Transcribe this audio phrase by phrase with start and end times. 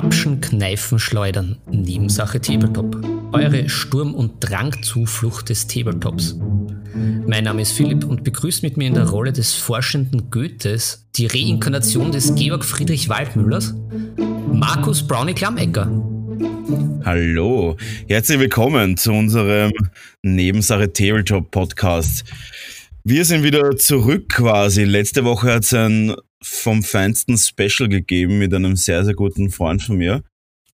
[0.00, 1.58] Grapschen, Kneifen, Schleudern.
[1.70, 3.06] Nebensache Tabletop.
[3.32, 6.38] Eure Sturm- und Drangzuflucht des Tabletops.
[7.26, 11.26] Mein Name ist Philipp und begrüßt mit mir in der Rolle des forschenden Goethes die
[11.26, 13.74] Reinkarnation des Georg Friedrich Waldmüllers,
[14.50, 15.90] Markus Brownie Klammecker.
[17.04, 17.76] Hallo,
[18.08, 19.70] herzlich willkommen zu unserem
[20.22, 22.24] Nebensache Tabletop Podcast.
[23.04, 24.84] Wir sind wieder zurück quasi.
[24.84, 29.82] Letzte Woche hat es ein vom feinsten Special gegeben mit einem sehr, sehr guten Freund
[29.82, 30.22] von mir.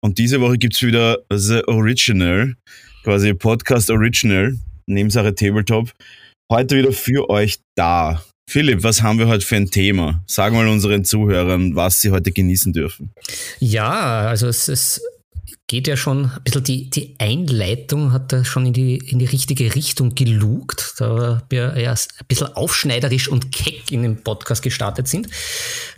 [0.01, 2.57] Und diese Woche gibt es wieder The Original,
[3.05, 5.93] quasi Podcast Original, Nebensache Tabletop.
[6.51, 8.25] Heute wieder für euch da.
[8.49, 10.25] Philipp, was haben wir heute für ein Thema?
[10.27, 13.13] Sagen wir unseren Zuhörern, was sie heute genießen dürfen.
[13.61, 15.03] Ja, also es ist
[15.67, 19.27] geht ja schon ein bisschen die, die Einleitung hat da schon in die, in die
[19.27, 25.09] richtige Richtung gelugt, da wir erst ein bisschen aufschneiderisch und keck in den Podcast gestartet
[25.09, 25.29] sind.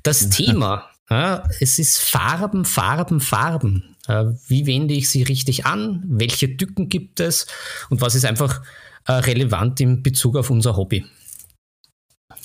[0.03, 3.97] Das Thema, ja, es ist Farben, Farben, Farben.
[4.49, 6.03] Wie wende ich sie richtig an?
[6.07, 7.47] Welche Tücken gibt es?
[7.89, 8.63] Und was ist einfach
[9.07, 11.05] äh, relevant in Bezug auf unser Hobby?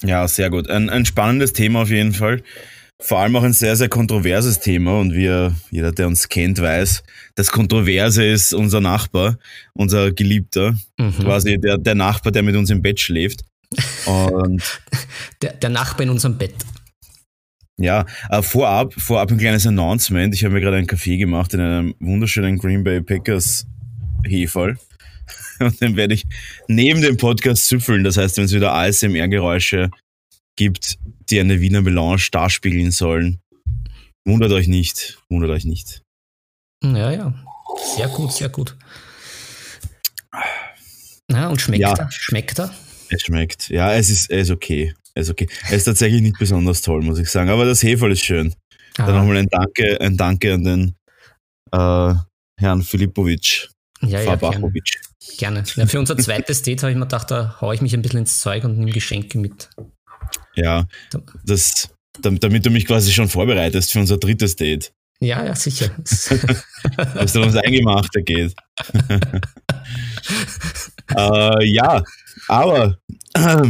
[0.04, 0.70] Ja, sehr gut.
[0.70, 2.44] Ein, ein spannendes Thema auf jeden Fall.
[3.00, 7.04] Vor allem auch ein sehr, sehr kontroverses Thema und wie jeder, der uns kennt, weiß,
[7.36, 9.38] das Kontroverse ist unser Nachbar,
[9.74, 11.14] unser Geliebter, mhm.
[11.14, 13.44] quasi der, der Nachbar, der mit uns im Bett schläft.
[14.06, 14.64] Und
[15.42, 16.56] der, der Nachbar in unserem Bett.
[17.80, 20.34] Ja, äh, vorab, vorab ein kleines Announcement.
[20.34, 23.68] Ich habe mir gerade einen Kaffee gemacht in einem wunderschönen Green Bay Packers
[24.26, 24.80] Heferl.
[25.60, 26.26] Und den werde ich
[26.68, 28.04] neben dem Podcast züffeln.
[28.04, 29.92] Das heißt, wenn es wieder ASMR-Geräusche
[30.56, 30.98] gibt,
[31.30, 33.40] die eine Wiener Melange darspiegeln sollen.
[34.26, 36.02] Wundert euch nicht, wundert euch nicht.
[36.84, 37.34] Ja, ja,
[37.96, 38.76] sehr gut, sehr gut.
[41.32, 41.94] Ja, und schmeckt ja.
[41.94, 42.12] er?
[42.12, 42.74] Schmeckt er?
[43.10, 43.70] Es schmeckt.
[43.70, 44.94] Ja, es ist, es ist okay.
[45.14, 45.48] Es ist okay.
[45.66, 47.50] Es ist tatsächlich nicht besonders toll, muss ich sagen.
[47.50, 48.54] Aber das Heferl ist schön.
[48.98, 49.08] Aha.
[49.08, 50.96] Dann nochmal ein Danke, ein Danke an den
[51.72, 52.14] äh,
[52.60, 53.70] Herrn Filipovic.
[54.02, 54.72] Ja, ja, gerne.
[55.38, 55.64] gerne.
[55.76, 58.20] Ja, für unser zweites Date habe ich mir gedacht, da haue ich mich ein bisschen
[58.20, 59.70] ins Zeug und nehme Geschenke mit.
[60.56, 60.88] Ja,
[61.46, 61.90] das,
[62.22, 64.92] damit du mich quasi schon vorbereitest für unser drittes Date.
[65.20, 65.90] Ja, ja, sicher.
[67.16, 68.54] Dass du ums Eingemachte geht.
[71.16, 72.04] äh, ja,
[72.48, 73.00] aber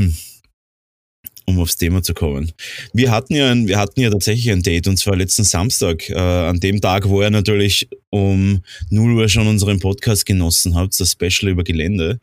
[1.48, 2.52] um aufs Thema zu kommen.
[2.94, 6.16] Wir hatten ja, ein, wir hatten ja tatsächlich ein Date und zwar letzten Samstag, äh,
[6.16, 11.12] an dem Tag, wo ihr natürlich um 0 Uhr schon unseren Podcast genossen habt, das
[11.12, 12.20] Special über Gelände.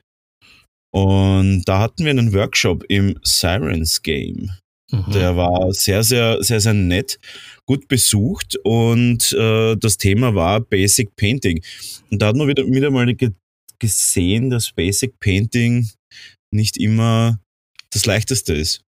[0.94, 4.52] Und da hatten wir einen Workshop im Sirens Game.
[4.92, 5.10] Mhm.
[5.12, 7.18] Der war sehr, sehr, sehr, sehr nett,
[7.66, 11.60] gut besucht und äh, das Thema war Basic Painting.
[12.10, 13.32] Und da hat man wieder, wieder mal ge
[13.80, 15.88] gesehen, dass Basic Painting
[16.52, 17.40] nicht immer
[17.90, 18.82] das leichteste ist.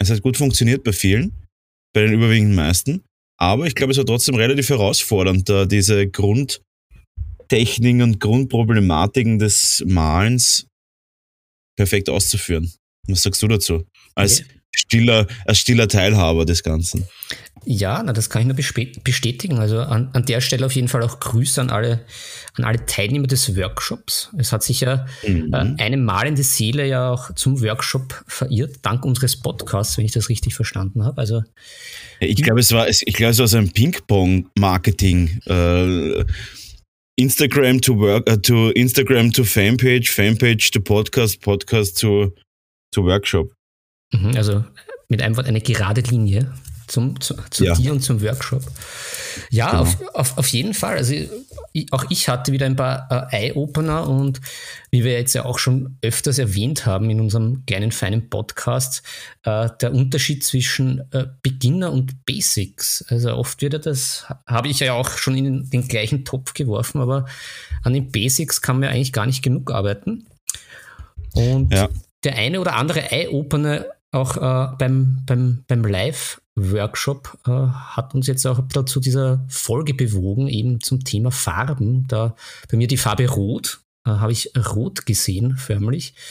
[0.00, 1.32] Es hat gut funktioniert bei vielen,
[1.94, 3.04] bei den überwiegenden meisten,
[3.38, 10.66] aber ich glaube, es war trotzdem relativ herausfordernd, da diese Grundtechniken und Grundproblematiken des Malens
[11.76, 12.72] perfekt auszuführen.
[13.06, 13.84] Was sagst du dazu?
[14.14, 14.50] Als okay.
[14.74, 17.06] stiller, als stiller Teilhaber des Ganzen.
[17.68, 18.56] Ja, na, das kann ich nur
[19.02, 19.58] bestätigen.
[19.58, 22.04] Also an, an der Stelle auf jeden Fall auch Grüße an alle,
[22.54, 24.30] an alle Teilnehmer des Workshops.
[24.38, 25.52] Es hat sich ja mhm.
[25.52, 30.28] äh, eine malende Seele ja auch zum Workshop verirrt, dank unseres Podcasts, wenn ich das
[30.28, 31.20] richtig verstanden habe.
[31.20, 31.42] Also
[32.20, 35.40] ich glaube, es war, ich glaube, es war so ein Ping-Pong-Marketing.
[35.46, 36.24] Äh,
[37.18, 42.32] Instagram to work, uh, to Instagram to Fanpage, Fanpage to Podcast, Podcast to,
[42.92, 43.48] to Workshop.
[44.12, 44.64] Mhm, also
[45.08, 46.52] mit einem Wort eine gerade Linie
[46.86, 47.74] zum, zu, zu ja.
[47.74, 48.62] dir und zum Workshop.
[49.50, 49.82] Ja, genau.
[49.82, 50.96] auf, auf, auf jeden Fall.
[50.96, 51.14] Also
[51.72, 54.40] ich, auch ich hatte wieder ein paar äh, Eye-Opener und
[54.90, 59.02] wie wir jetzt ja auch schon öfters erwähnt haben in unserem kleinen feinen Podcast,
[59.42, 63.04] äh, der Unterschied zwischen äh, Beginner und Basics.
[63.08, 67.00] Also oft wird ja das, habe ich ja auch schon in den gleichen Topf geworfen,
[67.00, 67.26] aber
[67.82, 70.26] an den Basics kann man ja eigentlich gar nicht genug arbeiten.
[71.34, 71.88] Und ja.
[72.24, 75.84] der eine oder andere Eye-Opener auch äh, beim, beim, beim
[76.56, 82.06] Live-Workshop äh, hat uns jetzt auch dazu dieser Folge bewogen, eben zum Thema Farben.
[82.08, 82.34] Da
[82.70, 86.14] bei mir die Farbe Rot, äh, habe ich rot gesehen, förmlich.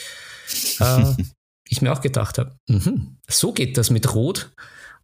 [0.78, 1.14] Äh,
[1.68, 4.52] ich mir auch gedacht habe, mh, so geht das mit Rot.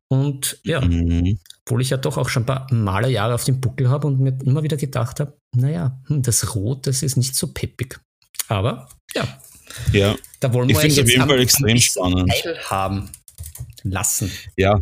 [0.09, 1.41] Und ja, mhm.
[1.65, 4.39] obwohl ich ja doch auch schon ein paar Malerjahre auf dem Buckel habe und mir
[4.45, 7.99] immer wieder gedacht habe, naja, hm, das Rot, das ist nicht so peppig.
[8.47, 9.27] Aber ja,
[9.93, 10.15] ja.
[10.39, 12.33] Da wollen wir ich euch auf jeden Fall extrem spannend
[12.71, 13.11] haben
[13.83, 14.31] lassen.
[14.57, 14.81] Ja,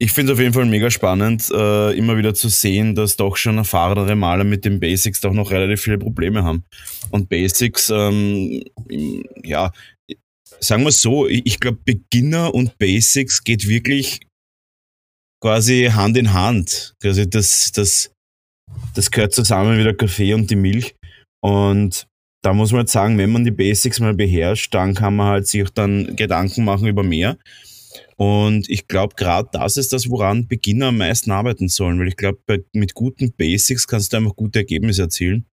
[0.00, 3.36] ich finde es auf jeden Fall mega spannend, äh, immer wieder zu sehen, dass doch
[3.36, 6.64] schon erfahrenere Maler mit den Basics doch noch relativ viele Probleme haben.
[7.10, 8.64] Und Basics, ähm,
[9.44, 9.72] ja,
[10.58, 14.20] sagen wir so, ich glaube, Beginner und Basics geht wirklich
[15.42, 16.94] quasi Hand in Hand.
[17.02, 18.10] Also das, das
[18.94, 20.94] das gehört zusammen wie der Kaffee und die Milch.
[21.42, 22.06] Und
[22.42, 25.46] da muss man halt sagen, wenn man die Basics mal beherrscht, dann kann man halt
[25.46, 27.36] sich dann Gedanken machen über mehr.
[28.16, 32.16] Und ich glaube, gerade das ist das, woran Beginner am meisten arbeiten sollen, weil ich
[32.16, 35.46] glaube, mit guten Basics kannst du einfach gute Ergebnisse erzielen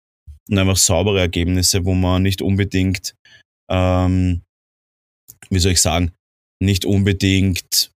[0.49, 3.15] und einfach saubere Ergebnisse, wo man nicht unbedingt,
[3.69, 4.41] ähm,
[5.49, 6.11] wie soll ich sagen,
[6.61, 7.91] nicht unbedingt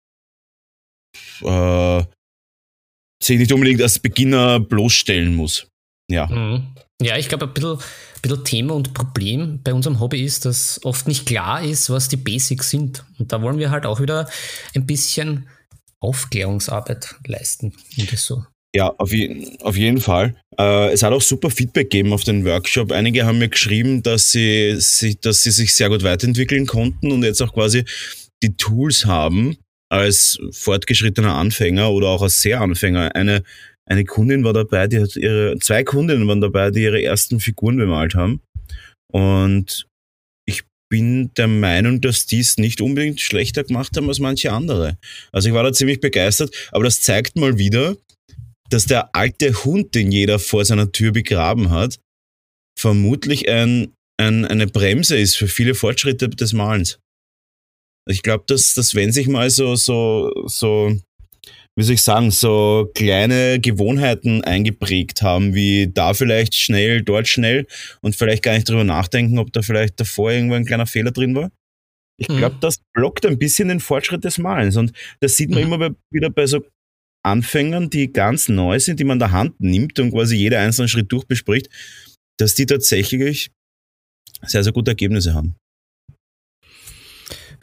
[1.42, 2.04] äh,
[3.22, 5.68] sich nicht unbedingt als Beginner bloßstellen muss.
[6.10, 6.28] Ja.
[6.28, 6.71] Mhm.
[7.02, 10.80] Ja, ich glaube, ein bisschen, ein bisschen Thema und Problem bei unserem Hobby ist, dass
[10.84, 13.04] oft nicht klar ist, was die Basics sind.
[13.20, 14.30] Und da wollen wir halt auch wieder
[14.76, 15.48] ein bisschen
[16.00, 18.44] Aufklärungsarbeit leisten und das so.
[18.74, 20.36] Ja, auf, je, auf jeden Fall.
[20.58, 22.92] Äh, es hat auch super Feedback gegeben auf den Workshop.
[22.92, 27.24] Einige haben mir geschrieben, dass sie, sie, dass sie sich sehr gut weiterentwickeln konnten und
[27.24, 27.84] jetzt auch quasi
[28.42, 29.58] die Tools haben,
[29.90, 33.14] als fortgeschrittener Anfänger oder auch als sehr Anfänger.
[33.14, 33.44] Eine,
[33.92, 37.76] eine Kundin war dabei, die hat ihre, zwei Kundinnen waren dabei, die ihre ersten Figuren
[37.76, 38.42] bemalt haben.
[39.12, 39.86] Und
[40.48, 44.98] ich bin der Meinung, dass die es nicht unbedingt schlechter gemacht haben als manche andere.
[45.34, 47.98] Also ich war da ziemlich begeistert, aber das zeigt mal wieder,
[48.70, 52.00] dass der alte Hund, den jeder vor seiner Tür begraben hat,
[52.80, 56.98] vermutlich ein, ein, eine Bremse ist für viele Fortschritte des Malens.
[58.10, 60.96] Ich glaube, dass, dass wenn sich mal so, so, so,
[61.82, 67.66] wie soll ich sagen, so kleine Gewohnheiten eingeprägt haben, wie da vielleicht schnell, dort schnell
[68.02, 71.34] und vielleicht gar nicht drüber nachdenken, ob da vielleicht davor irgendwo ein kleiner Fehler drin
[71.34, 71.50] war.
[72.20, 72.60] Ich glaube, mhm.
[72.60, 74.78] das blockt ein bisschen den Fortschritt des Malens.
[74.78, 74.92] Und
[75.22, 75.74] das sieht man mhm.
[75.74, 76.64] immer wieder bei so
[77.24, 81.12] Anfängern, die ganz neu sind, die man der Hand nimmt und quasi jeder einzelne Schritt
[81.12, 81.68] durchbespricht,
[82.38, 83.50] dass die tatsächlich
[84.44, 85.56] sehr, sehr gute Ergebnisse haben.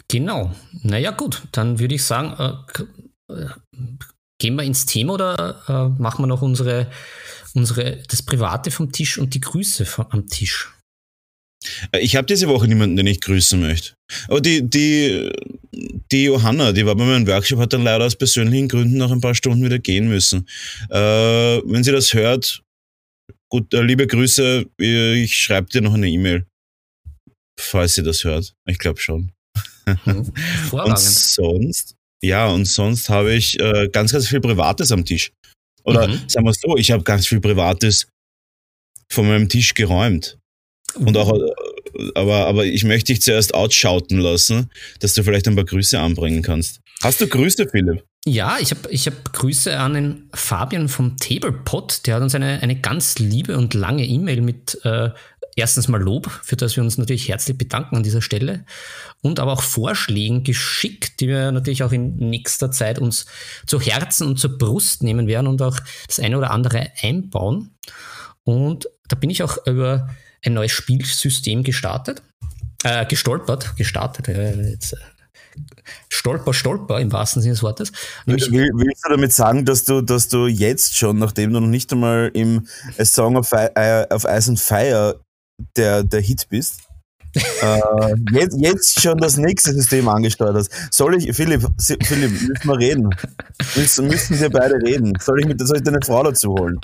[0.08, 0.52] Genau.
[0.82, 2.82] Naja, gut, dann würde ich sagen, äh,
[4.40, 6.90] gehen wir ins Thema oder äh, machen wir noch unsere,
[7.54, 10.72] unsere, das Private vom Tisch und die Grüße vom, am Tisch?
[11.92, 13.94] Äh, ich habe diese Woche niemanden, den ich grüßen möchte.
[14.28, 15.30] Aber die, die,
[16.12, 19.20] die Johanna, die war bei meinem Workshop, hat dann leider aus persönlichen Gründen nach ein
[19.20, 20.48] paar Stunden wieder gehen müssen.
[20.90, 20.96] Äh,
[21.64, 22.62] wenn sie das hört,
[23.50, 26.46] gut, äh, liebe Grüße, ich schreibe dir noch eine E-Mail,
[27.58, 28.54] falls sie das hört.
[28.66, 29.32] Ich glaube schon.
[29.86, 30.32] Mhm.
[30.72, 35.32] und sonst, ja, und sonst habe ich äh, ganz, ganz viel Privates am Tisch.
[35.84, 36.20] Oder mhm.
[36.26, 38.08] sagen wir es so, ich habe ganz viel Privates
[39.10, 40.38] von meinem Tisch geräumt.
[40.94, 44.70] Und auch, äh, aber, aber ich möchte dich zuerst outschauten lassen,
[45.00, 46.80] dass du vielleicht ein paar Grüße anbringen kannst.
[47.02, 48.04] Hast du Grüße, Philipp?
[48.26, 52.06] Ja, ich habe ich hab Grüße an den Fabian vom Tablepot.
[52.06, 55.10] Der hat uns eine, eine ganz liebe und lange E-Mail mit äh,
[55.58, 58.64] erstens mal Lob, für das wir uns natürlich herzlich bedanken an dieser Stelle
[59.20, 63.26] und aber auch Vorschlägen geschickt, die wir natürlich auch in nächster Zeit uns
[63.66, 67.70] zu Herzen und zur Brust nehmen werden und auch das eine oder andere einbauen.
[68.44, 70.08] Und da bin ich auch über
[70.44, 72.22] ein neues Spielsystem gestartet,
[72.84, 74.96] äh, gestolpert, gestartet, äh, jetzt, äh,
[76.08, 77.92] Stolper, Stolper im wahrsten Sinne des Wortes.
[78.26, 81.66] Nämlich, Will, willst du damit sagen, dass du, dass du jetzt schon, nachdem du noch
[81.66, 85.20] nicht einmal im A Song of, äh, of Ice and Fire
[85.76, 86.87] der, der Hit bist,
[87.34, 90.70] äh, jetzt, jetzt schon das nächste System angesteuert hast.
[90.90, 93.10] Soll ich, Philipp, Philipp, müssen wir reden?
[93.76, 95.12] Müssen, müssen wir beide reden?
[95.20, 96.80] Soll ich, mit, soll ich deine Frau dazu holen?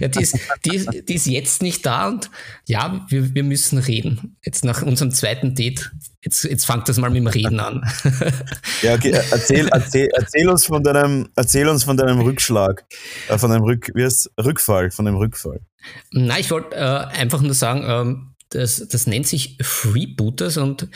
[0.00, 2.30] Ja, die ist, die, ist, die ist jetzt nicht da und
[2.66, 4.36] ja, wir, wir müssen reden.
[4.44, 5.92] Jetzt nach unserem zweiten Date.
[6.22, 7.82] Jetzt, jetzt fangt das mal mit dem Reden an.
[8.82, 12.84] Ja, okay, erzähl, erzähl, erzähl, uns von deinem, erzähl uns von deinem Rückschlag,
[13.28, 15.60] äh, von deinem Rück, wie heißt, Rückfall, von dem Rückfall.
[16.12, 20.88] Nein, ich wollte äh, einfach nur sagen, ähm, das, das nennt sich Freebooters und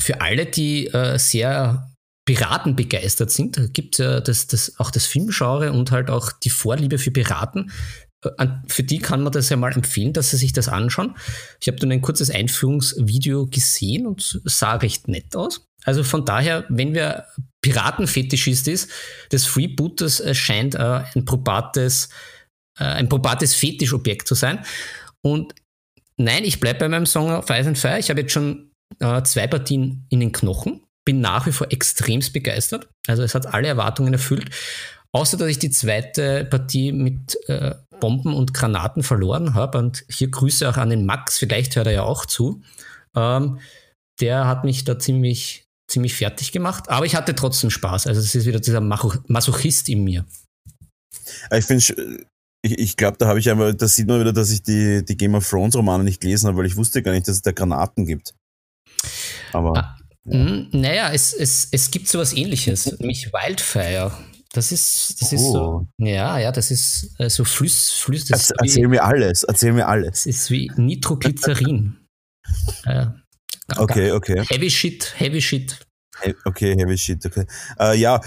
[0.00, 1.90] für alle, die äh, sehr
[2.24, 6.50] Piraten begeistert sind, gibt es ja das, das, auch das Filmgenre und halt auch die
[6.50, 7.72] Vorliebe für Piraten.
[8.22, 11.16] Äh, für die kann man das ja mal empfehlen, dass sie sich das anschauen.
[11.60, 15.64] Ich habe dann ein kurzes Einführungsvideo gesehen und sah recht nett aus.
[15.84, 17.28] Also von daher, wenn wer
[17.62, 18.90] Piratenfetischist ist,
[19.30, 22.10] das Freebooters scheint äh, ein probates,
[22.78, 24.64] äh, ein probates Fetischobjekt zu sein.
[25.22, 25.54] Und
[26.20, 27.98] Nein, ich bleibe bei meinem Song of Ice and Fire.
[27.98, 30.82] Ich habe jetzt schon äh, zwei Partien in den Knochen.
[31.04, 32.88] Bin nach wie vor extremst begeistert.
[33.06, 34.50] Also es hat alle Erwartungen erfüllt.
[35.12, 39.78] Außer dass ich die zweite Partie mit äh, Bomben und Granaten verloren habe.
[39.78, 42.62] Und hier Grüße auch an den Max, vielleicht hört er ja auch zu.
[43.16, 43.60] Ähm,
[44.20, 46.88] der hat mich da ziemlich, ziemlich fertig gemacht.
[46.88, 48.08] Aber ich hatte trotzdem Spaß.
[48.08, 50.26] Also es ist wieder dieser Masochist in mir.
[51.52, 52.26] Ich finde
[52.62, 55.16] ich, ich glaube, da habe ich einmal, das sieht man wieder, dass ich die, die
[55.16, 57.52] Game of Thrones Romane nicht gelesen habe, weil ich wusste gar nicht, dass es da
[57.52, 58.34] Granaten gibt.
[59.52, 59.76] Aber.
[59.76, 60.66] Ah, ja.
[60.72, 64.12] Naja, es, es, es gibt sowas ähnliches, nämlich Wildfire.
[64.52, 65.34] Das ist, das oh.
[65.34, 65.86] ist so, oh.
[65.98, 68.30] ja, ja, das ist äh, so Flüss, Flüss.
[68.30, 70.24] Erz, erzähl wie, mir alles, erzähl mir alles.
[70.24, 71.98] Das ist wie Nitroglycerin.
[72.84, 73.06] äh,
[73.76, 74.42] okay, okay.
[74.48, 75.78] Heavy Shit, Heavy Shit.
[76.44, 77.44] okay, Heavy Shit, okay.
[77.78, 78.20] Äh, ja,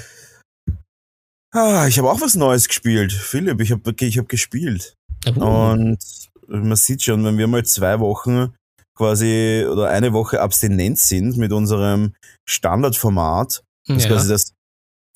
[1.52, 3.12] ah, ich habe auch was Neues gespielt.
[3.12, 4.96] Philipp, ich habe ich hab gespielt.
[5.28, 5.44] Uh.
[5.44, 6.00] Und
[6.48, 8.54] man sieht schon, wenn wir mal zwei Wochen
[8.96, 12.14] quasi oder eine Woche abstinent sind mit unserem
[12.48, 14.10] Standardformat, das ja.
[14.10, 14.54] quasi das,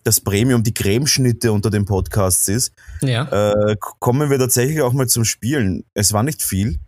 [0.03, 3.25] das Premium, die Cremeschnitte unter den Podcasts ist, ja.
[3.25, 5.83] äh, kommen wir tatsächlich auch mal zum Spielen.
[5.93, 6.79] Es war nicht viel,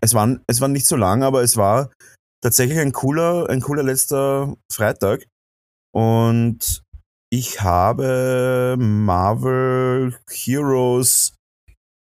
[0.00, 1.90] es war, es war nicht so lang, aber es war
[2.42, 5.24] tatsächlich ein cooler, ein cooler letzter Freitag.
[5.94, 6.82] Und
[7.32, 11.32] ich habe Marvel Heroes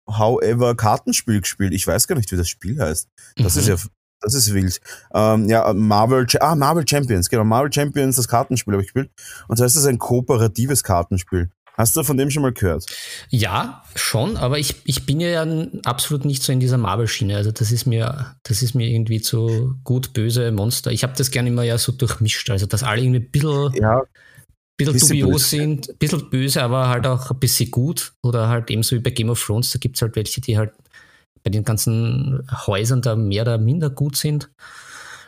[0.06, 1.74] However Kartenspiel gespielt.
[1.74, 3.08] Ich weiß gar nicht, wie das Spiel heißt.
[3.38, 3.62] Das mhm.
[3.62, 3.76] ist ja,
[4.20, 4.82] das ist wild.
[5.14, 9.12] Ähm, ja, Marvel, ah, Marvel Champions, genau, Marvel Champions, das Kartenspiel habe ich gespielt.
[9.48, 11.50] Und das es ist ein kooperatives Kartenspiel.
[11.78, 12.86] Hast du von dem schon mal gehört?
[13.30, 15.48] Ja, schon, aber ich, ich bin ja
[15.86, 17.38] absolut nicht so in dieser Marvel-Schiene.
[17.38, 20.92] Also das ist mir, das ist mir irgendwie zu gut, böse Monster.
[20.92, 22.50] Ich habe das gerne immer ja so durchmischt.
[22.50, 24.02] Also dass alle irgendwie ein bisschen ja
[24.78, 25.48] bisschen, bisschen dubios böse.
[25.48, 28.14] sind, ein bisschen böse, aber halt auch ein bisschen gut.
[28.24, 30.72] Oder halt ebenso wie bei Game of Thrones, da gibt es halt welche, die halt
[31.44, 34.50] bei den ganzen Häusern da mehr oder minder gut sind.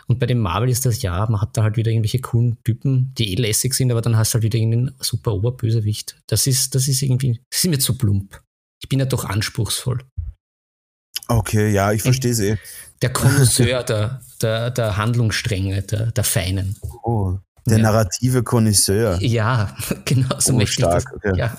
[0.07, 3.11] Und bei dem Marvel ist das ja, man hat da halt wieder irgendwelche coolen Typen,
[3.17, 6.21] die eh lässig sind, aber dann hast du halt wieder irgendeinen super Oberbösewicht.
[6.27, 8.41] Das ist, das ist irgendwie, das ist mir zu plump.
[8.81, 10.03] Ich bin ja doch anspruchsvoll.
[11.27, 12.57] Okay, ja, ich verstehe es eh.
[13.01, 16.77] Der Konnoisseur der, der, der Handlungsstränge, der, der Feinen.
[17.03, 17.83] Oh, der ja.
[17.83, 19.21] narrative Connoisseur.
[19.21, 21.03] Ja, genau so oh, möchte stark.
[21.03, 21.13] ich das.
[21.13, 21.37] Okay.
[21.37, 21.57] Ja.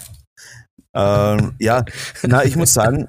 [0.94, 1.84] Ähm, ja,
[2.22, 3.08] na, ich muss sagen,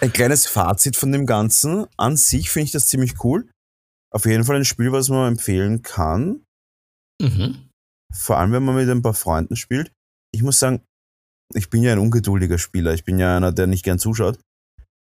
[0.00, 1.86] ein kleines Fazit von dem Ganzen.
[1.96, 3.48] An sich finde ich das ziemlich cool.
[4.12, 6.44] Auf jeden Fall ein Spiel, was man empfehlen kann.
[7.20, 7.68] Mhm.
[8.12, 9.90] Vor allem, wenn man mit ein paar Freunden spielt.
[10.34, 10.82] Ich muss sagen,
[11.54, 12.92] ich bin ja ein ungeduldiger Spieler.
[12.92, 14.38] Ich bin ja einer, der nicht gern zuschaut.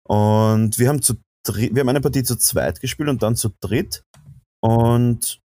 [0.07, 1.15] Und wir haben zu
[1.47, 4.03] wir haben eine Partie zu zweit gespielt und dann zu dritt.
[4.61, 5.39] Und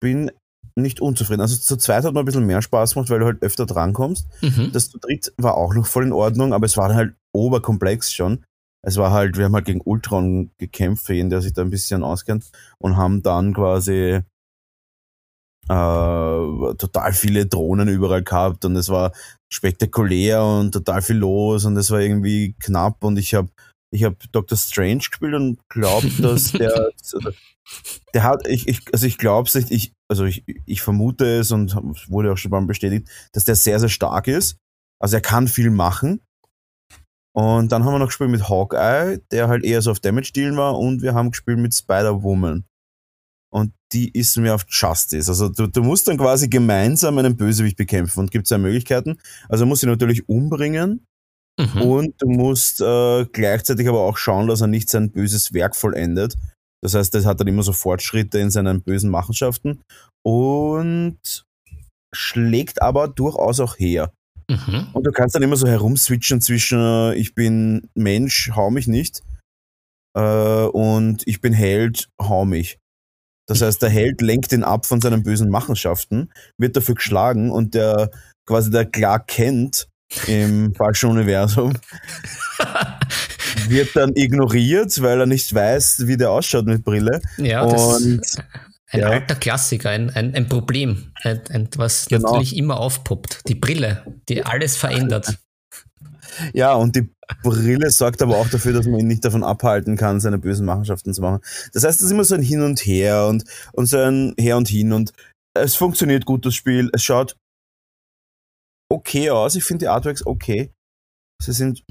[0.00, 0.30] bin
[0.76, 1.40] nicht unzufrieden.
[1.40, 4.26] Also zu zweit hat man ein bisschen mehr Spaß gemacht, weil du halt öfter drankommst.
[4.42, 4.70] Mhm.
[4.72, 8.44] Das zu dritt war auch noch voll in Ordnung, aber es war halt oberkomplex schon.
[8.82, 11.70] Es war halt, wir haben halt gegen Ultron gekämpft, für jeden, der sich da ein
[11.70, 14.20] bisschen auskennt, und haben dann quasi
[15.68, 19.12] äh, total viele Drohnen überall gehabt und es war
[19.52, 23.48] spektakulär und total viel los und es war irgendwie knapp und ich habe
[23.90, 26.90] ich habe Doctor Strange gespielt und glaube, dass der,
[28.14, 31.74] der hat, ich, ich, also ich glaube ich, also ich, ich vermute es und
[32.08, 34.58] wurde auch schon mal bestätigt, dass der sehr, sehr stark ist.
[35.00, 36.20] Also er kann viel machen.
[37.34, 40.76] Und dann haben wir noch gespielt mit Hawkeye, der halt eher so auf Damage-Dealen war,
[40.76, 42.64] und wir haben gespielt mit Spider-Woman.
[43.50, 45.30] Und die ist mir auf Justice.
[45.30, 49.18] Also du, du musst dann quasi gemeinsam einen Bösewicht bekämpfen und gibt zwei Möglichkeiten.
[49.48, 51.06] Also muss ihn natürlich umbringen
[51.58, 51.82] mhm.
[51.82, 56.36] und du musst äh, gleichzeitig aber auch schauen, dass er nicht sein böses Werk vollendet.
[56.82, 59.80] Das heißt, er hat dann immer so Fortschritte in seinen bösen Machenschaften
[60.24, 61.44] und
[62.14, 64.12] schlägt aber durchaus auch her.
[64.50, 64.88] Mhm.
[64.92, 69.22] Und du kannst dann immer so herumswitchen zwischen äh, ich bin Mensch, hau mich nicht
[70.16, 72.78] äh, und ich bin Held, hau mich.
[73.46, 77.74] Das heißt, der Held lenkt ihn ab von seinen bösen Machenschaften, wird dafür geschlagen und
[77.74, 78.10] der
[78.46, 79.88] quasi der Clark kennt
[80.26, 81.74] im falschen Universum
[83.68, 87.20] wird dann ignoriert, weil er nicht weiß, wie der ausschaut mit Brille.
[87.36, 88.42] Ja, das ist
[88.90, 89.08] ein ja.
[89.08, 92.32] alter Klassiker, ein, ein, ein Problem, ein, ein, was genau.
[92.32, 93.48] natürlich immer aufpoppt.
[93.48, 95.38] Die Brille, die alles verändert.
[96.52, 97.10] Ja, und die
[97.42, 101.12] Brille sorgt aber auch dafür, dass man ihn nicht davon abhalten kann, seine bösen Machenschaften
[101.12, 101.40] zu machen.
[101.72, 104.56] Das heißt, es ist immer so ein Hin und Her und, und so ein Her
[104.56, 105.12] und Hin und
[105.54, 106.88] es funktioniert gut, das Spiel.
[106.92, 107.36] Es schaut
[108.88, 109.54] okay aus.
[109.56, 110.72] Ich finde die Artworks okay.
[111.42, 111.84] Sie sind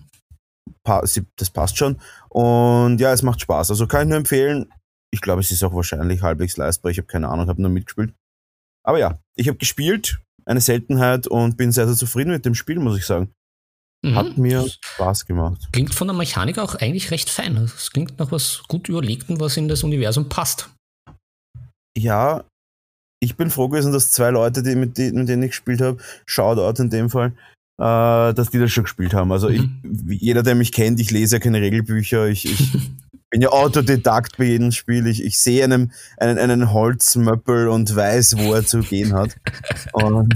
[0.84, 2.00] das passt schon.
[2.30, 3.70] Und ja, es macht Spaß.
[3.72, 4.72] Also kann ich nur empfehlen.
[5.12, 6.92] Ich glaube, es ist auch wahrscheinlich halbwegs leistbar.
[6.92, 8.14] Ich habe keine Ahnung, habe nur mitgespielt.
[8.86, 12.80] Aber ja, ich habe gespielt, eine Seltenheit und bin sehr, sehr zufrieden mit dem Spiel,
[12.80, 13.34] muss ich sagen.
[14.06, 14.16] Mhm.
[14.16, 15.68] Hat mir Spaß gemacht.
[15.72, 17.58] Klingt von der Mechanik auch eigentlich recht fein.
[17.58, 20.70] Es klingt nach was gut überlegten, was in das Universum passt.
[21.98, 22.46] Ja,
[23.20, 25.98] ich bin froh gewesen, dass zwei Leute, die, mit, die, mit denen ich gespielt habe,
[26.26, 27.34] Shoutout in dem Fall,
[27.80, 29.32] äh, dass die das schon gespielt haben.
[29.32, 29.80] Also mhm.
[30.10, 32.74] ich, jeder, der mich kennt, ich lese ja keine Regelbücher, ich, ich
[33.30, 35.08] bin ja Autodidakt bei jedem Spiel.
[35.08, 39.36] Ich, ich sehe einen, einen, einen Holzmöppel und weiß, wo er zu gehen hat.
[39.94, 40.34] Und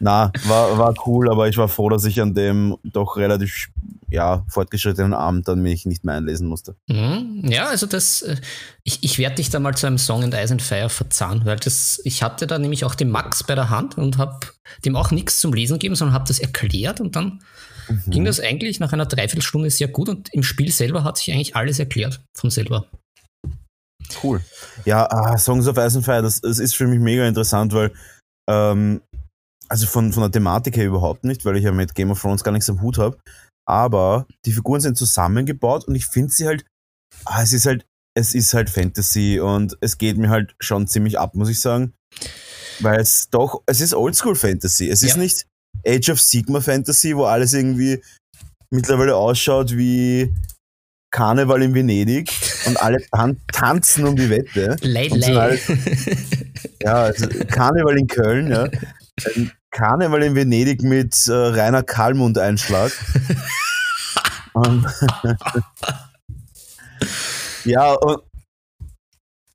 [0.00, 3.68] na, war, war cool, aber ich war froh, dass ich an dem doch relativ
[4.08, 6.76] ja, fortgeschrittenen Abend dann mich nicht mehr einlesen musste.
[6.86, 7.42] Mhm.
[7.48, 8.36] Ja, also das, äh,
[8.84, 11.56] ich, ich werde dich da mal zu einem Song in Ice and Fire verzahnen, weil
[11.56, 14.46] das, ich hatte da nämlich auch den Max bei der Hand und habe
[14.84, 17.40] dem auch nichts zum Lesen gegeben, sondern habe das erklärt und dann
[17.88, 18.02] mhm.
[18.06, 21.56] ging das eigentlich nach einer Dreiviertelstunde sehr gut und im Spiel selber hat sich eigentlich
[21.56, 22.86] alles erklärt von selber.
[24.22, 24.40] Cool.
[24.84, 27.92] Ja, ah, Songs of Ice and Fire, das, das, ist für mich mega interessant, weil
[28.48, 29.02] ähm,
[29.68, 32.44] also von, von der Thematik her überhaupt nicht, weil ich ja mit Game of Thrones
[32.44, 33.18] gar nichts am Hut habe
[33.66, 36.64] aber die Figuren sind zusammengebaut und ich finde sie halt,
[37.24, 37.84] ah, es ist halt,
[38.16, 41.92] es ist halt Fantasy und es geht mir halt schon ziemlich ab, muss ich sagen.
[42.80, 44.88] Weil es doch, es ist Oldschool Fantasy.
[44.88, 45.08] Es ja.
[45.08, 45.46] ist nicht
[45.86, 48.02] Age of Sigma Fantasy, wo alles irgendwie
[48.70, 50.34] mittlerweile ausschaut wie
[51.10, 52.30] Karneval in Venedig
[52.66, 54.76] und alle tan tanzen um die Wette.
[54.80, 55.58] Lei, lei.
[56.82, 58.68] ja, also Karneval in Köln, ja.
[59.70, 62.92] Karneval in Venedig mit äh, Rainer Kalmund-Einschlag.
[67.64, 68.22] ja, und,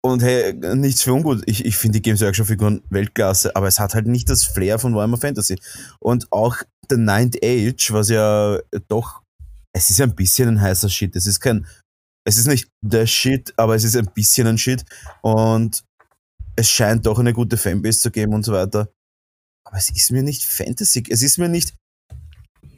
[0.01, 1.41] und hey, nichts für ungut.
[1.45, 4.93] Ich, ich finde die Games Workshop-Figuren Weltklasse, aber es hat halt nicht das Flair von
[4.93, 5.57] Warhammer Fantasy.
[5.99, 6.57] Und auch
[6.89, 9.21] The Ninth Age, was ja doch,
[9.73, 11.15] es ist ein bisschen ein heißer Shit.
[11.15, 11.65] Es ist kein,
[12.25, 14.83] es ist nicht der Shit, aber es ist ein bisschen ein Shit.
[15.21, 15.83] Und
[16.55, 18.89] es scheint doch eine gute Fanbase zu geben und so weiter
[19.71, 21.73] aber es ist mir nicht Fantasy, es ist mir nicht,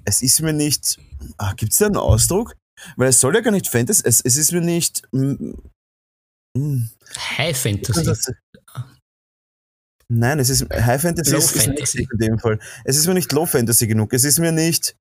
[0.06, 1.00] es ist mir nicht,
[1.38, 2.56] ah, gibt es da einen Ausdruck?
[2.98, 5.54] Weil es soll ja gar nicht Fantasy, es, es ist mir nicht, mm,
[6.56, 6.90] mm,
[7.38, 8.34] High Fantasy.
[10.08, 12.08] Nein, es ist High Fantasy, Low ist, Fantasy.
[12.12, 12.60] In dem Fall.
[12.86, 14.14] Es ist mir nicht Low Fantasy genug.
[14.14, 14.96] Es ist mir nicht.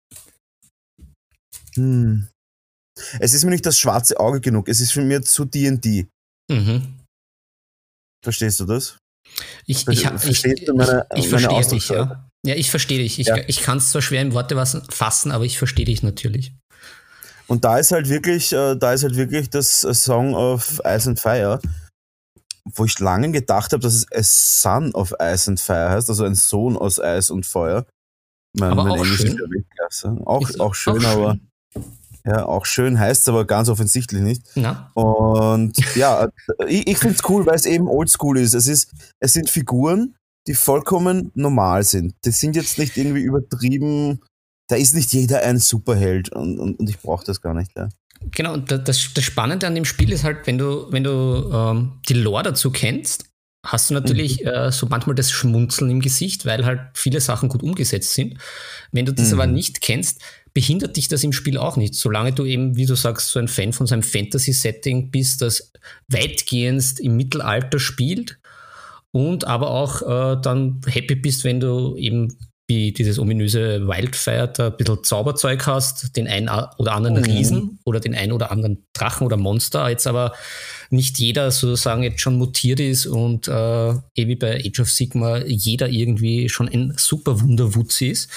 [1.75, 2.29] Hm,
[3.21, 4.69] es ist mir nicht das schwarze Auge genug.
[4.69, 6.07] Es ist für mich zu D&D.
[6.51, 7.01] Mhm.
[8.25, 9.02] Verstehst du das?
[9.67, 12.29] Ich, ich, ich, ich, meine, ich verstehe dich, ja.
[12.45, 13.19] Ja, ich verstehe dich.
[13.21, 13.37] Ich, ja.
[13.47, 14.57] ich kann es zwar schwer in Worte
[14.91, 16.53] fassen, aber ich verstehe dich natürlich.
[17.47, 21.21] Und da ist halt wirklich, äh, da ist halt wirklich das Song of Ice and
[21.21, 21.61] Fire,
[22.65, 26.25] wo ich lange gedacht habe, dass es A Son of Ice and Fire heißt, also
[26.25, 27.87] ein Sohn aus Eis und Feuer.
[28.57, 30.27] Mein, aber mein auch schön.
[30.27, 31.37] Auch, auch schön, auch aber
[32.25, 34.43] ja, auch schön heißt es aber ganz offensichtlich nicht.
[34.55, 34.91] Na?
[34.95, 36.29] Und ja,
[36.69, 38.55] ich, ich finde es cool, weil es eben oldschool ist.
[38.55, 38.93] Es, ist.
[39.21, 40.15] es sind Figuren,
[40.47, 42.15] die vollkommen normal sind.
[42.25, 44.21] Die sind jetzt nicht irgendwie übertrieben.
[44.69, 47.73] Da ist nicht jeder ein Superheld und, und, und ich brauche das gar nicht.
[47.77, 47.89] Ja.
[48.31, 52.01] Genau, und das, das Spannende an dem Spiel ist halt, wenn du, wenn du ähm,
[52.09, 53.25] die Lore dazu kennst,
[53.65, 54.49] hast du natürlich mhm.
[54.49, 58.39] äh, so manchmal das Schmunzeln im Gesicht, weil halt viele Sachen gut umgesetzt sind.
[58.91, 59.35] Wenn du das mhm.
[59.35, 60.21] aber nicht kennst,
[60.55, 63.49] behindert dich das im Spiel auch nicht, solange du eben, wie du sagst, so ein
[63.49, 65.73] Fan von seinem Fantasy-Setting bist, das
[66.09, 68.39] weitgehend im Mittelalter spielt
[69.13, 72.37] und aber auch äh, dann happy bist, wenn du eben
[72.69, 77.25] wie dieses ominöse Wildfire da ein bisschen Zauberzeug hast, den einen oder anderen mhm.
[77.25, 80.33] Riesen oder den einen oder anderen Drachen oder Monster, jetzt aber
[80.89, 85.39] nicht jeder sozusagen jetzt schon mutiert ist und äh, eh wie bei Age of Sigma
[85.39, 88.31] jeder irgendwie schon ein super Wunderwutzi ist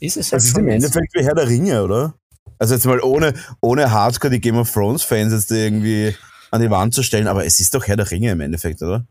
[0.00, 0.42] ist es halt.
[0.42, 2.14] Das ist im Endeffekt wie Herr der Ringe, oder?
[2.58, 6.14] Also jetzt mal ohne, ohne Hardcore die Game of Thrones Fans jetzt irgendwie
[6.50, 9.06] an die Wand zu stellen, aber es ist doch Herr der Ringe im Endeffekt, oder?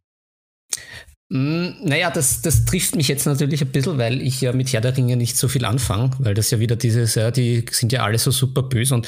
[1.30, 4.82] Mm, naja, das, das trifft mich jetzt natürlich ein bisschen, weil ich ja mit Herr
[4.82, 8.04] der Ringe nicht so viel anfange, weil das ja wieder dieses, ja, die sind ja
[8.04, 9.08] alle so super böse und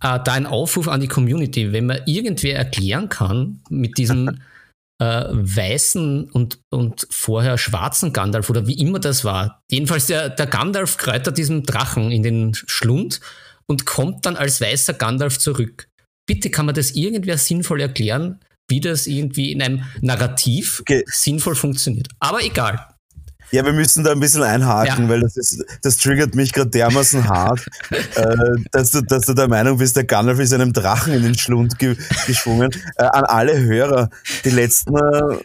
[0.00, 4.40] äh, da ein Aufruf an die Community, wenn man irgendwer erklären kann mit diesem
[5.00, 9.62] äh, weißen und, und vorher schwarzen Gandalf oder wie immer das war.
[9.70, 13.20] Jedenfalls der, der Gandalf kräutert diesem Drachen in den Schlund
[13.66, 15.88] und kommt dann als weißer Gandalf zurück.
[16.26, 21.04] Bitte kann man das irgendwer sinnvoll erklären, wie das irgendwie in einem Narrativ okay.
[21.06, 22.08] sinnvoll funktioniert.
[22.20, 22.97] Aber egal.
[23.50, 25.08] Ja, wir müssen da ein bisschen einhaken, ja.
[25.08, 28.34] weil das, ist, das triggert mich gerade dermaßen hart, äh,
[28.72, 31.78] dass, du, dass du der Meinung bist, der Gandalf ist einem Drachen in den Schlund
[31.78, 32.70] ge geschwungen.
[32.96, 34.10] Äh, an alle Hörer,
[34.44, 35.38] die letzten, äh,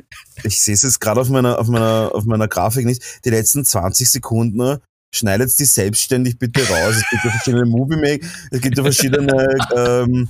[0.43, 3.63] ich sehe es jetzt gerade auf meiner, auf, meiner, auf meiner Grafik nicht, die letzten
[3.63, 4.77] 20 Sekunden äh,
[5.13, 6.95] schneidet die selbstständig bitte raus.
[6.97, 10.29] Es gibt ja verschiedene Movie Make, es gibt ja verschiedene ähm,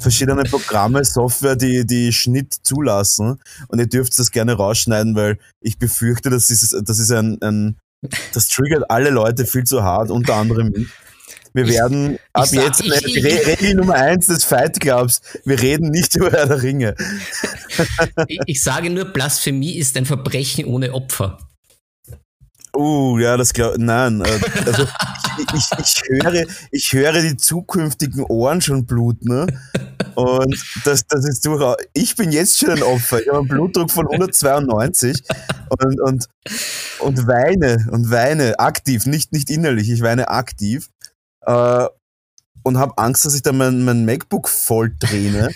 [0.00, 3.40] verschiedene Programme, Software, die, die Schnitt zulassen.
[3.68, 7.76] Und ihr dürft das gerne rausschneiden, weil ich befürchte, das ist, das ist ein, ein
[8.32, 10.88] das triggert alle Leute viel zu hart, unter anderem mich.
[11.52, 15.20] Wir werden ich, ab ich jetzt sag, ich, Regel Nummer eins des Fight Clubs.
[15.44, 16.94] Wir reden nicht über Herr der Ringe.
[18.46, 21.38] ich, sage nur, Blasphemie ist ein Verbrechen ohne Opfer.
[22.76, 24.20] Uh, ja, das glaube nein.
[24.20, 24.86] Äh, also
[25.38, 29.28] ich, ich, ich, höre, ich höre die zukünftigen Ohren schon bluten.
[29.28, 29.46] Ne?
[30.14, 31.76] Und das, das ist durchaus.
[31.92, 33.20] Ich bin jetzt schon ein Opfer.
[33.20, 35.22] Ich habe einen Blutdruck von 192
[35.68, 36.28] und, und,
[37.00, 40.88] und weine und weine aktiv, nicht, nicht innerlich, ich weine aktiv.
[41.42, 41.86] Äh,
[42.62, 45.50] und habe Angst, dass ich da mein, mein MacBook voll träne.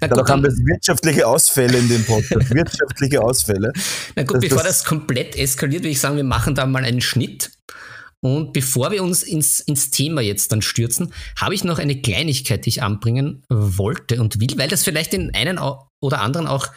[0.00, 2.54] Na gut, haben wir wirtschaftliche Ausfälle in dem Podcast.
[2.54, 3.72] wirtschaftliche Ausfälle.
[4.16, 6.84] Na gut, das, bevor das, das komplett eskaliert, würde ich sagen, wir machen da mal
[6.84, 7.50] einen Schnitt.
[8.20, 12.66] Und bevor wir uns ins, ins Thema jetzt dann stürzen, habe ich noch eine Kleinigkeit,
[12.66, 15.58] die ich anbringen wollte und will, weil das vielleicht den einen
[16.00, 16.68] oder anderen auch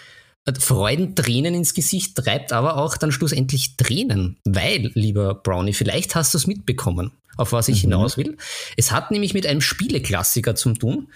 [0.45, 4.37] äh, Freudentränen ins Gesicht treibt, aber auch dann schlussendlich Tränen.
[4.45, 7.91] Weil, lieber Brownie, vielleicht hast du es mitbekommen, auf was ich mhm.
[7.91, 8.37] hinaus will.
[8.77, 11.09] Es hat nämlich mit einem Spieleklassiker zu tun,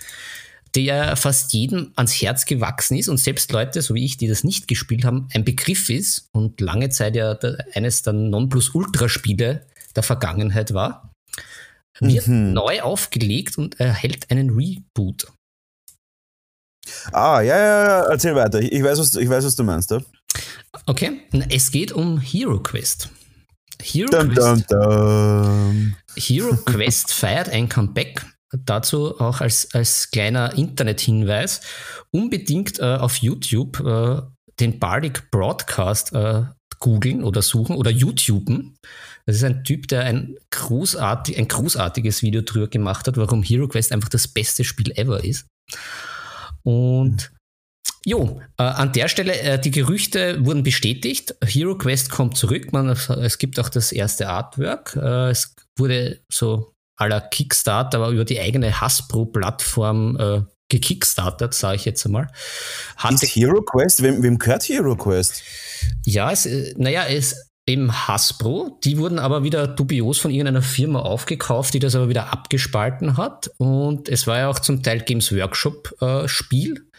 [0.75, 4.43] der fast jedem ans Herz gewachsen ist und selbst Leute, so wie ich, die das
[4.43, 7.37] nicht gespielt haben, ein Begriff ist und lange Zeit ja
[7.73, 11.11] eines der Nonplusultra-Spiele der Vergangenheit war,
[11.99, 12.53] wird mhm.
[12.53, 15.27] neu aufgelegt und erhält einen Reboot.
[17.11, 18.61] Ah, ja, ja, ja, erzähl weiter.
[18.61, 19.91] Ich weiß, was, ich weiß, was du meinst.
[19.91, 20.01] Ja?
[20.85, 23.09] Okay, es geht um Hero Quest.
[23.81, 25.95] Hero, dum, Quest, dum, dum.
[26.15, 28.25] Hero Quest feiert ein Comeback.
[28.51, 31.61] Dazu auch als, als kleiner Internet-Hinweis.
[32.11, 34.21] Unbedingt äh, auf YouTube äh,
[34.59, 36.43] den Bardic Broadcast äh,
[36.79, 38.77] googeln oder suchen oder YouTuben.
[39.25, 43.67] Das ist ein Typ, der ein, großartig, ein großartiges Video drüber gemacht hat, warum Hero
[43.67, 45.47] Quest einfach das beste Spiel ever ist.
[46.63, 47.31] Und
[48.05, 51.35] Jo, äh, an der Stelle, äh, die Gerüchte wurden bestätigt.
[51.43, 52.71] Hero Quest kommt zurück.
[52.71, 54.95] Man, es gibt auch das erste Artwork.
[54.95, 61.85] Äh, es wurde so aller Kickstarter, aber über die eigene Hasbro-Plattform äh, gekickstartet, sage ich
[61.85, 62.27] jetzt einmal.
[62.97, 64.03] Hatte, ist Hero Quest?
[64.03, 65.43] Wem, wem gehört Hero Quest?
[66.05, 68.79] Ja, es, äh, naja, es eben Hasbro.
[68.83, 73.51] Die wurden aber wieder dubios von irgendeiner Firma aufgekauft, die das aber wieder abgespalten hat.
[73.57, 76.89] Und es war ja auch zum Teil Games Workshop äh, Spiel.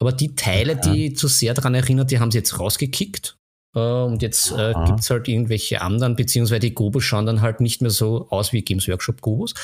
[0.00, 0.80] Aber die Teile, ja.
[0.80, 3.36] die zu sehr daran erinnern, die haben sie jetzt rausgekickt.
[3.74, 7.60] Äh, und jetzt äh, gibt es halt irgendwelche anderen, beziehungsweise die Gobos schauen dann halt
[7.60, 9.54] nicht mehr so aus wie Games Workshop Gobos.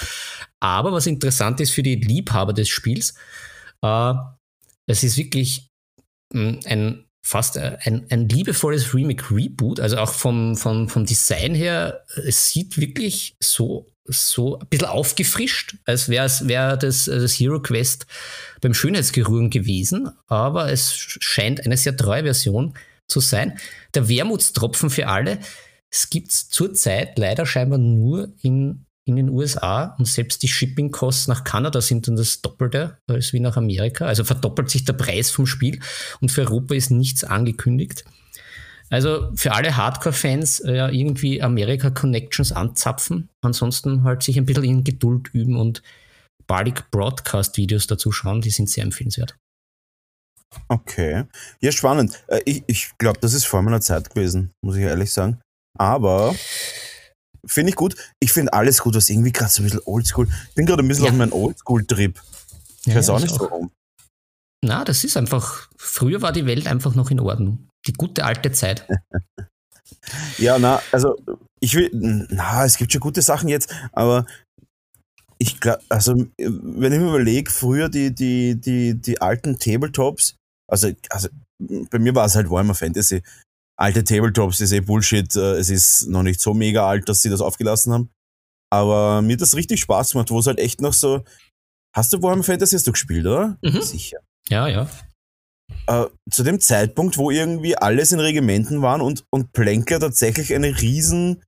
[0.60, 3.14] Aber was interessant ist für die Liebhaber des Spiels,
[3.82, 4.14] äh,
[4.86, 5.68] es ist wirklich
[6.32, 11.54] mh, hm, ein fast äh, ein, ein liebevolles Remake-Reboot, also auch vom, vom, vom Design
[11.54, 17.60] her, es sieht wirklich so, so ein bisschen aufgefrischt, als wäre wär das, das Hero
[17.60, 18.06] Quest
[18.60, 22.74] beim Schönheitsgerühren gewesen, aber es scheint eine sehr treue Version
[23.10, 23.58] zu sein.
[23.94, 25.38] Der Wermutstropfen für alle,
[25.90, 31.44] es gibt zurzeit leider scheinbar nur in in den USA und selbst die Shipping-Costs nach
[31.44, 34.06] Kanada sind dann das Doppelte als wie nach Amerika.
[34.06, 35.80] Also verdoppelt sich der Preis vom Spiel
[36.20, 38.04] und für Europa ist nichts angekündigt.
[38.88, 44.84] Also für alle Hardcore-Fans äh, ja, irgendwie America-Connections anzapfen, ansonsten halt sich ein bisschen in
[44.84, 45.82] Geduld üben und
[46.46, 49.36] Bardic Broadcast-Videos dazu schauen, die sind sehr empfehlenswert.
[50.68, 51.24] Okay.
[51.60, 52.22] Ja, spannend.
[52.26, 55.40] Äh, ich, ich glaube, das ist vor meiner Zeit gewesen, muss ich ehrlich sagen.
[55.78, 56.34] Aber
[57.46, 57.96] Finde ich gut.
[58.20, 60.28] Ich finde alles gut, was irgendwie gerade so ein bisschen oldschool.
[60.48, 61.10] Ich bin gerade ein bisschen ja.
[61.10, 62.20] auf meinem Oldschool-Trip.
[62.82, 63.70] Ich ja, weiß auch nicht warum.
[64.62, 67.68] Na, das ist einfach, früher war die Welt einfach noch in Ordnung.
[67.86, 68.86] Die gute alte Zeit.
[70.38, 71.16] ja, na, also
[71.60, 74.26] ich will, na, es gibt schon gute Sachen jetzt, aber
[75.38, 80.36] ich glaube, also wenn ich mir überlege, früher die, die, die, die alten Tabletops,
[80.70, 81.28] also, also
[81.58, 83.22] bei mir war es halt Warhammer Fantasy
[83.80, 85.34] alte Tabletops ist eh Bullshit.
[85.34, 88.10] Äh, es ist noch nicht so mega alt, dass sie das aufgelassen haben.
[88.72, 91.24] Aber mir hat das richtig Spaß gemacht, wo es halt echt noch so.
[91.96, 93.58] Hast du Warhammer Fantasy hast du gespielt, oder?
[93.62, 93.82] Mhm.
[93.82, 94.18] Sicher.
[94.48, 94.88] Ja, ja.
[95.86, 100.80] Äh, zu dem Zeitpunkt, wo irgendwie alles in Regimenten waren und, und Plänker tatsächlich eine
[100.80, 101.42] riesen,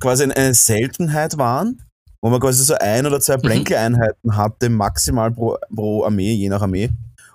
[0.00, 1.82] quasi eine Seltenheit waren,
[2.22, 3.42] wo man quasi so ein oder zwei mhm.
[3.42, 6.90] Plänkeleinheiten hatte, maximal pro, pro Armee, je nach Armee.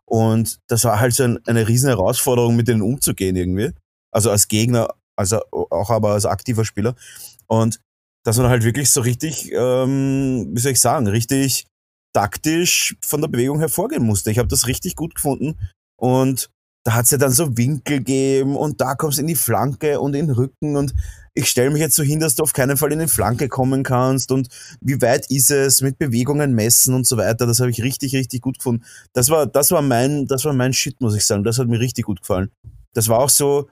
[0.10, 3.72] Und das war halt so ein, eine riesen Herausforderung, mit denen umzugehen irgendwie.
[4.12, 6.96] Also als Gegner, also auch aber als aktiver Spieler.
[7.48, 7.80] Und
[8.26, 11.67] dass man halt wirklich so richtig, ähm, wie soll ich sagen, richtig
[12.13, 14.32] taktisch von der Bewegung hervorgehen musste.
[14.32, 15.58] Ich habe das richtig gut gefunden.
[16.00, 16.50] Und
[16.86, 20.00] da hat es ja dann so Winkel gegeben und da kommst du in die Flanke
[20.00, 20.93] und in den Rücken und
[21.38, 23.84] ich stelle mich jetzt so hin, dass du auf keinen Fall in die Flanke kommen
[23.84, 24.47] kannst und
[24.82, 27.45] wie weit ist es mit Bewegungen messen und so weiter.
[27.45, 28.84] Das habe ich richtig, richtig gut gefunden.
[29.13, 31.43] Das war, das war mein, das war mein Shit, muss ich sagen.
[31.43, 32.50] Das hat mir richtig gut gefallen.
[32.93, 33.69] Das war auch so,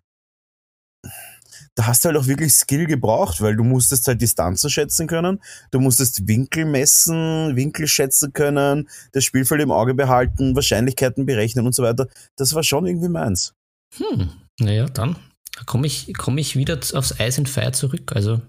[1.74, 5.42] da hast du halt auch wirklich Skill gebraucht, weil du musstest halt Distanzen schätzen können,
[5.72, 11.74] du musstest Winkel messen, Winkel schätzen können, das Spielfeld im Auge behalten, Wahrscheinlichkeiten berechnen und
[11.74, 12.08] so weiter.
[12.36, 13.56] Das war schon irgendwie meins.
[13.98, 15.18] Hm, naja, dann
[15.66, 18.12] komme ich, komm ich wieder aufs Eis and Fire zurück.
[18.14, 18.42] Also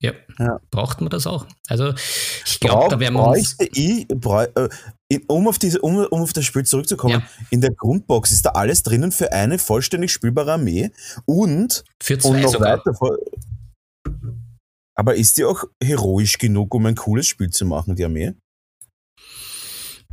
[0.00, 0.60] ja, ja.
[0.70, 1.46] braucht man das auch.
[1.68, 1.94] Also
[2.44, 3.56] ich glaube, da werden wir uns...
[3.58, 7.44] Ich, äh, um, auf diese, um, um auf das Spiel zurückzukommen, ja.
[7.50, 10.90] in der Grundbox ist da alles drinnen für eine vollständig spielbare Armee
[11.24, 12.78] und, für zwei und noch sogar.
[12.78, 12.94] weiter.
[14.94, 18.34] Aber ist die auch heroisch genug, um ein cooles Spiel zu machen, die Armee?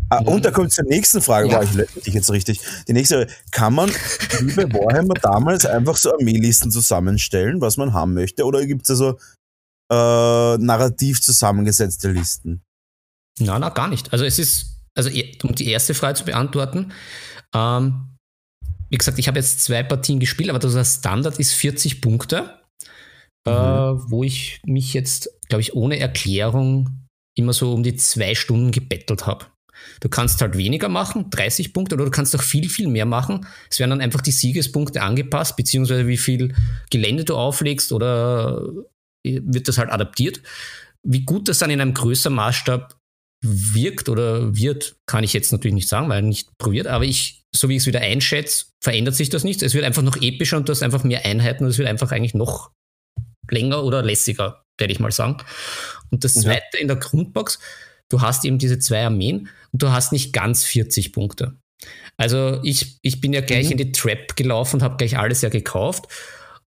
[0.09, 1.55] Ah, und da kommt zur nächsten Frage, ja.
[1.57, 2.59] war ich dich jetzt richtig.
[2.87, 3.89] Die nächste, kann man
[4.41, 8.43] wie bei Warhammer damals einfach so Armeelisten zusammenstellen, was man haben möchte?
[8.45, 9.19] Oder gibt es also
[9.91, 12.61] äh, narrativ zusammengesetzte Listen?
[13.39, 14.11] Nein, nein, gar nicht.
[14.11, 15.09] Also es ist, also
[15.43, 16.91] um die erste Frage zu beantworten,
[17.55, 18.17] ähm,
[18.89, 22.59] wie gesagt, ich habe jetzt zwei Partien gespielt, aber das Standard ist 40 Punkte,
[23.45, 23.55] äh, mhm.
[23.55, 27.05] äh, wo ich mich jetzt, glaube ich, ohne Erklärung
[27.37, 29.45] immer so um die zwei Stunden gebettelt habe.
[29.99, 33.45] Du kannst halt weniger machen, 30 Punkte, oder du kannst auch viel, viel mehr machen.
[33.69, 36.55] Es werden dann einfach die Siegespunkte angepasst, beziehungsweise wie viel
[36.89, 38.69] Gelände du auflegst oder
[39.23, 40.41] wird das halt adaptiert.
[41.03, 42.99] Wie gut das dann in einem größeren Maßstab
[43.41, 47.69] wirkt oder wird, kann ich jetzt natürlich nicht sagen, weil nicht probiert, aber ich, so
[47.69, 49.63] wie ich es wieder einschätze, verändert sich das nicht.
[49.63, 52.11] Es wird einfach noch epischer und du hast einfach mehr Einheiten und es wird einfach
[52.11, 52.71] eigentlich noch
[53.49, 55.37] länger oder lässiger, werde ich mal sagen.
[56.11, 56.79] Und das zweite ja.
[56.79, 57.59] in der Grundbox,
[58.09, 61.55] du hast eben diese zwei Armeen und du hast nicht ganz 40 Punkte.
[62.17, 63.71] Also ich, ich bin ja gleich mhm.
[63.73, 66.07] in die Trap gelaufen und habe gleich alles ja gekauft.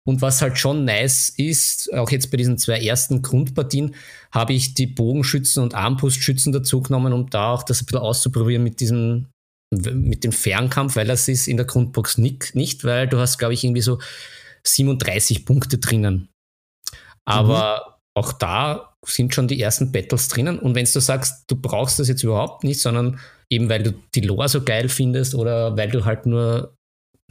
[0.05, 3.95] Und was halt schon nice ist, auch jetzt bei diesen zwei ersten Grundpartien,
[4.31, 8.63] habe ich die Bogenschützen und Armbrustschützen dazu genommen, um da auch das ein bisschen auszuprobieren
[8.63, 9.27] mit diesem,
[9.71, 13.53] mit dem Fernkampf, weil das ist in der Grundbox nicht, nicht weil du hast, glaube
[13.53, 13.99] ich, irgendwie so
[14.65, 16.29] 37 Punkte drinnen.
[17.25, 18.21] Aber mhm.
[18.21, 20.59] auch da sind schon die ersten Battles drinnen.
[20.59, 24.21] Und wenn du sagst, du brauchst das jetzt überhaupt nicht, sondern eben weil du die
[24.21, 26.75] Lore so geil findest oder weil du halt nur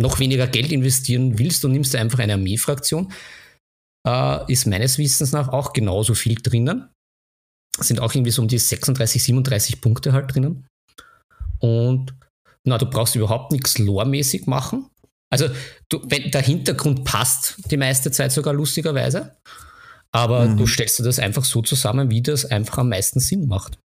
[0.00, 3.12] noch weniger Geld investieren willst und nimmst einfach eine Armeefraktion,
[4.06, 6.88] äh, ist meines Wissens nach auch genauso viel drinnen.
[7.78, 10.66] Sind auch irgendwie so um die 36, 37 Punkte halt drinnen.
[11.58, 12.14] Und
[12.66, 14.88] na, du brauchst überhaupt nichts loremäßig machen.
[15.32, 15.48] Also
[15.88, 19.36] du, wenn der Hintergrund passt die meiste Zeit sogar lustigerweise.
[20.14, 20.58] Aber mhm.
[20.58, 23.78] du stellst dir das einfach so zusammen, wie das einfach am meisten Sinn macht.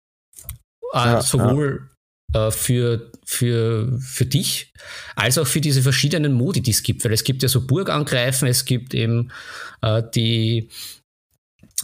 [0.92, 1.88] Äh, ja, sowohl
[2.34, 2.48] ja.
[2.48, 4.72] Äh, für, für, für dich
[5.16, 7.04] als auch für diese verschiedenen Modi, die es gibt.
[7.04, 9.30] Weil es gibt ja so Burgangreifen, es gibt eben
[9.82, 10.70] äh, die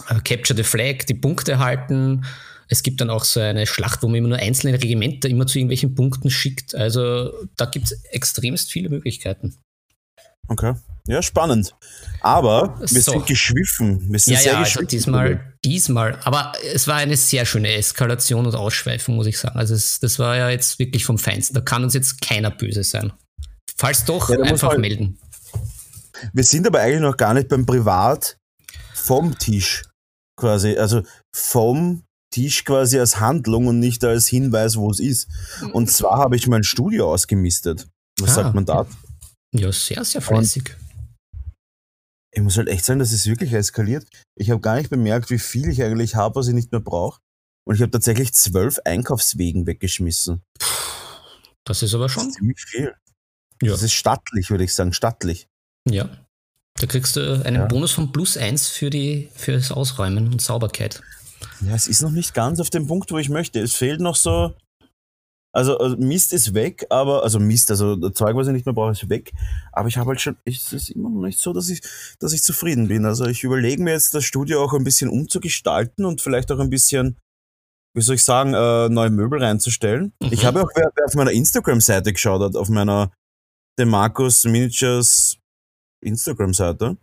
[0.08, 2.24] äh, Capture the Flag, die Punkte halten.
[2.68, 5.58] Es gibt dann auch so eine Schlacht, wo man immer nur einzelne Regimenter immer zu
[5.58, 6.74] irgendwelchen Punkten schickt.
[6.74, 9.56] Also da gibt es extremst viele Möglichkeiten.
[10.50, 10.74] Okay.
[11.06, 11.74] Ja, spannend.
[12.20, 13.12] Aber wir so.
[13.12, 14.12] sind geschwiffen.
[14.12, 16.18] Wir sind ja, sehr ja, also diesmal, diesmal.
[16.24, 19.58] Aber es war eine sehr schöne Eskalation und Ausschweifung, muss ich sagen.
[19.58, 21.54] Also es, das war ja jetzt wirklich vom Feinsten.
[21.54, 23.12] Da kann uns jetzt keiner böse sein.
[23.76, 25.18] Falls doch, ja, einfach halt melden.
[26.32, 28.36] Wir sind aber eigentlich noch gar nicht beim Privat
[28.92, 29.84] vom Tisch
[30.36, 30.76] quasi.
[30.76, 35.28] Also vom Tisch quasi als Handlung und nicht als Hinweis, wo es ist.
[35.72, 37.88] Und zwar habe ich mein Studio ausgemistet.
[38.20, 38.86] Was ah, sagt man da?
[39.52, 40.64] Ja, sehr, sehr fleißig.
[40.68, 40.90] Und
[42.32, 44.06] ich muss halt echt sagen, das ist wirklich eskaliert.
[44.36, 47.20] Ich habe gar nicht bemerkt, wie viel ich eigentlich habe, was ich nicht mehr brauche.
[47.66, 50.42] Und ich habe tatsächlich zwölf Einkaufswegen weggeschmissen.
[51.64, 52.24] Das ist aber schon.
[52.24, 52.94] Das ist ziemlich viel.
[53.62, 53.72] Ja.
[53.72, 55.48] Das ist stattlich, würde ich sagen, stattlich.
[55.88, 56.08] Ja.
[56.76, 57.66] Da kriegst du einen ja.
[57.66, 61.02] Bonus von plus eins für, die, für das Ausräumen und Sauberkeit.
[61.60, 63.60] Ja, es ist noch nicht ganz auf dem Punkt, wo ich möchte.
[63.60, 64.54] Es fehlt noch so
[65.52, 68.92] also, also, Mist ist weg, aber, also Mist, also Zeug, was ich nicht mehr brauche,
[68.92, 69.32] ist weg.
[69.72, 71.80] Aber ich habe halt schon, es ist immer noch nicht so, dass ich,
[72.20, 73.04] dass ich zufrieden bin.
[73.04, 76.70] Also ich überlege mir jetzt das Studio auch ein bisschen umzugestalten und vielleicht auch ein
[76.70, 77.18] bisschen,
[77.94, 80.12] wie soll ich sagen, äh, neue Möbel reinzustellen.
[80.22, 80.32] Mhm.
[80.32, 83.10] Ich habe auch, wer, wer auf meiner Instagram-Seite geschaut hat, auf meiner
[83.76, 85.38] Demarcus Miniatures
[86.04, 86.96] Instagram-Seite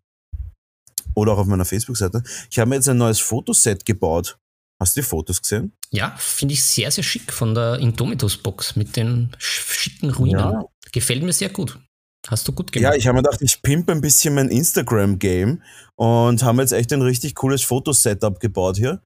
[1.16, 2.24] oder auch auf meiner Facebook-Seite.
[2.50, 4.38] Ich habe mir jetzt ein neues Fotoset gebaut.
[4.80, 5.74] Hast du die Fotos gesehen?
[5.92, 10.40] Ja, finde ich sehr, sehr schick von der Indomitus-Box mit den schicken Ruinen.
[10.40, 10.66] Ja.
[10.92, 11.80] Gefällt mir sehr gut.
[12.28, 12.94] Hast du gut gemacht.
[12.94, 15.62] Ja, ich habe mir gedacht, ich pimpe ein bisschen mein Instagram-Game
[15.96, 19.02] und habe jetzt echt ein richtig cooles Fotosetup gebaut hier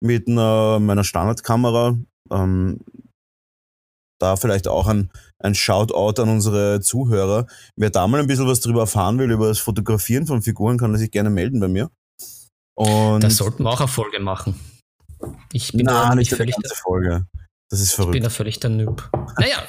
[0.00, 1.98] mit einer, meiner Standardkamera.
[2.30, 2.78] Ähm,
[4.20, 7.46] da vielleicht auch ein, ein Shoutout an unsere Zuhörer.
[7.76, 10.92] Wer da mal ein bisschen was drüber erfahren will, über das Fotografieren von Figuren, kann
[10.92, 11.90] er sich gerne melden bei mir.
[12.76, 14.54] Und da sollten wir auch eine Folge machen.
[15.52, 17.26] Ich bin Na, da nicht völlig ganze Folge.
[17.70, 18.16] Das ist verrückt.
[18.16, 19.08] Ich bin da völlig der Noob.
[19.38, 19.62] Naja,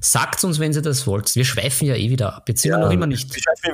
[0.00, 1.34] sagt uns, wenn ihr das wollt.
[1.34, 2.48] Wir schweifen ja eh wieder ab.
[2.48, 3.28] Jetzt sind ja, wir noch immer nicht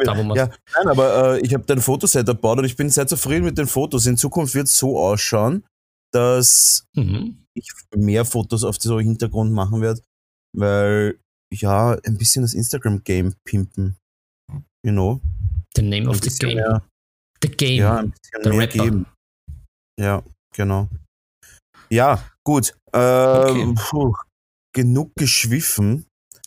[0.05, 3.07] da, wo ja, Nein, aber äh, ich habe dein Fotoset gebaut und ich bin sehr
[3.07, 4.07] zufrieden mit den Fotos.
[4.07, 5.63] In Zukunft wird es so ausschauen,
[6.11, 7.45] dass mhm.
[7.53, 10.01] ich mehr Fotos auf so Hintergrund machen werde,
[10.57, 11.19] weil
[11.53, 13.99] ja, ein bisschen das Instagram-Game pimpen.
[14.83, 15.21] You know?
[15.77, 16.55] The name of the game.
[16.55, 16.83] Mehr,
[17.43, 17.77] the game.
[17.77, 18.85] Ja, ein bisschen the mehr Rapper.
[18.85, 19.07] geben.
[20.01, 20.23] Ja,
[20.55, 20.89] genau.
[21.91, 22.75] Ja, gut.
[22.93, 23.75] Äh, okay.
[23.77, 24.15] puh,
[24.73, 26.07] genug geschwiffen.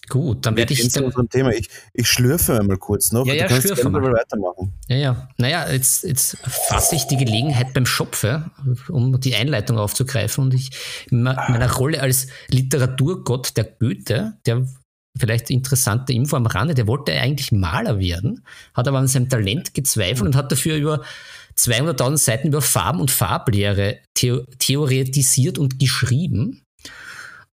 [0.10, 0.92] Gut, dann werde ich.
[0.92, 1.54] Dann, Thema.
[1.54, 3.26] Ich, ich schlürfe einmal kurz noch.
[3.26, 4.02] Ja, ja, schlürfe mal.
[4.12, 4.74] weitermachen.
[4.90, 5.30] Ja, ja.
[5.38, 8.52] Naja, jetzt, jetzt fasse ich die Gelegenheit beim Schopfe,
[8.90, 10.44] um die Einleitung aufzugreifen.
[10.44, 10.72] Und ich
[11.10, 14.68] in meiner Rolle als Literaturgott der Goethe, der
[15.18, 19.74] vielleicht interessante Info am Rande, der wollte eigentlich Maler werden, hat aber an seinem Talent
[19.74, 21.04] gezweifelt und hat dafür über
[21.58, 26.64] 200.000 Seiten über Farben und Farblehre theoretisiert und geschrieben.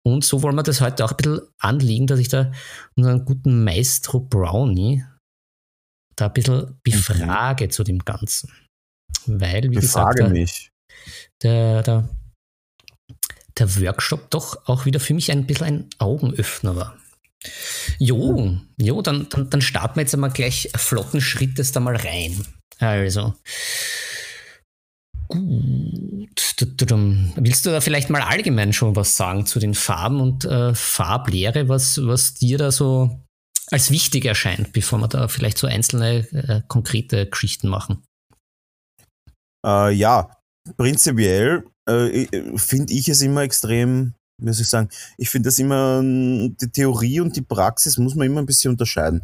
[0.02, 2.52] Und so wollen wir das heute auch ein bisschen anlegen, dass ich da
[2.96, 5.04] unseren guten Maestro Brownie
[6.16, 7.70] da ein bisschen befrage mhm.
[7.70, 8.50] zu dem Ganzen.
[9.26, 10.70] Weil, wie Befrage gesagt, mich.
[11.42, 12.08] Der, der,
[13.58, 16.96] der Workshop doch auch wieder für mich ein bisschen ein Augenöffner war.
[17.98, 22.44] Jo, jo, dann, dann, dann starten wir jetzt einmal gleich flotten Schrittes da mal rein.
[22.78, 23.34] Also,
[25.28, 26.56] Gut.
[26.60, 31.68] Willst du da vielleicht mal allgemein schon was sagen zu den Farben und äh, Farblehre,
[31.68, 33.20] was, was dir da so
[33.70, 38.02] als wichtig erscheint, bevor wir da vielleicht so einzelne äh, konkrete Geschichten machen?
[39.64, 40.34] Äh, ja,
[40.78, 42.26] prinzipiell äh,
[42.56, 47.36] finde ich es immer extrem, soll ich sagen, ich finde das immer, die Theorie und
[47.36, 49.22] die Praxis muss man immer ein bisschen unterscheiden.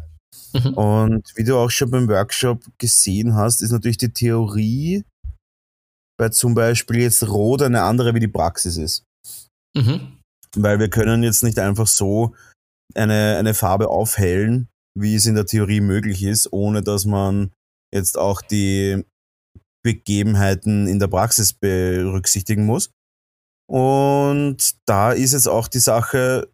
[0.53, 0.73] Mhm.
[0.73, 5.03] Und wie du auch schon beim Workshop gesehen hast, ist natürlich die Theorie
[6.17, 9.03] bei zum Beispiel jetzt Rot eine andere wie die Praxis ist.
[9.75, 10.19] Mhm.
[10.55, 12.33] Weil wir können jetzt nicht einfach so
[12.93, 17.51] eine, eine Farbe aufhellen, wie es in der Theorie möglich ist, ohne dass man
[17.93, 19.03] jetzt auch die
[19.83, 22.91] Begebenheiten in der Praxis berücksichtigen muss.
[23.67, 26.49] Und da ist jetzt auch die Sache,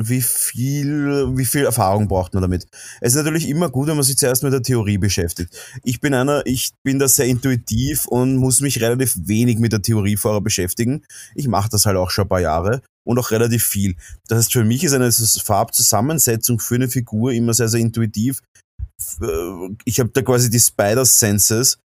[0.00, 2.66] wie viel, wie viel Erfahrung braucht man damit?
[3.00, 5.56] Es ist natürlich immer gut, wenn man sich zuerst mit der Theorie beschäftigt.
[5.82, 9.82] Ich bin einer, ich bin da sehr intuitiv und muss mich relativ wenig mit der
[9.82, 11.04] Theorie vorher beschäftigen.
[11.34, 13.96] Ich mache das halt auch schon ein paar Jahre und auch relativ viel.
[14.28, 18.40] Das heißt, für mich ist eine Farbzusammensetzung für eine Figur immer sehr, sehr intuitiv.
[19.84, 21.78] Ich habe da quasi die Spider-Senses,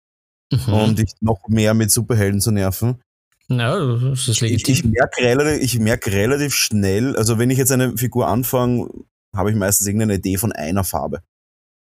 [0.52, 0.74] mhm.
[0.74, 3.02] um dich noch mehr mit Superhelden zu nerven.
[3.50, 4.74] Ja, das ist legitim.
[4.74, 8.90] Ich, ich merke relativ, ich merk relativ schnell, also wenn ich jetzt eine Figur anfange,
[9.36, 11.24] habe ich meistens irgendeine Idee von einer Farbe.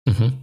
[0.05, 0.33] Mhm.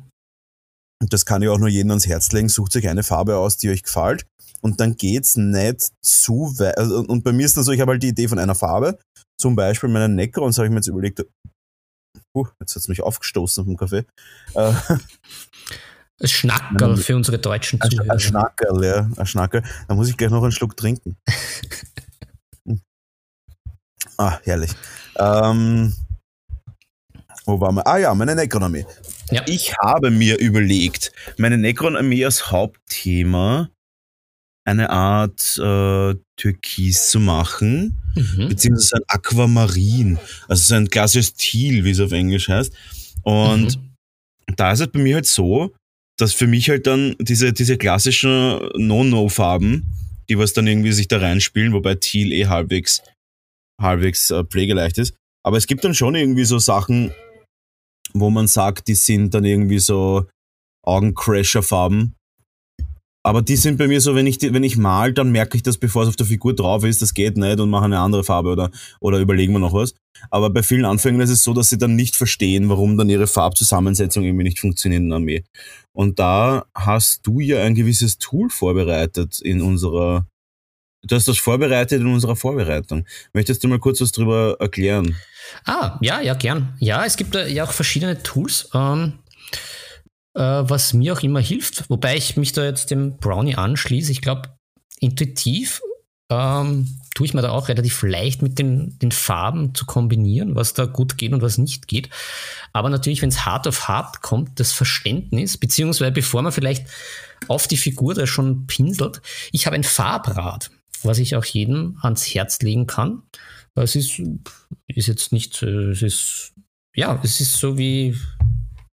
[1.03, 2.49] Und das kann ich auch nur jedem ans Herz legen.
[2.49, 4.27] Sucht euch eine Farbe aus, die euch gefällt.
[4.61, 6.77] Und dann geht's nicht zu weit.
[6.77, 8.99] Also, und bei mir ist dann so, ich habe halt die Idee von einer Farbe.
[9.39, 11.25] Zum Beispiel meinen Neckrons habe ich mir jetzt überlegt,
[12.37, 14.05] uh, jetzt hat's mich aufgestoßen vom Kaffee.
[14.55, 14.73] Äh,
[16.21, 18.13] Ein Schnackerl für unsere deutschen Zuhörer.
[18.13, 19.09] Ein Schnackerl, ja.
[19.17, 19.63] Ein Schnackerl.
[19.89, 21.17] Da muss ich gleich noch einen Schluck trinken.
[24.19, 24.71] ah, herrlich.
[25.19, 25.95] Ähm,
[27.47, 27.87] wo waren wir?
[27.87, 28.85] Ah ja, meine Necronomie.
[29.31, 29.43] Ja.
[29.47, 33.71] Ich habe mir überlegt, meine Necronomie als Hauptthema
[34.65, 38.49] eine Art äh, Türkis zu machen, mhm.
[38.49, 42.73] beziehungsweise ein Aquamarin, also so ein klassisches Teal, wie es auf Englisch heißt.
[43.23, 44.55] Und mhm.
[44.57, 45.73] da ist es bei mir halt so,
[46.21, 49.87] dass für mich halt dann diese, diese klassischen No-No-Farben,
[50.29, 53.03] die was dann irgendwie sich da reinspielen, wobei Teal eh halbwegs,
[53.81, 55.15] halbwegs äh, pflegeleicht ist.
[55.45, 57.13] Aber es gibt dann schon irgendwie so Sachen,
[58.13, 60.27] wo man sagt, die sind dann irgendwie so
[60.85, 62.15] Augencrasher-Farben,
[63.23, 65.77] aber die sind bei mir so, wenn ich, wenn ich mal, dann merke ich das,
[65.77, 68.51] bevor es auf der Figur drauf ist, das geht nicht und mache eine andere Farbe
[68.51, 69.95] oder, oder überlegen wir noch was.
[70.31, 73.27] Aber bei vielen Anfängern ist es so, dass sie dann nicht verstehen, warum dann ihre
[73.27, 75.45] Farbzusammensetzung irgendwie nicht funktioniert in der Armee.
[75.93, 80.27] Und da hast du ja ein gewisses Tool vorbereitet in unserer,
[81.03, 83.05] du hast das vorbereitet in unserer Vorbereitung.
[83.35, 85.17] Möchtest du mal kurz was drüber erklären?
[85.67, 86.75] Ah, ja, ja, gern.
[86.79, 88.71] Ja, es gibt ja auch verschiedene Tools.
[88.73, 89.20] Ähm
[90.35, 94.13] äh, was mir auch immer hilft, wobei ich mich da jetzt dem Brownie anschließe.
[94.13, 94.55] Ich glaube,
[95.01, 95.83] intuitiv
[96.31, 100.75] ähm, tue ich mir da auch relativ leicht mit den, den Farben zu kombinieren, was
[100.75, 102.09] da gut geht und was nicht geht.
[102.73, 106.87] Aber natürlich, wenn es hart auf hart kommt, das Verständnis, beziehungsweise bevor man vielleicht
[107.49, 110.71] auf die Figur da schon pinselt, ich habe ein Farbrad,
[111.03, 113.23] was ich auch jedem ans Herz legen kann.
[113.75, 114.21] Es ist,
[114.87, 116.53] ist jetzt nicht, äh, es ist,
[116.95, 118.17] ja, es ist so wie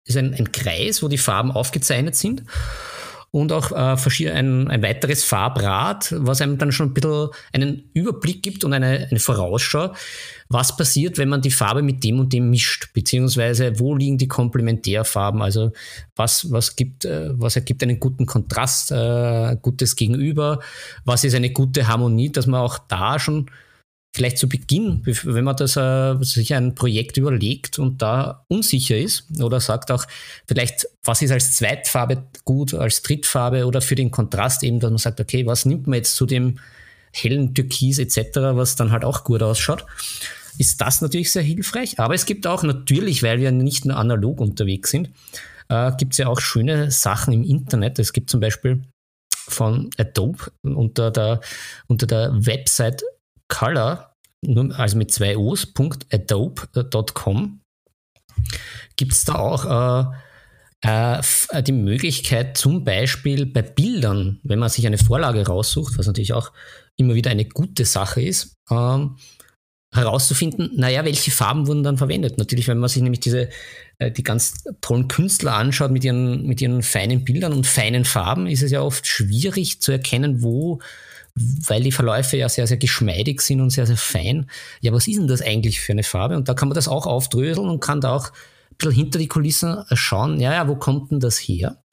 [0.05, 2.43] ist ein, ein Kreis, wo die Farben aufgezeichnet sind
[3.35, 8.41] und auch äh, ein, ein weiteres Farbrad, was einem dann schon ein bisschen einen Überblick
[8.41, 9.93] gibt und eine, eine Vorausschau,
[10.47, 14.29] was passiert, wenn man die Farbe mit dem und dem mischt, beziehungsweise wo liegen die
[14.29, 15.73] Komplementärfarben, also
[16.15, 20.61] was, was, gibt, äh, was ergibt einen guten Kontrast, äh, gutes Gegenüber,
[21.03, 23.47] was ist eine gute Harmonie, dass man auch da schon
[24.15, 29.25] vielleicht zu Beginn, wenn man das äh, sich ein Projekt überlegt und da unsicher ist
[29.41, 30.05] oder sagt auch
[30.47, 34.99] vielleicht, was ist als Zweitfarbe gut, als Drittfarbe oder für den Kontrast eben, dass man
[34.99, 36.59] sagt, okay, was nimmt man jetzt zu dem
[37.11, 39.85] hellen Türkis etc., was dann halt auch gut ausschaut,
[40.57, 41.99] ist das natürlich sehr hilfreich.
[41.99, 45.09] Aber es gibt auch natürlich, weil wir nicht nur analog unterwegs sind,
[45.67, 47.99] äh, gibt es ja auch schöne Sachen im Internet.
[47.99, 48.81] Es gibt zum Beispiel
[49.49, 51.41] von Adobe unter der,
[51.87, 53.03] unter der Website
[53.47, 54.15] Color,
[54.73, 55.67] also mit zwei O's,
[56.11, 57.61] .adobe.com,
[58.95, 61.19] gibt es da auch äh,
[61.51, 66.33] äh, die Möglichkeit, zum Beispiel bei Bildern, wenn man sich eine Vorlage raussucht, was natürlich
[66.33, 66.51] auch
[66.97, 69.17] immer wieder eine gute Sache ist, ähm,
[69.93, 72.37] herauszufinden, naja, welche Farben wurden dann verwendet.
[72.37, 73.49] Natürlich, wenn man sich nämlich diese,
[73.97, 78.47] äh, die ganz tollen Künstler anschaut mit ihren, mit ihren feinen Bildern und feinen Farben,
[78.47, 80.81] ist es ja oft schwierig zu erkennen, wo,
[81.35, 84.49] weil die Verläufe ja sehr, sehr geschmeidig sind und sehr, sehr fein.
[84.81, 86.37] Ja, was ist denn das eigentlich für eine Farbe?
[86.37, 89.27] Und da kann man das auch aufdröseln und kann da auch ein bisschen hinter die
[89.27, 91.83] Kulissen schauen, ja, ja, wo kommt denn das her?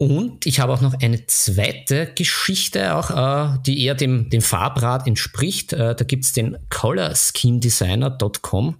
[0.00, 5.08] Und ich habe auch noch eine zweite Geschichte, auch, äh, die eher dem, dem Farbrad
[5.08, 5.72] entspricht.
[5.72, 8.76] Äh, da gibt es den colorschemedesigner.com,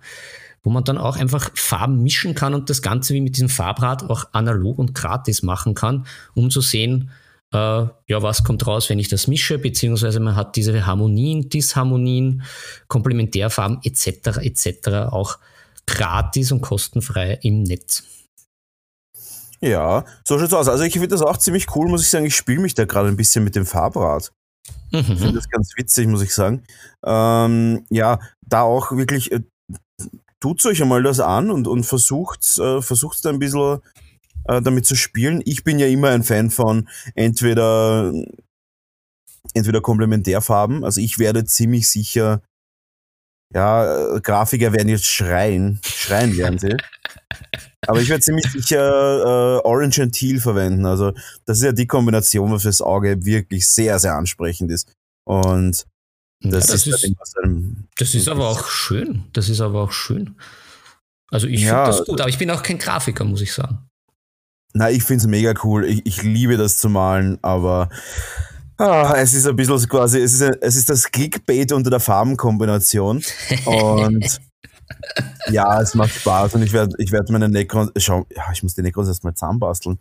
[0.63, 4.09] wo man dann auch einfach Farben mischen kann und das Ganze wie mit diesem Farbrad
[4.09, 7.11] auch analog und gratis machen kann, um zu sehen,
[7.53, 12.43] äh, ja, was kommt raus, wenn ich das mische, beziehungsweise man hat diese Harmonien, Disharmonien,
[12.89, 14.39] Komplementärfarben etc.
[14.43, 14.89] etc.
[15.11, 15.39] auch
[15.87, 18.05] gratis und kostenfrei im Netz.
[19.61, 20.69] Ja, so schaut's aus.
[20.69, 22.27] Also ich finde das auch ziemlich cool, muss ich sagen.
[22.27, 24.31] Ich spiele mich da gerade ein bisschen mit dem Farbrad.
[24.93, 24.99] Mhm.
[25.01, 26.63] Ich finde das ganz witzig, muss ich sagen.
[27.05, 29.41] Ähm, ja, da auch wirklich, äh,
[30.41, 33.81] tut euch einmal das an und, und versucht, äh, versucht da ein bisschen
[34.49, 35.43] äh, damit zu spielen.
[35.45, 38.13] Ich bin ja immer ein Fan von entweder,
[39.55, 40.85] entweder Komplementärfarben.
[40.85, 42.43] Also ich werde ziemlich sicher,
[43.55, 45.81] ja, Grafiker werden jetzt schreien.
[45.85, 46.77] Schreien werden sie.
[47.87, 50.85] Aber ich werde ziemlich sicher äh, Orange and Teal verwenden.
[50.85, 51.13] Also
[51.47, 54.93] das ist ja die Kombination, was fürs Auge wirklich sehr, sehr ansprechend ist.
[55.25, 55.87] Und
[56.41, 57.15] das, ja, das ist, ist
[57.99, 59.25] das ist aber auch schön.
[59.33, 60.37] Das ist aber auch schön.
[61.31, 63.88] Also ich ja, finde das gut, aber ich bin auch kein Grafiker, muss ich sagen.
[64.79, 65.85] Na, ich finde es mega cool.
[65.87, 67.89] Ich, ich liebe das zu malen, aber
[68.77, 71.99] ah, es ist ein bisschen quasi, es ist, ein, es ist das Clickbait unter der
[71.99, 73.21] Farbenkombination.
[73.65, 74.41] Und
[75.51, 78.75] ja, es macht Spaß und ich werde ich werd meine Necrons, schau, ja, ich muss
[78.75, 79.99] die Necrons erstmal zusammenbasteln.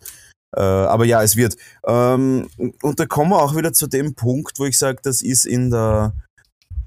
[0.55, 1.57] Äh, aber ja, es wird.
[1.86, 2.47] Ähm,
[2.82, 5.71] und da kommen wir auch wieder zu dem Punkt, wo ich sage, das ist in
[5.71, 6.13] der,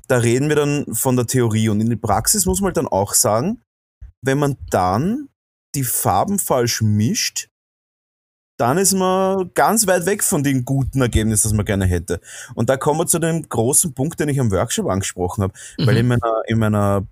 [0.09, 3.13] da reden wir dann von der Theorie und in der Praxis muss man dann auch
[3.13, 3.61] sagen,
[4.23, 5.29] wenn man dann
[5.75, 7.50] die Farben falsch mischt,
[8.61, 12.21] dann ist man ganz weit weg von dem guten Ergebnis, das man gerne hätte.
[12.55, 15.55] Und da kommen wir zu dem großen Punkt, den ich am Workshop angesprochen habe.
[15.79, 15.87] Mhm.
[15.87, 17.07] Weil in meiner, in meiner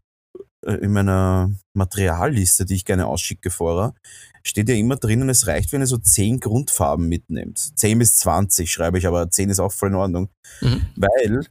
[0.64, 3.94] äh, in meiner Materialliste, die ich gerne ausschicke vorher,
[4.42, 7.58] steht ja immer drinnen, es reicht, wenn ihr so 10 Grundfarben mitnehmt.
[7.58, 10.28] 10 bis 20 schreibe ich, aber 10 ist auch voll in Ordnung.
[10.60, 10.86] Mhm.
[10.96, 11.46] Weil,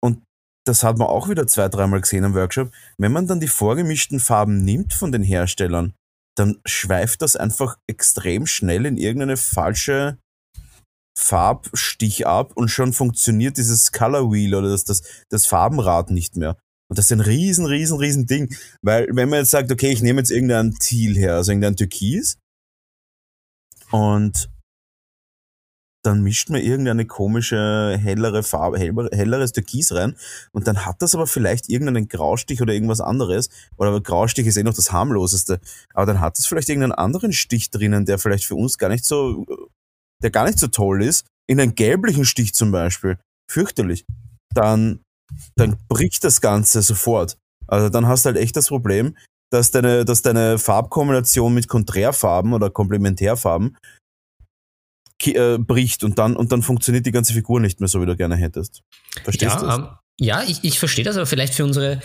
[0.00, 0.22] und
[0.66, 4.20] das hat man auch wieder zwei, dreimal gesehen am Workshop, wenn man dann die vorgemischten
[4.20, 5.94] Farben nimmt von den Herstellern,
[6.36, 10.18] dann schweift das einfach extrem schnell in irgendeine falsche
[11.16, 16.56] Farbstich ab und schon funktioniert dieses Color Wheel oder das, das, das Farbenrad nicht mehr.
[16.90, 18.54] Und das ist ein riesen, riesen, riesen Ding.
[18.82, 22.36] Weil wenn man jetzt sagt, okay, ich nehme jetzt irgendein Teal her, also irgendein Türkis,
[23.90, 24.50] und
[26.04, 30.16] dann mischt man irgendeine komische, hellere Farbe, helleres Türkis rein
[30.52, 33.48] und dann hat das aber vielleicht irgendeinen Graustich oder irgendwas anderes.
[33.76, 35.60] Oder Graustich ist eh noch das harmloseste.
[35.94, 39.04] Aber dann hat es vielleicht irgendeinen anderen Stich drinnen, der vielleicht für uns gar nicht
[39.04, 39.46] so,
[40.22, 41.26] der gar nicht so toll ist.
[41.46, 43.18] In einen gelblichen Stich zum Beispiel.
[43.50, 44.04] Fürchterlich.
[44.54, 45.00] Dann
[45.56, 47.36] dann bricht das Ganze sofort.
[47.66, 49.16] Also dann hast du halt echt das Problem,
[49.50, 53.76] dass deine, dass deine Farbkombination mit Konträrfarben oder Komplementärfarben
[55.28, 58.16] äh, bricht und dann, und dann funktioniert die ganze Figur nicht mehr so, wie du
[58.16, 58.82] gerne hättest.
[59.22, 62.00] Verstehst du ja, ähm, ja, ich, ich verstehe das, aber vielleicht für unsere,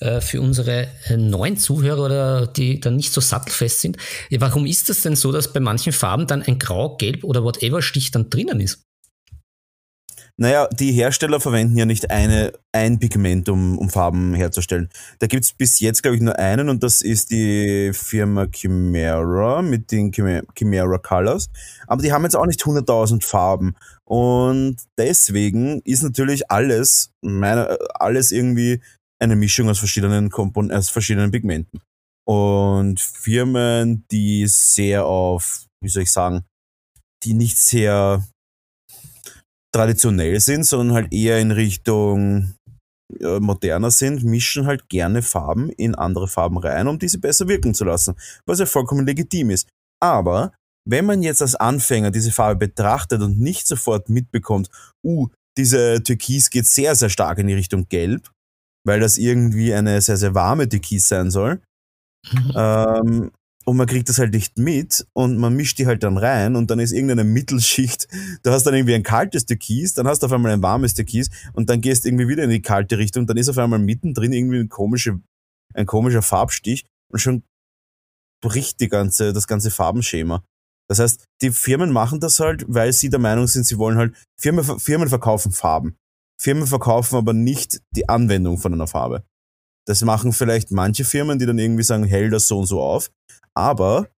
[0.00, 3.96] äh, für unsere äh, neuen Zuhörer oder die dann nicht so sattelfest sind.
[4.30, 7.82] Warum ist das denn so, dass bei manchen Farben dann ein Grau, Gelb oder whatever
[7.82, 8.84] Stich dann drinnen ist?
[10.42, 14.88] Naja, die Hersteller verwenden ja nicht eine, ein Pigment, um, um Farben herzustellen.
[15.20, 19.62] Da gibt es bis jetzt, glaube ich, nur einen und das ist die Firma Chimera
[19.62, 21.48] mit den Chimera Colors.
[21.86, 23.76] Aber die haben jetzt auch nicht 100.000 Farben.
[24.02, 28.80] Und deswegen ist natürlich alles, meine, alles irgendwie
[29.20, 31.78] eine Mischung aus verschiedenen Kompon aus verschiedenen Pigmenten.
[32.26, 36.42] Und Firmen, die sehr auf, wie soll ich sagen,
[37.22, 38.24] die nicht sehr
[39.74, 42.54] traditionell sind, sondern halt eher in Richtung
[43.20, 47.74] äh, moderner sind, mischen halt gerne Farben in andere Farben rein, um diese besser wirken
[47.74, 48.14] zu lassen,
[48.46, 49.68] was ja vollkommen legitim ist.
[50.00, 50.52] Aber
[50.88, 54.68] wenn man jetzt als Anfänger diese Farbe betrachtet und nicht sofort mitbekommt,
[55.04, 58.30] uh, diese Türkis geht sehr, sehr stark in die Richtung Gelb,
[58.86, 61.60] weil das irgendwie eine sehr, sehr warme Türkis sein soll.
[62.30, 62.52] Mhm.
[62.56, 63.30] Ähm,
[63.64, 66.70] und man kriegt das halt nicht mit und man mischt die halt dann rein und
[66.70, 68.08] dann ist irgendeine Mittelschicht.
[68.42, 71.30] Du hast dann irgendwie ein kaltes Türkis, dann hast du auf einmal ein warmes Türkis
[71.52, 74.58] und dann gehst irgendwie wieder in die kalte Richtung, dann ist auf einmal mittendrin irgendwie
[74.58, 75.20] ein, komische,
[75.74, 77.42] ein komischer Farbstich und schon
[78.42, 80.42] bricht die ganze, das ganze Farbenschema.
[80.88, 84.14] Das heißt, die Firmen machen das halt, weil sie der Meinung sind, sie wollen halt,
[84.38, 85.96] Firmen, Firmen verkaufen Farben.
[86.38, 89.24] Firmen verkaufen aber nicht die Anwendung von einer Farbe.
[89.86, 93.10] Das machen vielleicht manche Firmen, die dann irgendwie sagen, hell das so und so auf.
[93.54, 94.08] Aber,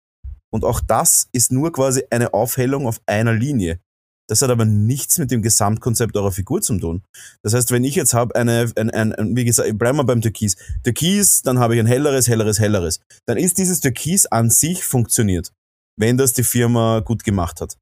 [0.53, 3.80] und auch das ist nur quasi eine Aufhellung auf einer Linie.
[4.26, 7.03] Das hat aber nichts mit dem Gesamtkonzept eurer Figur zu tun.
[7.43, 10.22] Das heißt, wenn ich jetzt habe eine, ein, ein, ein, wie gesagt, bleiben wir beim
[10.22, 10.57] Türkis.
[10.82, 13.01] Türkis, dann habe ich ein helleres, helleres, helleres.
[13.26, 15.53] Dann ist dieses Türkis an sich funktioniert,
[15.99, 17.76] wenn das die Firma gut gemacht hat.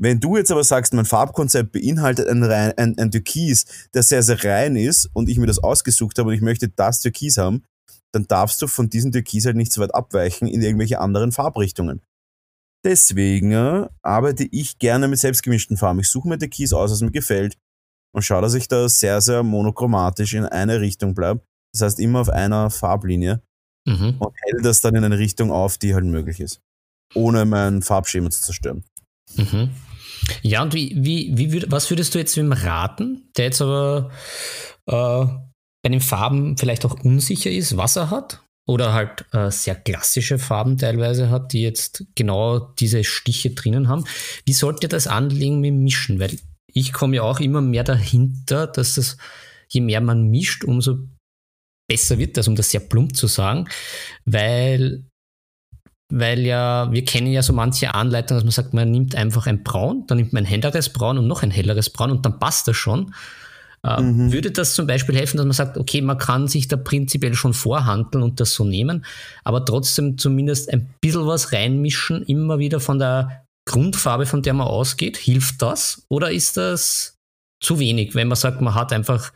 [0.00, 4.42] Wenn du jetzt aber sagst, mein Farbkonzept beinhaltet ein, ein, ein Türkis, der sehr, sehr
[4.42, 7.62] rein ist und ich mir das ausgesucht habe und ich möchte das Türkis haben,
[8.12, 12.00] dann darfst du von diesem Türkis halt nicht so weit abweichen in irgendwelche anderen Farbrichtungen.
[12.84, 16.00] Deswegen äh, arbeite ich gerne mit selbstgemischten Farben.
[16.00, 17.56] Ich suche mir Türkis aus, was mir gefällt
[18.14, 21.40] und schaue, dass ich da sehr, sehr monochromatisch in eine Richtung bleibe.
[21.72, 23.42] Das heißt immer auf einer Farblinie
[23.86, 24.16] mhm.
[24.18, 26.60] und hell das dann in eine Richtung auf, die halt möglich ist.
[27.14, 28.84] Ohne mein Farbschema zu zerstören.
[29.36, 29.70] Mhm.
[30.42, 34.10] Ja, und wie, wie, wie würd, was würdest du jetzt wem raten, der jetzt aber
[34.86, 35.26] äh,
[35.84, 38.42] bei den Farben vielleicht auch unsicher ist, was er hat?
[38.66, 44.06] Oder halt äh, sehr klassische Farben teilweise hat, die jetzt genau diese Stiche drinnen haben.
[44.46, 46.18] Wie sollte das anlegen mit Mischen?
[46.18, 46.38] Weil
[46.72, 49.18] ich komme ja auch immer mehr dahinter, dass das,
[49.68, 51.00] je mehr man mischt, umso
[51.86, 53.68] besser wird das, um das sehr plump zu sagen,
[54.24, 55.04] weil
[56.10, 59.64] weil ja, wir kennen ja so manche Anleitungen, dass man sagt, man nimmt einfach ein
[59.64, 62.68] Braun, dann nimmt man ein helleres Braun und noch ein helleres Braun und dann passt
[62.68, 63.12] das schon.
[63.84, 64.32] Äh, mhm.
[64.32, 67.52] Würde das zum Beispiel helfen, dass man sagt, okay, man kann sich da prinzipiell schon
[67.52, 69.04] vorhandeln und das so nehmen,
[69.44, 74.66] aber trotzdem zumindest ein bisschen was reinmischen, immer wieder von der Grundfarbe, von der man
[74.66, 75.16] ausgeht?
[75.16, 76.04] Hilft das?
[76.08, 77.18] Oder ist das
[77.62, 79.32] zu wenig, wenn man sagt, man hat einfach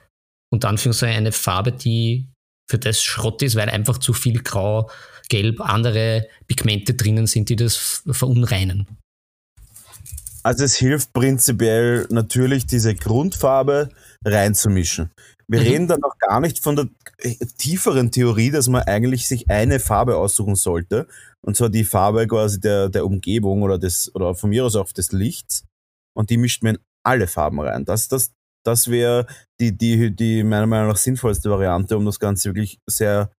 [0.50, 2.28] unter Anführungszeichen eine Farbe, die
[2.70, 4.90] für das Schrott ist, weil einfach zu viel Grau,
[5.28, 8.86] Gelb, andere Pigmente drinnen sind, die das verunreinen.
[10.42, 13.90] Also es hilft prinzipiell natürlich diese Grundfarbe
[14.24, 15.10] reinzumischen.
[15.46, 15.66] Wir mhm.
[15.66, 16.88] reden dann auch gar nicht von der
[17.56, 21.06] tieferen Theorie, dass man eigentlich sich eine Farbe aussuchen sollte.
[21.40, 24.92] Und zwar die Farbe quasi der, der Umgebung oder des, oder von mir aus auch
[24.92, 25.64] des Lichts.
[26.14, 27.84] Und die mischt man in alle Farben rein.
[27.84, 28.32] Das, das,
[28.64, 29.26] das wäre
[29.60, 33.30] die, die, die meiner Meinung nach sinnvollste Variante, um das Ganze wirklich sehr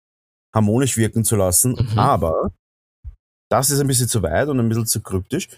[0.55, 1.73] harmonisch wirken zu lassen.
[1.73, 1.99] Mhm.
[1.99, 2.53] Aber
[3.51, 5.49] das ist ein bisschen zu weit und ein bisschen zu kryptisch.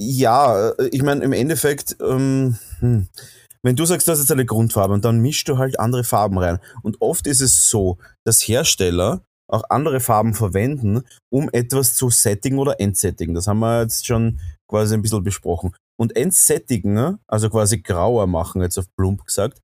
[0.00, 3.08] Ja, äh, ich meine, im Endeffekt, ähm, hm,
[3.62, 6.58] wenn du sagst, das ist eine Grundfarbe und dann mischst du halt andere Farben rein.
[6.82, 11.02] Und oft ist es so, dass Hersteller auch andere Farben verwenden,
[11.32, 13.34] um etwas zu settigen oder entsettigen.
[13.34, 14.40] Das haben wir jetzt schon
[14.70, 15.74] quasi ein bisschen besprochen.
[15.98, 19.60] Und entsättigen, also quasi grauer machen, jetzt auf plump gesagt,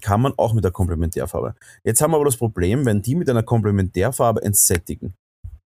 [0.00, 1.54] kann man auch mit der Komplementärfarbe.
[1.84, 5.14] Jetzt haben wir aber das Problem, wenn die mit einer Komplementärfarbe entsättigen,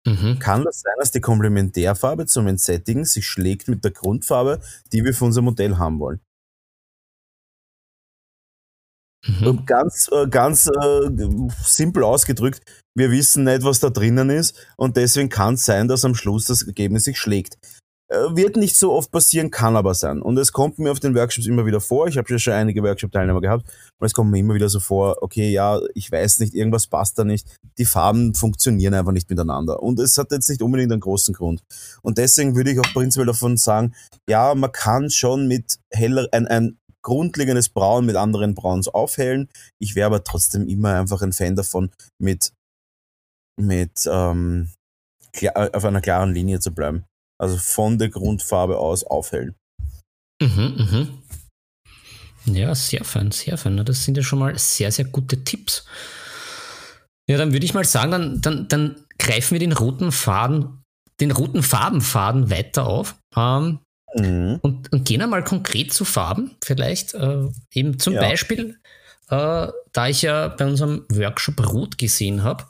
[0.05, 0.39] mhm.
[0.41, 4.61] kann das sein, dass die Komplementärfarbe zum Entsättigen sich schlägt mit der Grundfarbe,
[4.93, 6.21] die wir für unser Modell haben wollen.
[9.27, 9.65] Mhm.
[9.67, 11.11] Ganz, äh, ganz äh,
[11.63, 12.63] simpel ausgedrückt,
[12.95, 16.47] wir wissen nicht, was da drinnen ist und deswegen kann es sein, dass am Schluss
[16.47, 17.59] das Ergebnis sich schlägt.
[18.09, 20.23] Äh, wird nicht so oft passieren, kann aber sein.
[20.23, 22.83] Und es kommt mir auf den Workshops immer wieder vor, ich habe ja schon einige
[22.85, 23.67] Workshop-Teilnehmer gehabt,
[23.99, 27.19] und es kommt mir immer wieder so vor, okay, ja, ich weiß nicht, irgendwas passt
[27.19, 27.49] da nicht,
[27.79, 29.83] die Farben funktionieren einfach nicht miteinander.
[29.83, 31.63] Und es hat jetzt nicht unbedingt einen großen Grund.
[32.03, 33.93] Und deswegen würde ich auch prinzipiell davon sagen,
[34.29, 39.49] ja, man kann schon mit heller, ein, ein grundlegendes Braun mit anderen Brauns aufhellen.
[39.79, 42.53] Ich wäre aber trotzdem immer einfach ein Fan davon, mit,
[43.57, 44.73] mit ähm,
[45.55, 47.05] auf einer klaren Linie zu bleiben.
[47.41, 49.55] Also von der Grundfarbe aus aufhellen.
[50.43, 50.89] Mhm,
[52.45, 52.55] mhm.
[52.57, 53.77] Ja, sehr fein, sehr fein.
[53.85, 55.85] Das sind ja schon mal sehr, sehr gute Tipps.
[57.29, 60.83] Ja, dann würde ich mal sagen, dann, dann, dann greifen wir den roten Faden,
[61.21, 63.15] den roten Farbenfaden weiter auf.
[63.37, 63.79] Ähm,
[64.15, 64.59] mhm.
[64.63, 66.57] und, und, gehen einmal konkret zu Farben.
[66.63, 68.21] Vielleicht äh, eben zum ja.
[68.21, 68.79] Beispiel,
[69.31, 72.65] äh, da ich ja bei unserem Workshop Rot gesehen habe,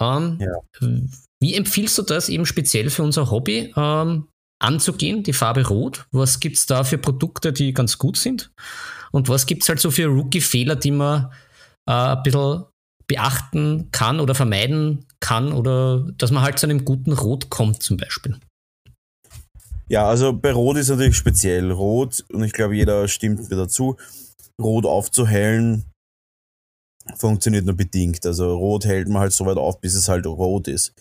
[0.00, 0.98] ähm, ja.
[1.40, 4.28] Wie empfiehlst du das eben speziell für unser Hobby ähm,
[4.60, 6.06] anzugehen, die Farbe Rot?
[6.12, 8.52] Was gibt es da für Produkte, die ganz gut sind?
[9.10, 11.32] Und was gibt es halt so für Rookie-Fehler, die man
[11.86, 12.64] äh, ein bisschen
[13.08, 17.96] beachten kann oder vermeiden kann oder dass man halt zu einem guten Rot kommt zum
[17.96, 18.38] Beispiel?
[19.88, 21.70] Ja, also bei Rot ist natürlich speziell.
[21.70, 23.96] Rot, und ich glaube, jeder stimmt mir dazu,
[24.60, 25.84] Rot aufzuhellen
[27.16, 28.24] funktioniert nur bedingt.
[28.26, 30.92] Also rot hält man halt so weit auf, bis es halt rot ist.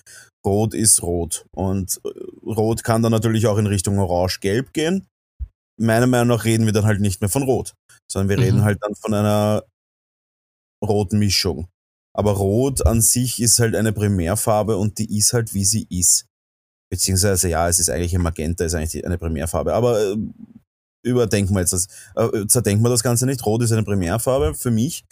[0.45, 1.45] Rot ist rot.
[1.55, 2.09] Und äh,
[2.45, 5.07] rot kann dann natürlich auch in Richtung orange-gelb gehen.
[5.79, 7.73] Meiner Meinung nach reden wir dann halt nicht mehr von rot,
[8.11, 8.43] sondern wir mhm.
[8.43, 9.63] reden halt dann von einer
[10.84, 11.67] roten Mischung.
[12.13, 16.25] Aber rot an sich ist halt eine Primärfarbe und die ist halt wie sie ist.
[16.91, 19.73] Beziehungsweise ja, es ist eigentlich ein Magenta, ist eigentlich eine Primärfarbe.
[19.73, 20.17] Aber äh,
[21.03, 23.45] überdenken wir jetzt das, äh, zerdenken wir das Ganze nicht.
[23.45, 25.05] Rot ist eine Primärfarbe für mich.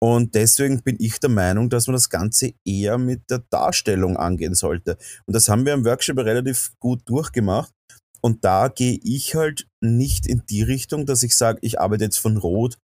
[0.00, 4.54] Und deswegen bin ich der Meinung, dass man das Ganze eher mit der Darstellung angehen
[4.54, 4.96] sollte.
[5.26, 7.72] Und das haben wir im Workshop relativ gut durchgemacht.
[8.20, 12.18] Und da gehe ich halt nicht in die Richtung, dass ich sage, ich arbeite jetzt
[12.18, 12.78] von Rot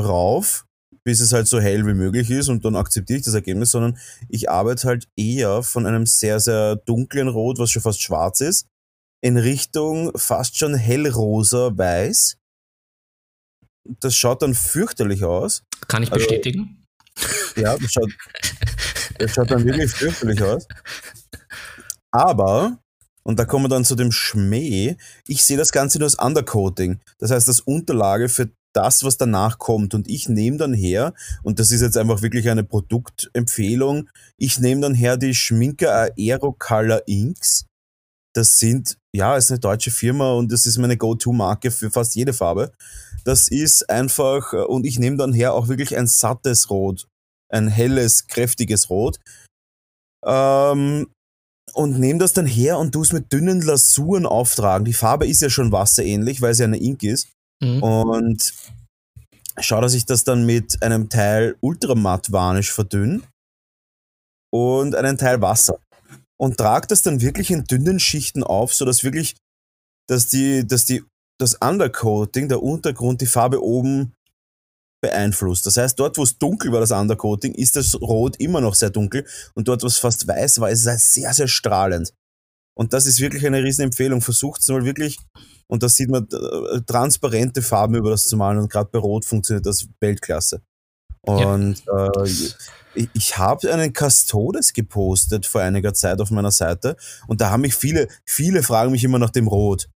[0.00, 0.64] rauf,
[1.08, 3.96] bis es halt so hell wie möglich ist und dann akzeptiere ich das Ergebnis, sondern
[4.28, 8.66] ich arbeite halt eher von einem sehr, sehr dunklen Rot, was schon fast schwarz ist,
[9.22, 12.36] in Richtung fast schon hellrosa weiß
[14.00, 15.62] das schaut dann fürchterlich aus.
[15.88, 16.84] Kann ich also, bestätigen.
[17.56, 18.12] Ja, das schaut,
[19.18, 20.68] das schaut dann wirklich fürchterlich aus.
[22.12, 22.78] Aber,
[23.24, 24.96] und da kommen wir dann zu dem Schmäh,
[25.26, 27.00] ich sehe das Ganze nur als Undercoating.
[27.18, 29.94] Das heißt, das Unterlage für das, was danach kommt.
[29.94, 34.80] Und ich nehme dann her, und das ist jetzt einfach wirklich eine Produktempfehlung, ich nehme
[34.80, 37.66] dann her die Schminker Aero Color Inks.
[38.34, 42.32] Das sind, ja, ist eine deutsche Firma und das ist meine Go-To-Marke für fast jede
[42.32, 42.72] Farbe.
[43.24, 47.08] Das ist einfach, und ich nehme dann her auch wirklich ein sattes Rot,
[47.50, 49.18] ein helles, kräftiges Rot.
[50.24, 51.08] Ähm,
[51.74, 54.84] und nehme das dann her und tu es mit dünnen Lasuren auftragen.
[54.84, 57.28] Die Farbe ist ja schon wasserähnlich, weil sie eine Ink ist.
[57.60, 57.82] Mhm.
[57.82, 58.54] Und
[59.60, 63.22] schau, dass ich das dann mit einem Teil Ultramatt Varnish verdünne
[64.52, 65.78] und einen Teil Wasser.
[66.40, 69.36] Und trage das dann wirklich in dünnen Schichten auf, sodass wirklich,
[70.08, 71.02] dass die, dass die
[71.40, 74.12] das Undercoating, der Untergrund, die Farbe oben
[75.00, 75.66] beeinflusst.
[75.66, 78.90] Das heißt, dort, wo es dunkel war, das Undercoating, ist das Rot immer noch sehr
[78.90, 82.12] dunkel und dort, wo es fast weiß war, ist es sehr, sehr strahlend.
[82.76, 84.20] Und das ist wirklich eine Riesenempfehlung.
[84.20, 85.18] Versucht es mal wirklich,
[85.68, 89.24] und da sieht man äh, transparente Farben über das zu malen und gerade bei Rot
[89.24, 90.62] funktioniert das Weltklasse.
[91.22, 92.06] Und ja.
[92.06, 92.28] äh,
[92.94, 96.96] ich, ich habe einen Custodes gepostet vor einiger Zeit auf meiner Seite
[97.26, 99.88] und da haben mich viele, viele fragen mich immer nach dem Rot.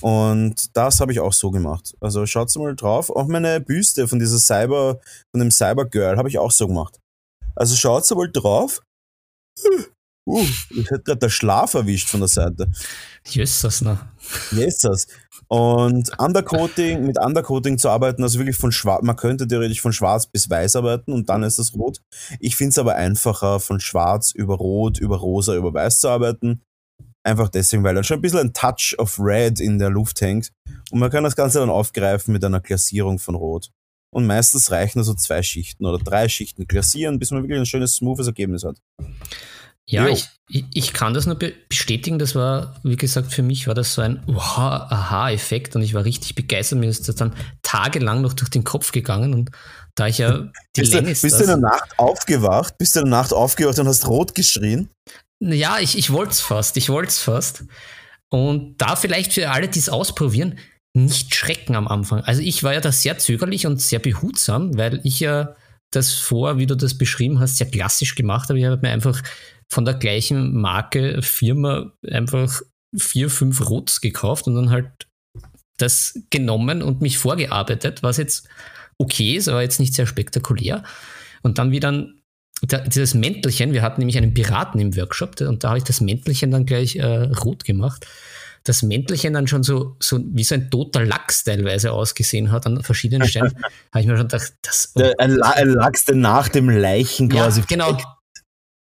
[0.00, 1.94] Und das habe ich auch so gemacht.
[2.00, 3.10] Also schaut mal drauf.
[3.10, 5.00] Auch meine Büste von dieser Cyber,
[5.30, 6.98] von dem Cyber Girl habe ich auch so gemacht.
[7.54, 8.80] Also schaut mal drauf.
[10.24, 12.70] Uh, ich hätte gerade der Schlaf erwischt von der Seite.
[13.26, 13.98] Jesus, ne?
[14.52, 15.08] Jesus.
[15.48, 20.26] Und Undercoating, mit Undercoating zu arbeiten, also wirklich von schwarz, man könnte theoretisch von schwarz
[20.26, 22.00] bis weiß arbeiten und dann ist das rot.
[22.38, 26.62] Ich finde es aber einfacher, von schwarz über rot, über rosa, über weiß zu arbeiten.
[27.24, 30.52] Einfach deswegen, weil dann schon ein bisschen ein Touch of Red in der Luft hängt.
[30.90, 33.70] Und man kann das Ganze dann aufgreifen mit einer Glasierung von Rot.
[34.14, 37.94] Und meistens reichen also zwei Schichten oder drei Schichten glasieren, bis man wirklich ein schönes,
[37.94, 38.76] smoothes Ergebnis hat.
[39.88, 40.28] Ja, ich,
[40.72, 42.18] ich kann das nur bestätigen.
[42.18, 46.34] Das war, wie gesagt, für mich war das so ein Aha-Effekt und ich war richtig
[46.34, 46.78] begeistert.
[46.78, 49.50] Mir ist das dann tagelang noch durch den Kopf gegangen und
[49.94, 50.38] da ich ja
[50.76, 52.78] die bist Länge du, Bist du in der Nacht aufgewacht?
[52.78, 54.88] Bist du in der Nacht aufgewacht und hast rot geschrien?
[55.40, 56.76] Ja, ich, ich wollte es fast.
[56.76, 57.64] Ich wollte es fast.
[58.28, 60.58] Und da vielleicht für alle, die es ausprobieren,
[60.94, 62.20] nicht schrecken am Anfang.
[62.20, 65.56] Also ich war ja da sehr zögerlich und sehr behutsam, weil ich ja
[65.90, 68.58] das vor, wie du das beschrieben hast, sehr klassisch gemacht habe.
[68.58, 69.22] Ich habe mir einfach
[69.72, 72.60] von der gleichen Marke, Firma einfach
[72.94, 75.08] vier, fünf Rots gekauft und dann halt
[75.78, 78.46] das genommen und mich vorgearbeitet, was jetzt
[78.98, 80.84] okay ist, aber jetzt nicht sehr spektakulär.
[81.42, 82.20] Und dann wie dann
[82.62, 86.50] dieses Mäntelchen, wir hatten nämlich einen Piraten im Workshop und da habe ich das Mäntelchen
[86.50, 88.06] dann gleich äh, rot gemacht.
[88.64, 92.82] Das Mäntelchen dann schon so, so wie so ein toter Lachs teilweise ausgesehen hat an
[92.82, 93.54] verschiedenen Stellen,
[93.90, 94.92] habe ich mir schon gedacht, das.
[94.94, 95.02] Oh.
[95.18, 97.60] Ein, ein, Lachs, der nach dem Leichen quasi.
[97.60, 97.98] Ja, genau.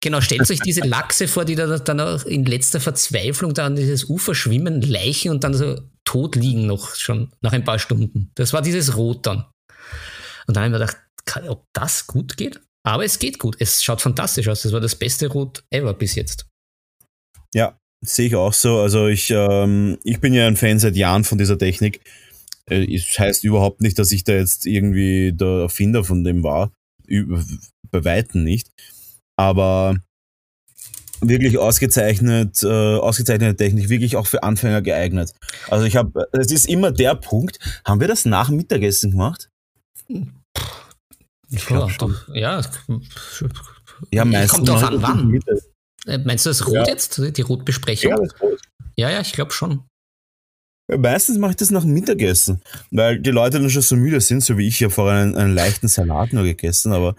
[0.01, 3.75] Genau, stellt euch diese Lachse vor, die da dann auch in letzter Verzweiflung da an
[3.75, 8.31] dieses Ufer schwimmen, Leichen und dann so tot liegen noch schon nach ein paar Stunden.
[8.35, 9.45] Das war dieses Rot dann.
[10.47, 12.61] Und dann habe ich mir gedacht, ob das gut geht?
[12.83, 13.57] Aber es geht gut.
[13.59, 14.61] Es schaut fantastisch aus.
[14.61, 16.47] Das war das beste Rot ever bis jetzt.
[17.53, 18.79] Ja, sehe ich auch so.
[18.79, 22.01] Also ich, ähm, ich bin ja ein Fan seit Jahren von dieser Technik.
[22.69, 26.71] Äh, es heißt überhaupt nicht, dass ich da jetzt irgendwie der Erfinder von dem war.
[27.91, 28.69] Bei Weitem nicht.
[29.39, 29.95] Aber
[31.21, 35.33] wirklich ausgezeichnet, äh, ausgezeichnete Technik, wirklich auch für Anfänger geeignet.
[35.69, 39.49] Also ich habe, es ist immer der Punkt, haben wir das nach dem Mittagessen gemacht?
[41.49, 42.61] Ich ja, doch, ja.
[44.11, 44.51] Ja, meistens.
[44.51, 45.39] Kommt drauf an, wann.
[46.05, 46.87] Äh, meinst du das Rot ja.
[46.87, 47.17] jetzt?
[47.17, 48.11] Die Rotbesprechung?
[48.11, 48.59] Ja, das Rot.
[48.97, 49.85] Ja, ja, ich glaube schon.
[50.89, 52.61] Ja, meistens mache ich das nach dem Mittagessen,
[52.91, 54.75] weil die Leute dann schon so müde sind, so wie ich.
[54.75, 57.15] Ich habe vorher einen, einen leichten Salat nur gegessen, aber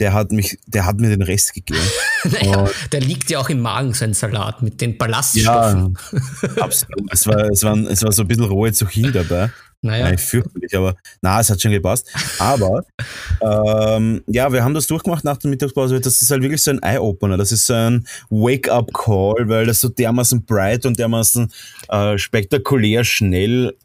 [0.00, 1.80] der hat mich, der hat mir den Rest gegeben.
[2.24, 5.98] naja, der liegt ja auch im Magen, sein Salat mit den Ballaststoffen.
[6.42, 7.12] Ja, absolut.
[7.12, 9.50] Es war, es, war, es war so ein bisschen rohe Zucchini dabei.
[9.84, 10.04] Naja.
[10.06, 12.10] Nein, fürchterlich, aber na, es hat schon gepasst.
[12.38, 12.84] Aber
[13.42, 16.00] ähm, ja, wir haben das durchgemacht nach der Mittagspause.
[16.00, 17.36] Das ist halt wirklich so ein Eye-Opener.
[17.36, 21.52] Das ist so ein Wake-up-Call, weil das so dermaßen bright und dermaßen
[21.90, 23.76] äh, spektakulär schnell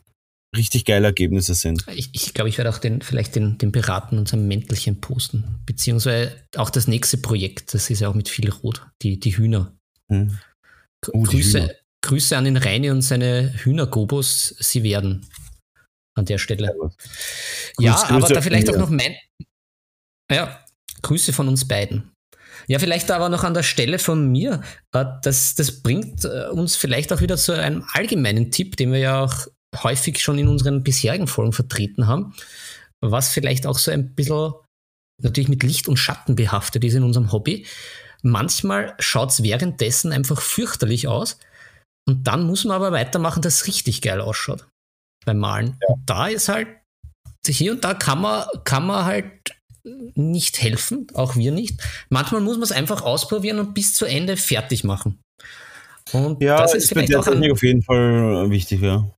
[0.56, 1.86] richtig geile Ergebnisse sind.
[1.93, 5.60] Ich, ich glaube, ich werde auch den, vielleicht den, den Piraten unserem Mäntelchen posten.
[5.66, 9.78] Beziehungsweise auch das nächste Projekt, das ist ja auch mit viel Rot, die, die Hühner.
[10.12, 10.39] Hm.
[11.12, 11.74] Oh, Grüße, Hühner.
[12.02, 15.26] Grüße an den Reini und seine Hühnergobos, sie werden
[16.16, 16.74] an der Stelle.
[17.80, 19.16] Ja, Grüß, aber da vielleicht auch noch mein.
[20.32, 20.64] Ja,
[21.02, 22.12] Grüße von uns beiden.
[22.68, 24.62] Ja, vielleicht aber noch an der Stelle von mir.
[24.93, 29.00] Äh, das, das bringt äh, uns vielleicht auch wieder zu einem allgemeinen Tipp, den wir
[29.00, 32.34] ja auch häufig schon in unseren bisherigen Folgen vertreten haben,
[33.01, 34.53] was vielleicht auch so ein bisschen
[35.22, 37.65] natürlich mit Licht und Schatten behaftet ist in unserem Hobby.
[38.22, 41.39] Manchmal schaut es währenddessen einfach fürchterlich aus
[42.07, 44.67] und dann muss man aber weitermachen, dass es richtig geil ausschaut
[45.26, 45.78] beim Malen.
[45.88, 45.95] Ja.
[46.05, 46.67] Da ist halt,
[47.45, 49.32] hier und da kann man, kann man halt
[50.15, 51.80] nicht helfen, auch wir nicht.
[52.09, 55.20] Manchmal muss man es einfach ausprobieren und bis zu Ende fertig machen.
[56.11, 59.09] Und ja, das ist, ist bei der Technik auf jeden Fall wichtig, ja.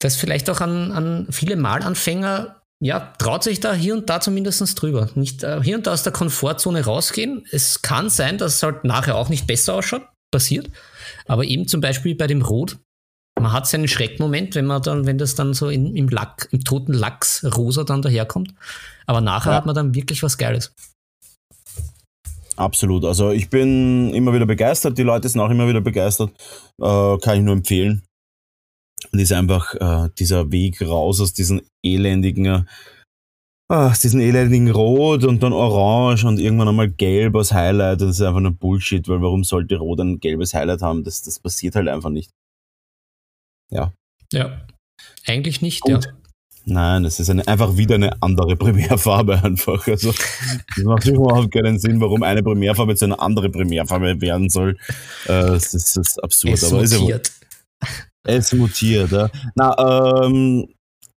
[0.00, 4.80] Das vielleicht auch an, an viele Malanfänger, ja, traut sich da hier und da zumindest
[4.80, 5.10] drüber.
[5.14, 7.44] Nicht äh, hier und da aus der Komfortzone rausgehen.
[7.50, 10.70] Es kann sein, dass es halt nachher auch nicht besser ausschaut, passiert.
[11.26, 12.78] Aber eben zum Beispiel bei dem Rot,
[13.38, 16.64] man hat seinen Schreckmoment, wenn man dann, wenn das dann so in, im Lack, im
[16.64, 18.54] toten Lachs rosa dann daherkommt.
[19.06, 19.56] Aber nachher ja.
[19.58, 20.74] hat man dann wirklich was Geiles.
[22.56, 23.04] Absolut.
[23.04, 26.30] Also ich bin immer wieder begeistert, die Leute sind auch immer wieder begeistert.
[26.80, 28.02] Äh, kann ich nur empfehlen.
[29.12, 32.66] Und ist einfach äh, dieser Weg raus aus diesen elendigen,
[33.68, 38.00] äh, diesen elendigen Rot und dann Orange und irgendwann einmal Gelb als Highlight.
[38.00, 41.02] Das ist einfach nur Bullshit, weil warum sollte Rot ein gelbes Highlight haben?
[41.02, 42.30] Das, das passiert halt einfach nicht.
[43.70, 43.92] Ja.
[44.32, 44.66] Ja.
[45.26, 46.04] Eigentlich nicht, Gut.
[46.04, 46.12] ja.
[46.66, 49.86] Nein, es ist eine, einfach wieder eine andere Primärfarbe einfach.
[49.86, 54.76] Also das macht überhaupt keinen Sinn, warum eine Primärfarbe zu einer anderen Primärfarbe werden soll.
[55.24, 56.54] Äh, das, ist, das ist absurd.
[56.54, 57.28] Es aber mutiert.
[57.28, 57.46] Ist ja,
[58.24, 59.30] es mutiert, ja.
[59.54, 60.68] Na, ähm,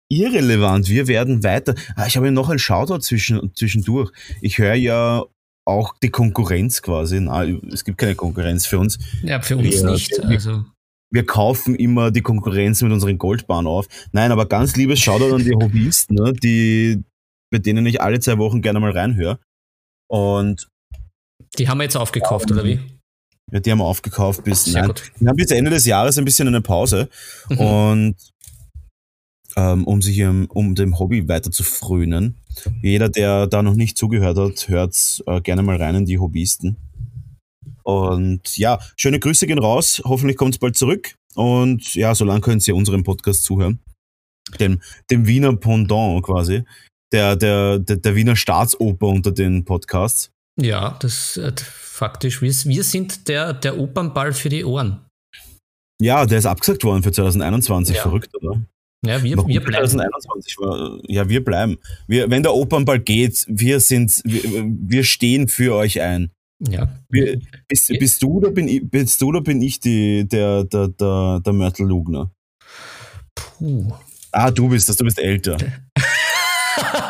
[0.08, 0.88] irrelevant.
[0.88, 1.74] Wir werden weiter.
[1.96, 4.10] Ah, ich habe noch ein Shoutout zwischen, zwischendurch.
[4.40, 5.24] Ich höre ja
[5.64, 7.20] auch die Konkurrenz quasi.
[7.20, 8.98] Na, es gibt keine Konkurrenz für uns.
[9.22, 10.22] Ja, für uns wir, nicht.
[10.24, 10.64] Also
[11.10, 13.86] wir kaufen immer die Konkurrenz mit unseren Goldbahnen auf.
[14.12, 17.02] Nein, aber ganz liebes Shoutout an die Hobbyisten, ne, die,
[17.50, 19.38] bei denen ich alle zwei Wochen gerne mal reinhöre.
[20.08, 20.68] Und
[21.58, 22.80] die haben wir jetzt aufgekauft, ja, oder wie?
[23.52, 26.24] Ja, die haben wir aufgekauft bis, Sehr nein, wir haben bis Ende des Jahres ein
[26.24, 27.08] bisschen eine Pause.
[27.48, 27.58] Mhm.
[27.58, 28.16] Und
[29.56, 32.36] ähm, um sich um, um dem Hobby weiter zu frönen.
[32.82, 36.76] Jeder, der da noch nicht zugehört hat, hört äh, gerne mal rein in die Hobbyisten.
[37.82, 40.02] Und ja, schöne Grüße gehen raus.
[40.04, 41.14] Hoffentlich kommt es bald zurück.
[41.34, 43.80] Und ja, solange können Sie unserem Podcast zuhören.
[44.58, 44.80] Dem,
[45.10, 46.64] dem Wiener Pendant quasi.
[47.12, 50.30] Der, der, der, der Wiener Staatsoper unter den Podcasts.
[50.60, 51.52] Ja, das äh,
[52.00, 52.40] faktisch.
[52.40, 55.00] Wir, wir sind der, der Opernball für die Ohren.
[56.02, 57.94] Ja, der ist abgesagt worden für 2021.
[57.94, 58.02] Ja.
[58.02, 58.62] Verrückt, oder?
[59.06, 59.88] Ja, wir, wir bleiben.
[59.88, 61.78] 2021 war, ja, wir bleiben.
[62.06, 66.30] Wir, wenn der Opernball geht, wir sind, wir, wir stehen für euch ein.
[66.58, 66.88] Ja.
[67.08, 71.40] Bist, bist, du oder bin ich, bist du oder bin ich die, der, der, der,
[71.40, 72.30] der Mörtel Lugner?
[73.34, 73.92] Puh.
[74.32, 75.56] Ah, du bist das, du bist älter.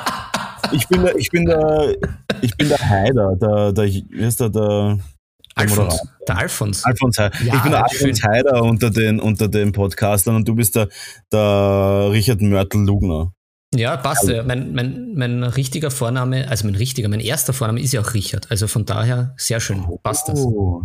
[0.73, 1.97] ich bin der, ich bin der,
[2.41, 4.99] ich bin der Heider, der, der, wie heißt der, der,
[5.55, 6.85] Alfons, der Alfons.
[6.85, 10.77] Alfons ja, ich bin der Alfons Heider unter den, unter den Podcastern und du bist
[10.77, 10.89] der,
[11.33, 13.33] der Richard Mörtel Lugner.
[13.75, 14.29] Ja, passt.
[14.29, 18.15] Also, mein, mein, mein richtiger Vorname, also mein richtiger, mein erster Vorname ist ja auch
[18.15, 18.51] Richard.
[18.51, 19.85] Also von daher sehr schön.
[20.03, 20.41] Passt das.
[20.41, 20.83] Oh,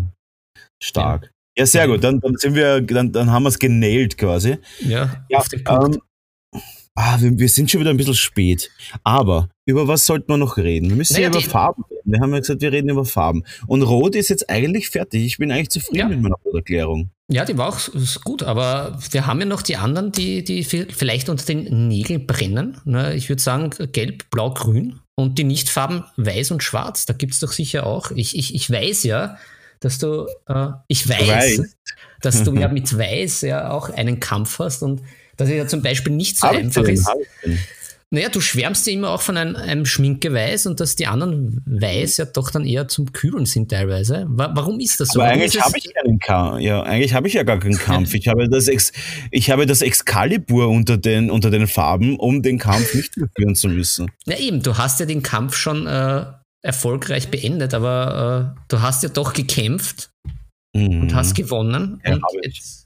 [0.81, 1.23] stark.
[1.55, 1.61] Ja.
[1.61, 2.03] ja, sehr gut.
[2.03, 4.57] Dann, dann sind wir, dann, dann haben wir es genäht quasi.
[4.81, 5.95] Ja, ja auf den Punkt.
[5.95, 6.01] Ähm,
[6.95, 8.71] ah, wir, wir, sind schon wieder ein bisschen spät.
[9.03, 10.89] Aber über was sollten wir noch reden?
[10.89, 12.11] Wir müssen naja, ja über Farben reden.
[12.11, 13.43] Wir haben ja gesagt, wir reden über Farben.
[13.67, 15.25] Und Rot ist jetzt eigentlich fertig.
[15.25, 16.07] Ich bin eigentlich zufrieden ja.
[16.07, 17.11] mit meiner Erklärung.
[17.27, 17.79] Ja, die war auch
[18.23, 22.77] gut, aber wir haben ja noch die anderen, die, die vielleicht unter den Nägeln brennen.
[22.85, 27.05] Ne, ich würde sagen gelb, blau, grün und die Nichtfarben weiß und schwarz.
[27.05, 28.11] Da gibt es doch sicher auch.
[28.11, 29.37] Ich, ich, ich weiß ja,
[29.79, 31.61] dass du, äh, ich weiß, weiß,
[32.21, 35.01] dass du ja mit weiß ja auch einen Kampf hast und
[35.37, 37.07] dass es ja zum Beispiel nicht so einfach ist.
[38.11, 42.17] Naja, du schwärmst ja immer auch von einem, einem Schminkeweiß und dass die anderen Weiß
[42.17, 44.25] ja doch dann eher zum Kühlen sind teilweise.
[44.29, 45.19] Warum ist das so?
[45.19, 46.61] Aber eigentlich habe ich keinen Kampf.
[46.61, 48.13] Ja, eigentlich habe ich ja gar keinen Kampf.
[48.13, 48.93] Ich habe das, Ex
[49.31, 53.55] ich habe das Excalibur unter den, unter den Farben, um den Kampf nicht mehr führen
[53.55, 54.11] zu müssen.
[54.25, 56.25] Ja, eben, du hast ja den Kampf schon äh,
[56.61, 60.11] erfolgreich beendet, aber äh, du hast ja doch gekämpft
[60.73, 61.01] mhm.
[61.01, 62.01] und hast gewonnen.
[62.05, 62.84] Ja, und jetzt,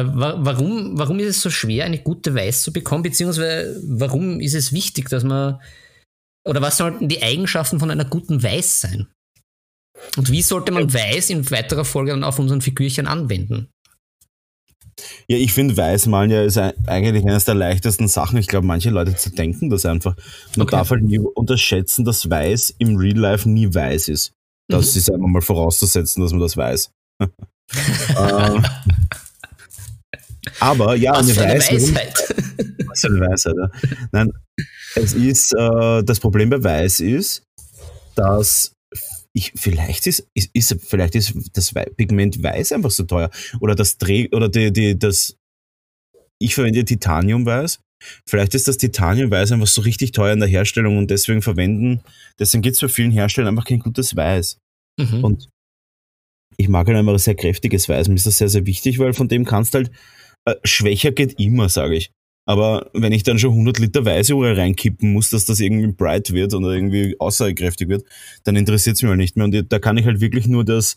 [0.00, 4.54] äh, warum, warum ist es so schwer, eine gute Weiß zu bekommen, beziehungsweise warum ist
[4.54, 5.60] es wichtig, dass man,
[6.46, 9.08] oder was sollten die Eigenschaften von einer guten Weiß sein?
[10.16, 13.68] Und wie sollte man Weiß in weiterer Folge dann auf unseren Figürchen anwenden?
[15.28, 18.38] Ja, ich finde, Weißmalen ja ist eigentlich eines der leichtesten Sachen.
[18.38, 20.16] Ich glaube, manche Leute denken das einfach.
[20.56, 20.76] Man okay.
[20.76, 24.32] darf halt nie unterschätzen, dass Weiß im Real Life nie weiß ist.
[24.68, 24.98] Das mhm.
[24.98, 26.90] ist einfach mal vorauszusetzen, dass man das weiß.
[28.18, 28.62] Ähm,
[30.60, 32.34] aber ja, Was eine, Weiß, eine Weisheit.
[32.86, 33.70] Was für eine Weisheit, ja.
[34.12, 34.32] Nein,
[34.94, 37.42] es ist, äh, das Problem bei Weiß ist,
[38.14, 38.72] dass
[39.32, 43.30] ich, vielleicht ist, ist, ist, vielleicht ist das Pigment Weiß einfach so teuer.
[43.60, 45.36] Oder das Dreh, oder die, die, das,
[46.40, 47.80] ich verwende Titaniumweiß.
[48.26, 52.02] Vielleicht ist das Titaniumweiß einfach so richtig teuer in der Herstellung und deswegen verwenden,
[52.38, 54.58] deswegen gibt es bei vielen Herstellern einfach kein gutes Weiß.
[55.00, 55.24] Mhm.
[55.24, 55.48] Und
[56.56, 58.08] ich mag halt einfach ein sehr kräftiges Weiß.
[58.08, 59.90] Mir ist das sehr, sehr wichtig, weil von dem kannst du halt,
[60.46, 62.10] äh, schwächer geht immer, sage ich.
[62.46, 66.52] Aber wenn ich dann schon 100 Liter Weiße reinkippen muss, dass das irgendwie bright wird
[66.52, 68.04] oder irgendwie aussagekräftig wird,
[68.44, 69.46] dann interessiert es mich halt nicht mehr.
[69.46, 70.96] Und da kann ich halt wirklich nur das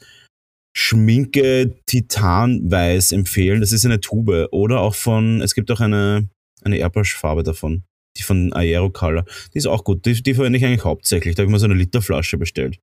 [0.76, 3.62] Schminke Titanweiß empfehlen.
[3.62, 4.50] Das ist eine Tube.
[4.52, 6.30] Oder auch von, es gibt auch eine,
[6.64, 7.84] eine Airbrush-Farbe davon.
[8.18, 9.26] Die von Aerocolor.
[9.54, 10.06] Die ist auch gut.
[10.06, 11.36] Die, die verwende ich eigentlich hauptsächlich.
[11.36, 12.80] Da habe ich mir so eine Literflasche bestellt.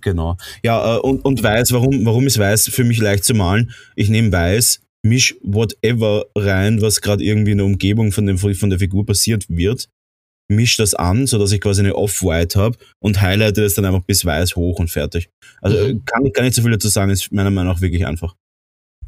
[0.00, 0.36] Genau.
[0.62, 3.72] Ja, äh, und, und weiß, warum, warum ist weiß für mich leicht zu malen?
[3.94, 8.70] Ich nehme weiß, misch whatever rein, was gerade irgendwie in der Umgebung von, dem, von
[8.70, 9.88] der Figur passiert wird,
[10.48, 14.24] misch das an, sodass ich quasi eine Off-White habe und highlighte das dann einfach bis
[14.24, 15.30] weiß hoch und fertig.
[15.60, 16.04] Also mhm.
[16.04, 18.34] kann ich gar nicht so viel dazu sagen, ist meiner Meinung nach wirklich einfach.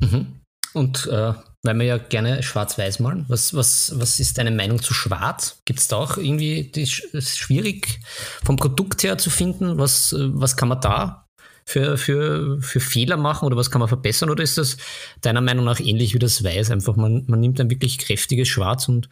[0.00, 0.37] Mhm.
[0.74, 1.32] Und äh,
[1.64, 5.60] weil wir ja gerne schwarz-weiß malen, was, was, was ist deine Meinung zu schwarz?
[5.64, 8.00] Gibt es da auch irgendwie, das ist schwierig
[8.44, 9.78] vom Produkt her zu finden?
[9.78, 11.26] Was, was kann man da
[11.66, 14.30] für, für, für Fehler machen oder was kann man verbessern?
[14.30, 14.76] Oder ist das
[15.20, 16.70] deiner Meinung nach ähnlich wie das Weiß?
[16.70, 19.08] Einfach, man, man nimmt ein wirklich kräftiges Schwarz und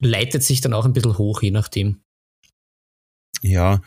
[0.00, 2.00] leitet sich dann auch ein bisschen hoch, je nachdem.
[3.42, 3.82] Ja,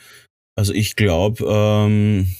[0.56, 2.36] also ich glaube, ähm,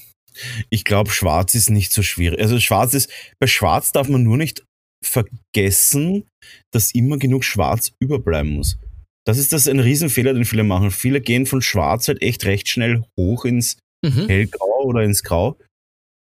[0.70, 2.40] ich glaube, Schwarz ist nicht so schwierig.
[2.40, 4.64] Also Schwarz ist, bei Schwarz darf man nur nicht
[5.04, 6.26] vergessen,
[6.74, 8.78] dass immer genug Schwarz überbleiben muss.
[9.26, 10.90] Das ist das ein Riesenfehler, den viele machen.
[10.90, 14.28] Viele gehen von Schwarz halt echt recht schnell hoch ins mhm.
[14.28, 15.58] hellgrau oder ins Grau.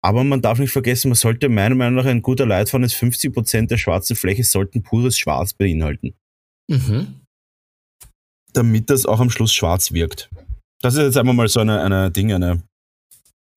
[0.05, 3.69] Aber man darf nicht vergessen, man sollte meiner Meinung nach ein guter Leitfaden ist 50%
[3.69, 6.15] der schwarzen Fläche sollten pures Schwarz beinhalten.
[6.71, 7.21] Mhm.
[8.53, 10.31] Damit das auch am Schluss schwarz wirkt.
[10.83, 12.63] Das ist jetzt einmal mal so eine, eine Ding, eine,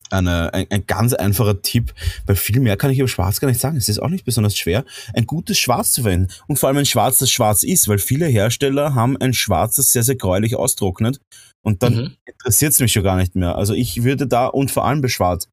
[0.09, 1.93] eine, ein, ein, ganz einfacher Tipp,
[2.25, 3.77] weil viel mehr kann ich über Schwarz gar nicht sagen.
[3.77, 6.31] Es ist auch nicht besonders schwer, ein gutes Schwarz zu verwenden.
[6.47, 9.91] Und vor allem ein Schwarz, das schwarz ist, weil viele Hersteller haben ein Schwarz, das
[9.91, 11.19] sehr, sehr gräulich austrocknet
[11.63, 12.17] und dann mhm.
[12.25, 13.55] interessiert es mich schon gar nicht mehr.
[13.55, 15.49] Also ich würde da und vor allem bei Schwarz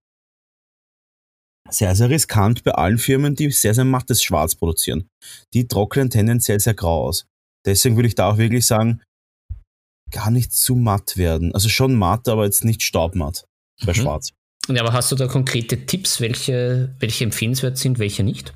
[1.70, 5.08] sehr, sehr riskant bei allen Firmen, die sehr, sehr mattes Schwarz produzieren.
[5.54, 7.26] Die trocknen tendenziell sehr grau aus.
[7.66, 9.02] Deswegen würde ich da auch wirklich sagen,
[10.10, 11.54] gar nicht zu matt werden.
[11.54, 13.46] Also schon matt, aber jetzt nicht staubmatt
[13.84, 13.96] bei mhm.
[13.96, 14.32] Schwarz.
[14.68, 18.54] Ja, aber hast du da konkrete Tipps, welche, welche empfehlenswert sind, welche nicht?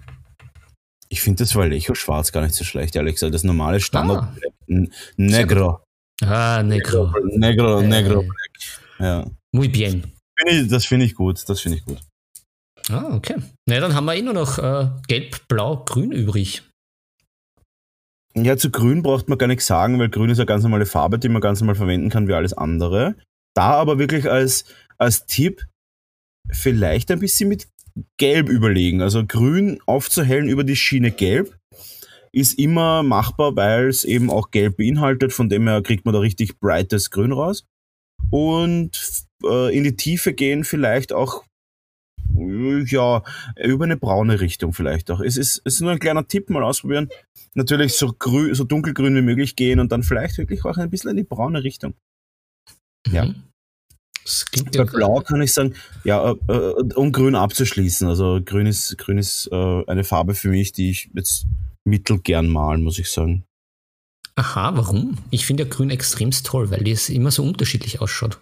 [1.11, 3.34] Ich finde das Vallejo schwarz gar nicht so schlecht, ehrlich gesagt.
[3.34, 4.80] Das normale Standard ah.
[5.16, 5.80] Negro.
[6.22, 7.12] Ah, Negro.
[7.36, 9.30] Negro, Negro, äh, Ja.
[9.52, 10.12] Muy bien.
[10.68, 12.00] das finde ich gut, das finde ich gut.
[12.90, 13.36] Ah, okay.
[13.66, 16.62] Na, dann haben wir eh nur noch äh, Gelb, Blau, Grün übrig.
[18.34, 21.18] Ja, zu Grün braucht man gar nichts sagen, weil Grün ist eine ganz normale Farbe,
[21.18, 23.16] die man ganz normal verwenden kann wie alles andere.
[23.54, 24.64] Da aber wirklich als,
[24.96, 25.66] als Tipp
[26.53, 27.68] vielleicht ein bisschen mit
[28.16, 29.03] Gelb überlegen.
[29.03, 31.57] Also Grün aufzuhellen über die Schiene Gelb
[32.32, 35.32] ist immer machbar, weil es eben auch gelb beinhaltet.
[35.32, 37.66] Von dem her kriegt man da richtig brightes Grün raus.
[38.30, 41.44] Und äh, in die Tiefe gehen vielleicht auch
[42.34, 43.22] ja,
[43.57, 45.20] über eine braune Richtung vielleicht auch.
[45.20, 47.09] Es ist, es ist nur ein kleiner Tipp, mal ausprobieren.
[47.55, 51.11] Natürlich so, grün, so dunkelgrün wie möglich gehen und dann vielleicht wirklich auch ein bisschen
[51.11, 51.94] in die braune Richtung.
[53.07, 53.47] Mhm.
[54.25, 54.85] Ja.
[54.85, 58.09] Bei Blau kann ich sagen, ja, äh, äh, um Grün abzuschließen.
[58.09, 61.47] Also Grün ist, Grün ist äh, eine Farbe für mich, die ich jetzt
[61.85, 63.45] mittelgern malen, muss ich sagen.
[64.37, 65.19] Aha, warum?
[65.31, 68.41] Ich finde ja Grün extremst toll, weil es immer so unterschiedlich ausschaut.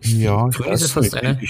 [0.00, 1.40] Ja, Grün ist ja fast eine,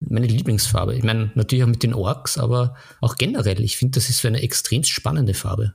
[0.00, 0.94] meine Lieblingsfarbe.
[0.94, 3.60] Ich meine, natürlich auch mit den Orks, aber auch generell.
[3.60, 5.74] Ich finde, das ist so eine extremst spannende Farbe.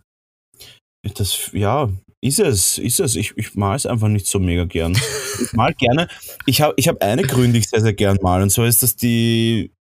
[1.14, 1.89] Das, ja,
[2.22, 3.16] ist es, ist es.
[3.16, 4.93] Ich, ich mal es einfach nicht so mega gern.
[5.41, 6.08] ich mal gerne.
[6.45, 8.41] Ich habe ich hab eine Grün, die ich sehr, sehr gern mal.
[8.41, 9.72] Und zwar ist das die,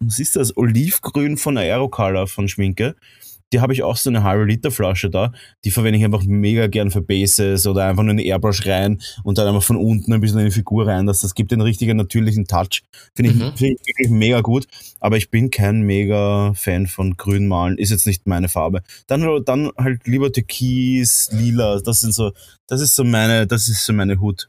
[0.00, 0.56] was ist das?
[0.56, 2.96] Olivgrün von Aerocolor von Schminke.
[3.52, 5.32] Die habe ich auch so eine halbe Liter Flasche da.
[5.64, 9.38] Die verwende ich einfach mega gern für Bases oder einfach nur eine Airbrush rein und
[9.38, 11.06] dann einfach von unten ein bisschen in die Figur rein.
[11.06, 12.82] Das, das gibt einen richtigen natürlichen Touch.
[13.14, 13.56] Finde ich, mhm.
[13.56, 14.66] find ich wirklich mega gut.
[15.00, 17.78] Aber ich bin kein mega Fan von Grünmalen.
[17.78, 18.82] Ist jetzt nicht meine Farbe.
[19.06, 21.80] Dann, dann halt lieber Türkis, Lila.
[21.80, 22.32] Das sind so,
[22.66, 24.48] das ist so meine, das ist so meine Hut.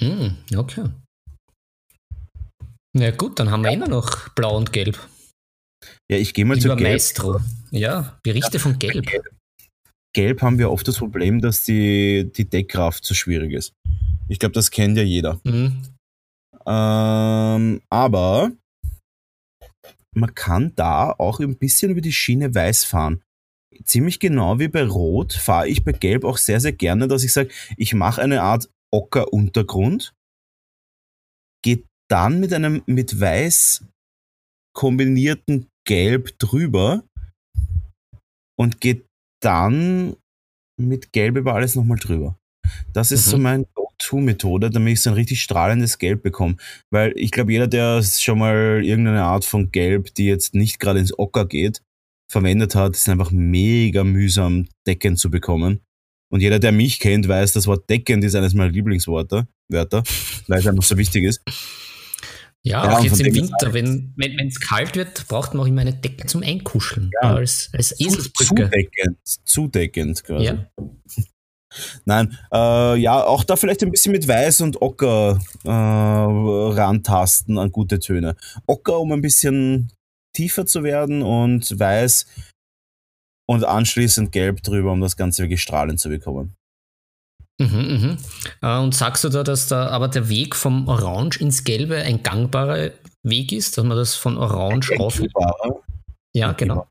[0.00, 0.84] Mhm, okay.
[2.96, 3.76] Na gut, dann haben wir ja.
[3.76, 4.98] immer noch Blau und Gelb.
[6.10, 6.90] Ja, ich gehe mal Lieber zu Gelb.
[6.90, 7.40] Maestro.
[7.70, 9.06] Ja, Berichte ja, von Gelb.
[10.14, 13.72] Gelb haben wir oft das Problem, dass die, die Deckkraft zu schwierig ist.
[14.28, 15.40] Ich glaube, das kennt ja jeder.
[15.44, 15.82] Mhm.
[16.66, 18.52] Ähm, aber
[20.14, 23.22] man kann da auch ein bisschen über die Schiene weiß fahren.
[23.84, 27.32] Ziemlich genau wie bei Rot fahre ich bei Gelb auch sehr, sehr gerne, dass ich
[27.32, 30.14] sage, ich mache eine Art Ocker-Untergrund,
[31.62, 33.84] geht dann mit einem mit weiß
[34.76, 37.04] kombinierten Gelb drüber
[38.58, 39.06] und geht
[39.42, 40.16] dann
[40.80, 42.38] mit Gelb über alles nochmal drüber.
[42.92, 43.30] Das ist mhm.
[43.30, 46.56] so mein Go-To-Methode, damit ich so ein richtig strahlendes Gelb bekomme.
[46.90, 51.00] Weil ich glaube, jeder, der schon mal irgendeine Art von Gelb, die jetzt nicht gerade
[51.00, 51.82] ins Ocker geht,
[52.30, 55.80] verwendet hat, ist einfach mega mühsam, deckend zu bekommen.
[56.32, 60.02] Und jeder, der mich kennt, weiß, das Wort deckend ist eines meiner Lieblingsworte, Wörter,
[60.48, 61.42] weil es einfach so wichtig ist.
[62.66, 65.92] Ja, ja auch jetzt im Winter, wenn es kalt wird, braucht man auch immer eine
[65.92, 67.10] Decke zum Einkuscheln.
[67.22, 67.34] Ja.
[67.34, 68.64] Als, als Eselsbrücke.
[68.64, 70.44] Zudeckend, zudeckend quasi.
[70.46, 70.66] Ja.
[72.04, 77.72] Nein, äh, ja, auch da vielleicht ein bisschen mit Weiß und Ocker äh, rantasten an
[77.72, 78.36] gute Töne.
[78.66, 79.92] Ocker, um ein bisschen
[80.34, 82.26] tiefer zu werden und Weiß
[83.46, 86.54] und anschließend Gelb drüber, um das Ganze wirklich strahlend zu bekommen.
[87.60, 88.18] Mhm,
[88.60, 88.80] mh.
[88.82, 92.90] Und sagst du da, dass da aber der Weg vom Orange ins Gelbe ein gangbarer
[93.22, 95.22] Weg ist, dass man das von Orange auf.
[96.34, 96.88] Ja, genau.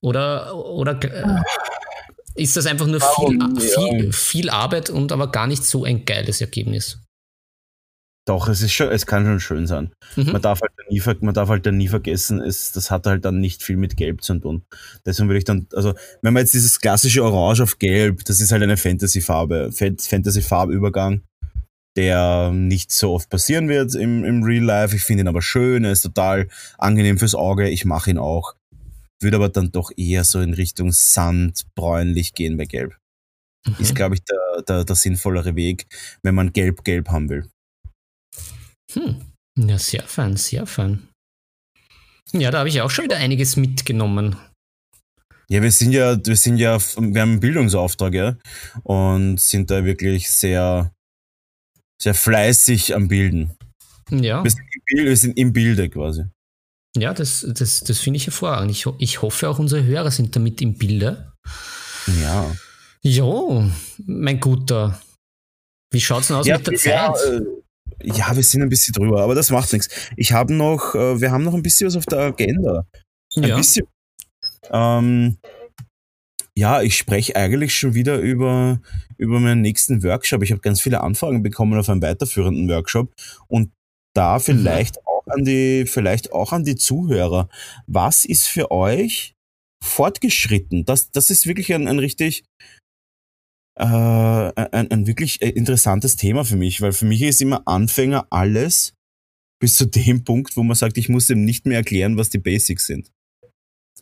[0.00, 1.42] Oder, oder äh,
[2.34, 6.40] ist das einfach nur viel, viel, viel Arbeit und aber gar nicht so ein geiles
[6.40, 7.05] Ergebnis?
[8.26, 9.92] Doch, es ist schon, es kann schon schön sein.
[10.16, 10.32] Mhm.
[10.32, 13.40] Man darf halt nie, man darf halt dann nie vergessen, es, das hat halt dann
[13.40, 14.64] nicht viel mit Gelb zu tun.
[15.06, 18.50] Deswegen würde ich dann, also, wenn man jetzt dieses klassische Orange auf Gelb, das ist
[18.50, 21.22] halt eine Fantasy-Farbe, Fantasy-Farbübergang,
[21.96, 24.96] der nicht so oft passieren wird im, im Real Life.
[24.96, 26.48] Ich finde ihn aber schön, er ist total
[26.78, 27.68] angenehm fürs Auge.
[27.68, 28.54] Ich mache ihn auch.
[29.20, 32.96] Würde aber dann doch eher so in Richtung Sand, bräunlich gehen bei Gelb.
[33.66, 33.76] Mhm.
[33.78, 35.86] Ist, glaube ich, der, der, der sinnvollere Weg,
[36.22, 37.48] wenn man Gelb-Gelb haben will.
[38.96, 39.20] Hm.
[39.58, 41.08] Ja, sehr fein, sehr fein.
[42.32, 44.36] Ja, da habe ich auch schon wieder einiges mitgenommen.
[45.48, 48.36] Ja, wir sind ja, wir sind ja, wir haben einen Bildungsauftrag, ja,
[48.82, 50.92] und sind da wirklich sehr,
[52.02, 53.56] sehr fleißig am Bilden.
[54.10, 54.42] Ja.
[54.42, 56.24] Wir sind im, Bild, wir sind im Bilde quasi.
[56.96, 58.70] Ja, das, das, das finde ich hervorragend.
[58.70, 61.32] Ich, ich hoffe, auch unsere Hörer sind damit im Bilde.
[62.20, 62.50] Ja.
[63.02, 63.70] Jo,
[64.04, 65.00] mein Guter.
[65.92, 67.42] Wie schaut es denn aus ja, mit der ja, Zeit?
[68.02, 69.88] Ja, wir sind ein bisschen drüber, aber das macht nichts.
[70.16, 72.86] Ich habe noch, äh, wir haben noch ein bisschen was auf der Agenda.
[73.36, 73.56] Ein ja.
[73.56, 73.86] bisschen.
[74.70, 75.38] Ähm,
[76.56, 78.80] ja, ich spreche eigentlich schon wieder über,
[79.18, 80.42] über meinen nächsten Workshop.
[80.42, 83.12] Ich habe ganz viele Anfragen bekommen auf einen weiterführenden Workshop
[83.48, 83.72] und
[84.14, 85.02] da vielleicht mhm.
[85.06, 87.48] auch an die, vielleicht auch an die Zuhörer.
[87.86, 89.34] Was ist für euch
[89.84, 90.86] fortgeschritten?
[90.86, 92.44] Das, das ist wirklich ein, ein richtig,
[93.76, 98.26] äh, ein, ein wirklich äh, interessantes Thema für mich, weil für mich ist immer Anfänger
[98.30, 98.94] alles
[99.60, 102.38] bis zu dem Punkt, wo man sagt, ich muss ihm nicht mehr erklären, was die
[102.38, 103.10] Basics sind.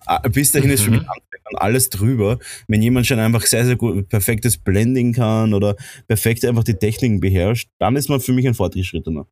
[0.06, 0.74] Ah, bis dahin mhm.
[0.74, 1.08] ist für mich mhm.
[1.08, 2.38] Anfänger alles drüber.
[2.68, 7.20] Wenn jemand schon einfach sehr, sehr gut perfektes Blending kann oder perfekt einfach die Techniken
[7.20, 9.26] beherrscht, dann ist man für mich ein Fortgeschrittener.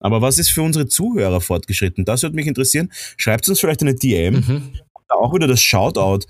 [0.00, 2.04] Aber was ist für unsere Zuhörer fortgeschritten?
[2.04, 2.90] Das würde mich interessieren.
[3.16, 4.34] Schreibt uns vielleicht eine DM.
[4.34, 4.72] Mhm.
[5.08, 6.26] Auch wieder das Shoutout.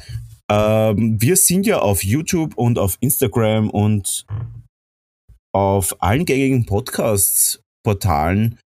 [0.51, 4.27] Ähm, wir sind ja auf YouTube und auf Instagram und
[5.53, 8.59] auf allen gängigen Podcast-Portalen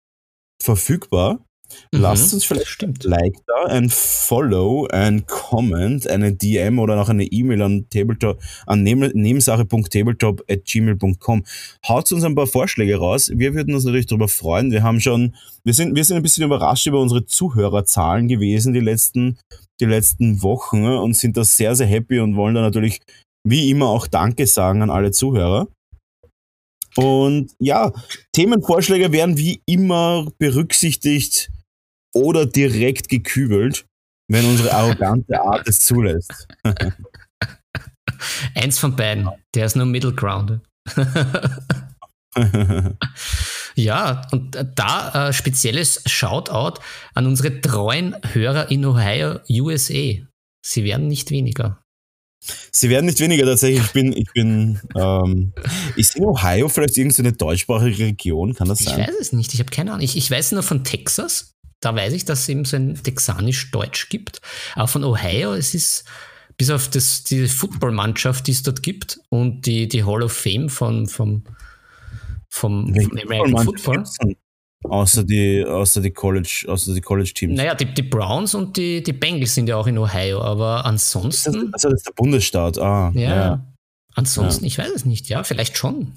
[0.62, 1.44] verfügbar.
[1.92, 7.08] Mhm, Lasst uns vielleicht ein Like da, ein Follow, ein Comment, eine DM oder noch
[7.08, 11.44] eine E-Mail an tabletop an nebensache.tabletop@gmail.com.
[11.86, 13.30] Haut uns ein paar Vorschläge raus.
[13.34, 14.70] Wir würden uns natürlich darüber freuen.
[14.70, 18.80] Wir haben schon, wir sind, wir sind ein bisschen überrascht über unsere Zuhörerzahlen gewesen die
[18.80, 19.38] letzten,
[19.80, 23.00] die letzten Wochen und sind da sehr, sehr happy und wollen da natürlich
[23.46, 25.68] wie immer auch Danke sagen an alle Zuhörer.
[26.96, 27.92] Und ja,
[28.32, 31.50] Themenvorschläge werden wie immer berücksichtigt
[32.12, 33.86] oder direkt gekübelt,
[34.28, 36.48] wenn unsere arrogante Art es zulässt.
[38.54, 39.28] Eins von beiden.
[39.54, 40.60] Der ist nur Middle Ground.
[43.74, 46.80] ja, und da äh, spezielles Shoutout
[47.14, 50.14] an unsere treuen Hörer in Ohio, USA.
[50.64, 51.82] Sie werden nicht weniger.
[52.72, 53.84] Sie werden nicht weniger tatsächlich.
[53.84, 55.52] Ich bin, ich bin, ähm,
[55.96, 58.54] ist in Ohio vielleicht irgendeine deutschsprachige Region?
[58.54, 59.00] Kann das sein?
[59.00, 59.52] Ich weiß es nicht.
[59.52, 60.04] Ich habe keine Ahnung.
[60.04, 61.52] Ich, ich weiß nur von Texas.
[61.80, 64.40] Da weiß ich, dass es eben so ein texanisch-deutsch gibt.
[64.74, 66.04] Aber von Ohio, es ist
[66.56, 70.68] bis auf das, die Footballmannschaft, die es dort gibt und die, die Hall of Fame
[70.68, 71.44] von, vom,
[72.48, 74.04] vom, vom American Football.
[74.82, 77.56] Außer die, außer die College, außer die College-Teams.
[77.56, 81.70] Naja, die, die Browns und die, die Bengals sind ja auch in Ohio, aber ansonsten.
[81.70, 83.10] Das, also das ist der Bundesstaat, ah.
[83.14, 83.20] Ja.
[83.20, 83.66] ja.
[84.14, 84.68] Ansonsten, ja.
[84.68, 86.12] ich weiß es nicht, ja, vielleicht schon.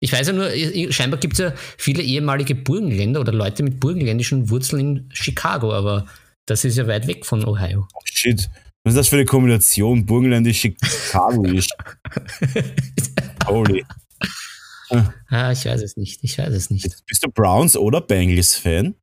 [0.00, 0.50] Ich weiß ja nur,
[0.92, 6.06] scheinbar gibt es ja viele ehemalige Burgenländer oder Leute mit burgenländischen Wurzeln in Chicago, aber
[6.46, 7.88] das ist ja weit weg von Ohio.
[7.94, 8.48] Oh, shit.
[8.84, 10.06] Was ist das für eine Kombination?
[10.06, 11.68] Burgenländisch, Chicagoisch.
[13.46, 13.84] Holy.
[15.28, 16.20] Ah, ich weiß es nicht.
[16.22, 17.04] Ich weiß es nicht.
[17.06, 18.94] Bist du Browns oder Bengals-Fan?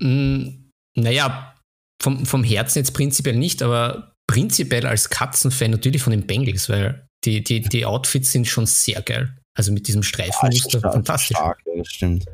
[0.00, 1.54] Mm, naja,
[2.02, 7.05] vom, vom Herzen jetzt prinzipiell nicht, aber prinzipiell als Katzenfan natürlich von den Bengals, weil
[7.26, 9.36] die, die, die Outfits sind schon sehr geil.
[9.54, 11.36] Also mit diesem Streifenmuster ja, fantastisch.
[11.36, 12.24] Stark, ja, das stimmt.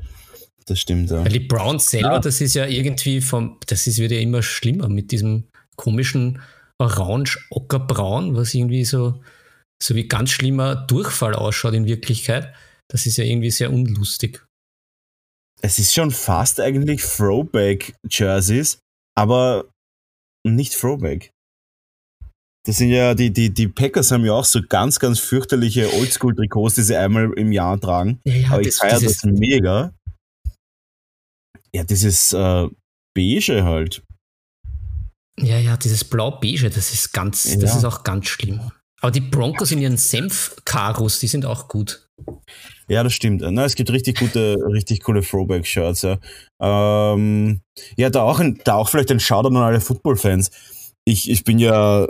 [0.66, 1.24] Das stimmt, ja.
[1.24, 2.18] Weil die Browns selber, ja.
[2.20, 6.40] das ist ja irgendwie vom, das ist, wird ja immer schlimmer mit diesem komischen
[6.78, 9.20] Orange-Ockerbraun, was irgendwie so
[9.82, 12.54] so wie ganz schlimmer Durchfall ausschaut in Wirklichkeit.
[12.88, 14.46] Das ist ja irgendwie sehr unlustig.
[15.60, 18.78] Es ist schon fast eigentlich Throwback-Jerseys,
[19.16, 19.70] aber
[20.46, 21.31] nicht Throwback.
[22.64, 26.76] Das sind ja, die, die, die Packers haben ja auch so ganz, ganz fürchterliche Oldschool-Trikots,
[26.76, 28.20] die sie einmal im Jahr tragen.
[28.24, 29.92] Ja, ja, aber ich feiere das mega.
[31.74, 32.68] Ja, dieses äh,
[33.14, 34.02] Beige halt.
[35.40, 37.58] Ja, ja, dieses Blau-Beige, das ist ganz, ja.
[37.58, 38.60] das ist auch ganz schlimm.
[39.00, 42.06] Aber die Broncos in ihren Senf-Karos, die sind auch gut.
[42.86, 43.42] Ja, das stimmt.
[43.44, 46.02] Na, es gibt richtig gute, richtig coole Throwback-Shirts.
[46.02, 46.18] Ja.
[46.60, 47.62] Ähm,
[47.96, 50.50] ja, da auch, ein, da auch vielleicht ein Shoutout an alle Football-Fans.
[51.04, 52.06] Ich, ich bin ja,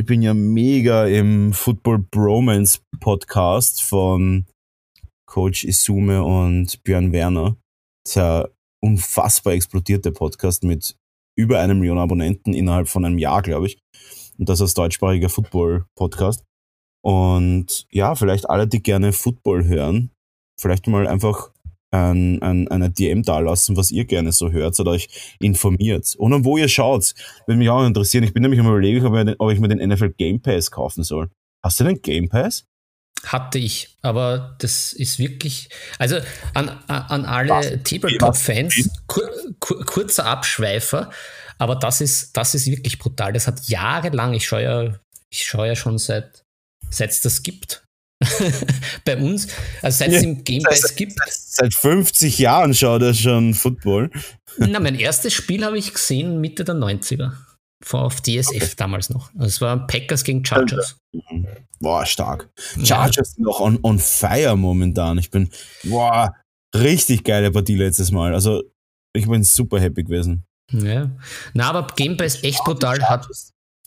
[0.00, 4.46] ich bin ja mega im Football Bromance Podcast von
[5.26, 7.56] Coach Isume und Björn Werner.
[8.06, 8.48] Ja
[8.82, 10.96] unfassbar explodiert, der Podcast mit
[11.38, 13.78] über einem Million Abonnenten innerhalb von einem Jahr, glaube ich.
[14.38, 16.44] Und das als deutschsprachiger Football-Podcast.
[17.02, 20.10] Und ja, vielleicht alle, die gerne Football hören,
[20.60, 21.53] vielleicht mal einfach
[21.94, 26.14] ein, ein, eine DM dalassen, was ihr gerne so hört oder euch informiert.
[26.16, 27.14] Und wo ihr schaut,
[27.46, 28.24] würde mich auch interessieren.
[28.24, 31.30] Ich bin nämlich am überlegen, ob, ob ich mir den NFL Game Pass kaufen soll.
[31.62, 32.64] Hast du den Game Pass?
[33.24, 36.18] Hatte ich, aber das ist wirklich, also
[36.52, 39.30] an, an alle Tabletop-Fans, kur,
[39.60, 41.10] kur, kurzer Abschweifer,
[41.58, 43.32] aber das ist, das ist wirklich brutal.
[43.32, 44.98] Das hat jahrelang, ich schaue ja,
[45.30, 46.44] ich schaue ja schon seit,
[46.90, 47.83] seit es das gibt.
[49.04, 49.48] Bei uns,
[49.82, 51.18] also seit es ja, im Game Pass gibt.
[51.28, 54.10] Seit 50 Jahren schaut er schon Football.
[54.58, 57.32] Na, mein erstes Spiel habe ich gesehen Mitte der 90er.
[57.92, 58.70] Auf DSF okay.
[58.78, 59.30] damals noch.
[59.34, 60.96] Also es war Packers gegen Chargers.
[61.80, 62.48] Boah, stark.
[62.82, 63.24] Chargers ja.
[63.34, 65.18] sind noch on, on fire momentan.
[65.18, 65.50] Ich bin,
[65.82, 66.34] boah,
[66.74, 68.34] richtig geile Partie letztes Mal.
[68.34, 68.62] Also,
[69.12, 70.46] ich bin super happy gewesen.
[70.72, 71.10] Ja.
[71.52, 73.28] Na, aber Game Pass echt brutal hat,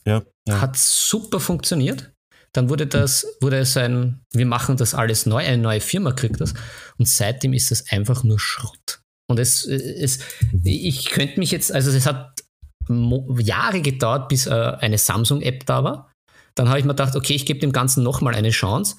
[0.05, 0.61] ja, ja.
[0.61, 2.11] hat super funktioniert.
[2.57, 6.41] Dann wurde das, wurde es ein, wir machen das alles neu, eine neue Firma kriegt
[6.41, 6.55] das.
[6.97, 8.99] Und seitdem ist es einfach nur Schrott.
[9.29, 10.21] Und es, es,
[10.63, 12.41] ich könnte mich jetzt, also es hat
[12.89, 16.11] Jahre gedauert, bis äh, eine Samsung-App da war.
[16.55, 18.95] Dann habe ich mir gedacht, okay, ich gebe dem Ganzen nochmal eine Chance.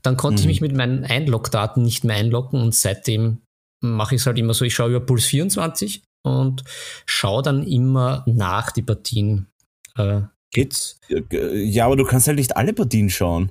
[0.00, 0.48] Dann konnte mhm.
[0.48, 3.42] ich mich mit meinen Einlogdaten nicht mehr einloggen und seitdem
[3.82, 6.64] mache ich es halt immer so, ich schaue über Puls 24 und
[7.04, 9.48] schaue dann immer nach die Partien.
[9.94, 10.22] Äh,
[10.54, 11.00] Geht's?
[11.30, 13.50] Ja, aber du kannst halt nicht alle Partien schauen.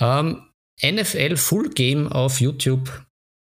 [0.00, 0.42] Ähm,
[0.84, 3.06] NFL Full Game auf YouTube.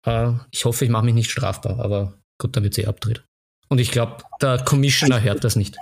[0.07, 3.25] Äh, ich hoffe, ich mache mich nicht strafbar, aber gut, dann wird sie eh abdreht.
[3.69, 5.77] Und ich glaube, der Commissioner hört das nicht.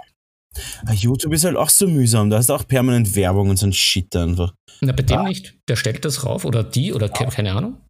[0.87, 2.31] Ah, YouTube ist halt auch so mühsam.
[2.31, 4.55] Da hast du auch permanent Werbung und so ein Shit einfach.
[4.81, 5.23] Na, bei dem ah.
[5.25, 5.57] nicht.
[5.69, 7.25] Der stellt das rauf oder die oder ah.
[7.31, 7.81] keine Ahnung.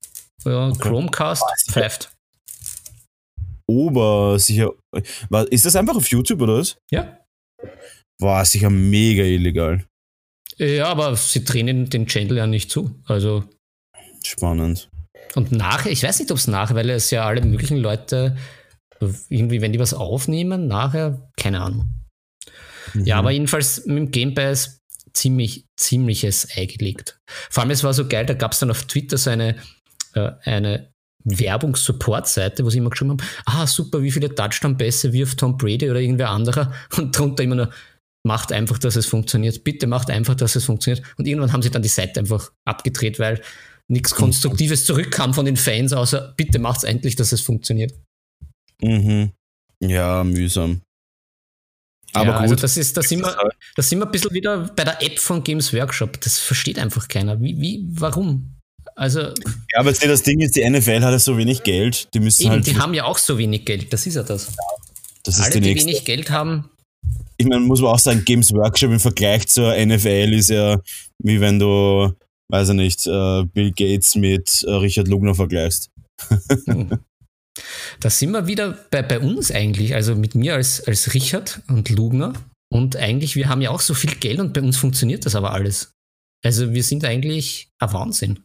[0.44, 2.12] Ja, Chromecast ah, pfeift.
[3.66, 4.70] Ober sicher.
[5.50, 6.78] Ist das einfach auf YouTube oder was?
[6.90, 7.17] Ja.
[8.20, 9.84] War sicher mega illegal.
[10.56, 13.00] Ja, aber sie drehen den Channel ja nicht zu.
[13.04, 13.44] Also.
[14.24, 14.88] Spannend.
[15.34, 18.36] Und nachher, ich weiß nicht, ob es nachher, weil es ja alle möglichen Leute
[19.28, 21.94] irgendwie, wenn die was aufnehmen, nachher, keine Ahnung.
[22.94, 23.04] Mhm.
[23.04, 24.80] Ja, aber jedenfalls mit dem Game Pass
[25.12, 27.20] ziemlich, ziemliches Ei gelegt.
[27.50, 29.56] Vor allem, es war so geil, da gab es dann auf Twitter so eine,
[30.14, 30.92] äh, eine
[31.24, 36.00] Werbungs-Support-Seite, wo sie immer geschrieben haben, ah, super, wie viele Touchdown-Pässe wirft Tom Brady oder
[36.00, 37.70] irgendwer anderer und drunter immer nur,
[38.28, 39.64] macht einfach, dass es funktioniert.
[39.64, 41.04] Bitte macht einfach, dass es funktioniert.
[41.16, 43.40] Und irgendwann haben sie dann die Seite einfach abgedreht, weil
[43.88, 44.18] nichts mhm.
[44.18, 47.94] Konstruktives zurückkam von den Fans, außer bitte macht es endlich, dass es funktioniert.
[48.82, 49.32] Mhm.
[49.80, 50.82] Ja, mühsam.
[52.12, 52.52] Aber ja, also gut.
[52.52, 53.36] Also das ist, da sind, wir,
[53.74, 56.20] da sind wir ein bisschen wieder bei der App von Games Workshop.
[56.20, 57.40] Das versteht einfach keiner.
[57.40, 58.54] Wie, wie, warum?
[58.94, 59.20] Also.
[59.20, 59.34] Ja,
[59.78, 62.08] aber das Ding ist, die NFL hat ja so wenig Geld.
[62.12, 62.66] Die müssen eben, halt.
[62.66, 63.92] Die haben ja auch so wenig Geld.
[63.92, 64.52] Das ist ja das.
[65.24, 66.70] das Alle, die, die wenig Geld haben.
[67.36, 70.80] Ich meine, muss man auch sagen, Games Workshop im Vergleich zur NFL ist ja
[71.22, 72.12] wie wenn du,
[72.50, 75.90] weiß ich nicht, äh, Bill Gates mit äh, Richard Lugner vergleichst.
[78.00, 81.88] Da sind wir wieder bei, bei uns eigentlich, also mit mir als, als Richard und
[81.90, 82.32] Lugner.
[82.72, 85.52] Und eigentlich, wir haben ja auch so viel Geld und bei uns funktioniert das aber
[85.52, 85.92] alles.
[86.44, 88.38] Also wir sind eigentlich ein Wahnsinn.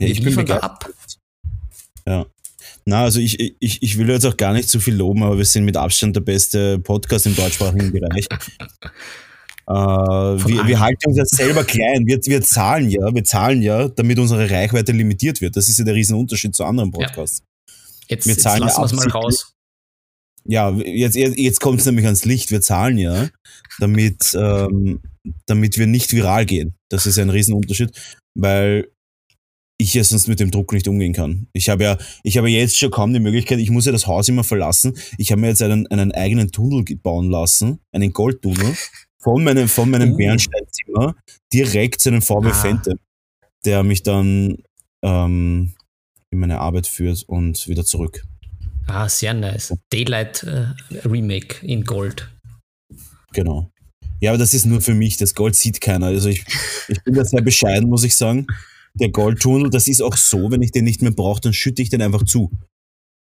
[0.00, 0.90] Ja, ich bin da ab.
[2.06, 2.26] Ja.
[2.86, 5.44] Na, also ich, ich, ich will jetzt auch gar nicht zu viel loben, aber wir
[5.44, 8.26] sind mit Abstand der beste Podcast im deutschsprachigen Bereich.
[9.66, 12.06] Äh, wir, wir, halten uns ja selber klein.
[12.06, 15.56] Wir, wir zahlen ja, wir zahlen ja, damit unsere Reichweite limitiert wird.
[15.56, 17.38] Das ist ja der Riesenunterschied zu anderen Podcasts.
[17.38, 17.74] Ja.
[18.08, 19.54] Jetzt, wir zahlen jetzt lassen wir es mal raus.
[20.44, 22.50] Ja, jetzt, jetzt kommt es nämlich ans Licht.
[22.50, 23.30] Wir zahlen ja,
[23.78, 25.00] damit, ähm,
[25.46, 26.74] damit wir nicht viral gehen.
[26.90, 27.98] Das ist ein Riesenunterschied,
[28.34, 28.90] weil
[29.78, 31.48] ich ja sonst mit dem Druck nicht umgehen kann.
[31.52, 34.28] Ich habe ja, ich habe jetzt schon kaum die Möglichkeit, ich muss ja das Haus
[34.28, 34.96] immer verlassen.
[35.18, 38.76] Ich habe mir jetzt einen, einen eigenen Tunnel bauen lassen, einen Goldtunnel,
[39.18, 40.16] von meinem, von meinem uh.
[40.16, 41.16] Bernsteinzimmer
[41.52, 42.52] direkt zu einem VW ah.
[42.52, 42.98] Phantom,
[43.64, 44.58] der mich dann
[45.02, 45.74] ähm,
[46.30, 48.22] in meine Arbeit führt und wieder zurück.
[48.86, 49.74] Ah, sehr nice.
[49.90, 50.66] Daylight äh,
[51.08, 52.30] Remake in Gold.
[53.32, 53.70] Genau.
[54.20, 55.16] Ja, aber das ist nur für mich.
[55.16, 56.06] Das Gold sieht keiner.
[56.06, 56.44] Also ich,
[56.88, 58.46] ich bin da sehr bescheiden, muss ich sagen
[58.94, 61.90] der Goldtunnel, das ist auch so, wenn ich den nicht mehr brauche, dann schütte ich
[61.90, 62.50] den einfach zu.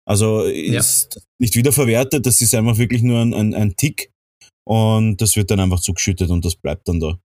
[0.08, 1.22] Also ist ja.
[1.40, 4.12] nicht wiederverwertet, das ist einfach wirklich nur ein, ein, ein Tick
[4.64, 7.18] und das wird dann einfach zugeschüttet und das bleibt dann da.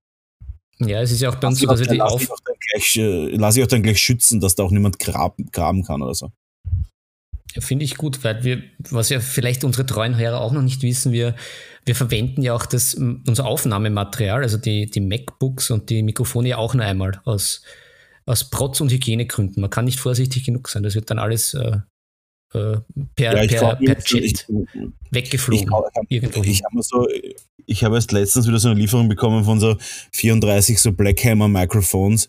[0.80, 2.22] Ja, es ist ja auch bei uns so, dass wir die auf...
[2.22, 2.28] Ich
[2.72, 6.02] gleich, äh, lass ich auch dann gleich schützen, dass da auch niemand graben, graben kann
[6.02, 6.32] oder so.
[7.58, 11.12] Finde ich gut, weil wir, was ja vielleicht unsere treuen Hörer auch noch nicht wissen,
[11.12, 11.36] wir,
[11.84, 16.56] wir verwenden ja auch das, unser Aufnahmematerial, also die, die MacBooks und die Mikrofone ja
[16.56, 17.62] auch nur einmal aus
[18.26, 19.60] aus Protz- und Hygienegründen.
[19.60, 20.82] Man kann nicht vorsichtig genug sein.
[20.82, 21.78] Das wird dann alles äh,
[22.54, 22.78] äh
[23.16, 24.46] per, ja, per, per ich,
[25.10, 25.70] weggeflogen.
[26.08, 27.06] Ich, ich, ich habe so,
[27.82, 29.76] habe erst letztens wieder so eine Lieferung bekommen von so
[30.12, 32.28] 34 so Blackhammer Microphones.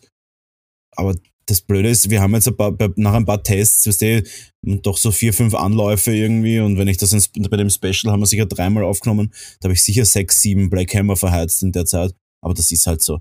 [0.96, 1.14] Aber
[1.46, 4.22] das Blöde ist, wir haben jetzt ein paar, nach ein paar Tests, weißt du,
[4.62, 8.20] doch so vier, fünf Anläufe irgendwie und wenn ich das ins, bei dem Special haben
[8.20, 12.14] wir sicher dreimal aufgenommen, da habe ich sicher sechs, sieben Blackhammer verheizt in der Zeit.
[12.42, 13.20] Aber das ist halt so.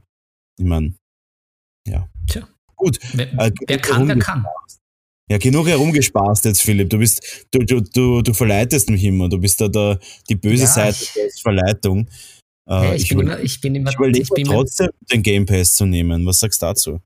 [0.58, 0.94] Ich meine,
[1.88, 2.10] ja.
[2.28, 2.48] Tja.
[2.84, 3.00] Gut.
[3.14, 4.46] Wer, äh, wer kann, der kann.
[5.32, 6.90] Ja, genug herumgespaßt jetzt, Philipp.
[6.90, 9.30] Du bist, du, du, du, du verleitest mich immer.
[9.30, 10.00] Du bist da der,
[10.30, 12.10] die böse ja, Seite der Verleitung.
[12.70, 15.76] Äh, ja, ich, ich, bin immer, ich bin immer, ich überlege trotzdem, den Game Pass
[15.76, 16.26] zu nehmen.
[16.26, 17.00] Was sagst du dazu?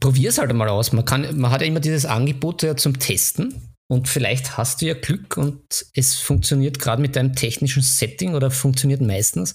[0.00, 0.92] Probier's halt mal aus.
[0.92, 3.72] Man, kann, man hat ja immer dieses Angebot ja zum Testen.
[3.90, 5.62] Und vielleicht hast du ja Glück und
[5.94, 9.54] es funktioniert gerade mit deinem technischen Setting oder funktioniert meistens.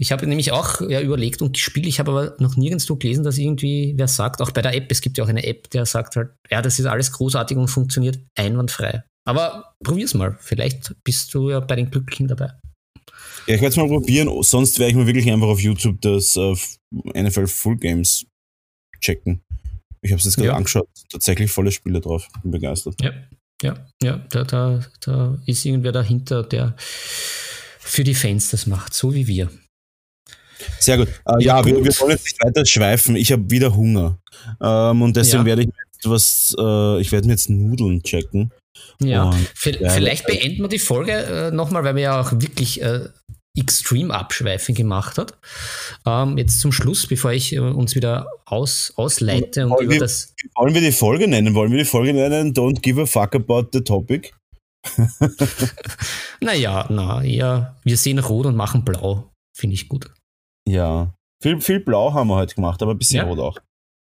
[0.00, 3.36] Ich habe nämlich auch ja, überlegt und gespielt, ich habe aber noch nirgendwo gelesen, dass
[3.36, 6.16] irgendwie wer sagt, auch bei der App, es gibt ja auch eine App, der sagt
[6.16, 9.04] halt, ja, das ist alles großartig und funktioniert einwandfrei.
[9.26, 12.50] Aber probier's mal, vielleicht bist du ja bei den Glücklichen dabei.
[13.46, 16.34] Ja, ich werde es mal probieren, sonst werde ich mir wirklich einfach auf YouTube das
[16.34, 16.56] uh,
[17.14, 18.24] NFL Full Games
[19.02, 19.42] checken.
[20.00, 20.56] Ich habe es jetzt gerade ja.
[20.56, 22.94] angeschaut, tatsächlich volle Spiele drauf, bin begeistert.
[23.02, 23.12] Ja,
[23.62, 29.12] ja, ja, da, da, da ist irgendwer dahinter, der für die Fans das macht, so
[29.12, 29.50] wie wir.
[30.78, 31.08] Sehr gut.
[31.08, 31.64] Äh, ja, ja.
[31.64, 33.16] Wir, wir, wollen jetzt nicht weiter schweifen.
[33.16, 34.18] Ich habe wieder Hunger.
[34.60, 35.46] Ähm, und deswegen ja.
[35.46, 38.52] werde ich jetzt was, äh, ich werde mir jetzt Nudeln checken.
[39.02, 43.08] Ja, vielleicht beenden wir die Folge äh, nochmal, weil wir ja auch wirklich äh,
[43.56, 45.34] extrem abschweifen gemacht hat.
[46.06, 50.00] Ähm, jetzt zum Schluss, bevor ich äh, uns wieder aus, ausleite und wollen über wir,
[50.00, 50.34] das.
[50.54, 51.54] Wollen wir die Folge nennen?
[51.54, 52.52] Wollen wir die Folge nennen?
[52.54, 54.32] Don't give a fuck about the topic?
[56.40, 59.30] naja, na, ja, wir sehen rot und machen blau.
[59.54, 60.10] Finde ich gut.
[60.70, 63.24] Ja, viel, viel Blau haben wir heute gemacht, aber ein bisschen ja.
[63.24, 63.58] Rot auch.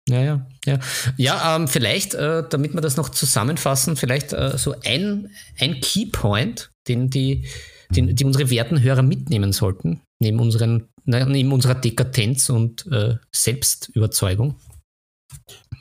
[0.07, 0.79] Ja, ja, ja.
[1.17, 5.29] Ja, ähm, vielleicht, äh, damit wir das noch zusammenfassen, vielleicht äh, so ein,
[5.59, 7.45] ein Keypoint, den die,
[7.89, 14.55] den, die unsere werten Hörer mitnehmen sollten, neben, unseren, neben unserer Dekadenz und äh, Selbstüberzeugung.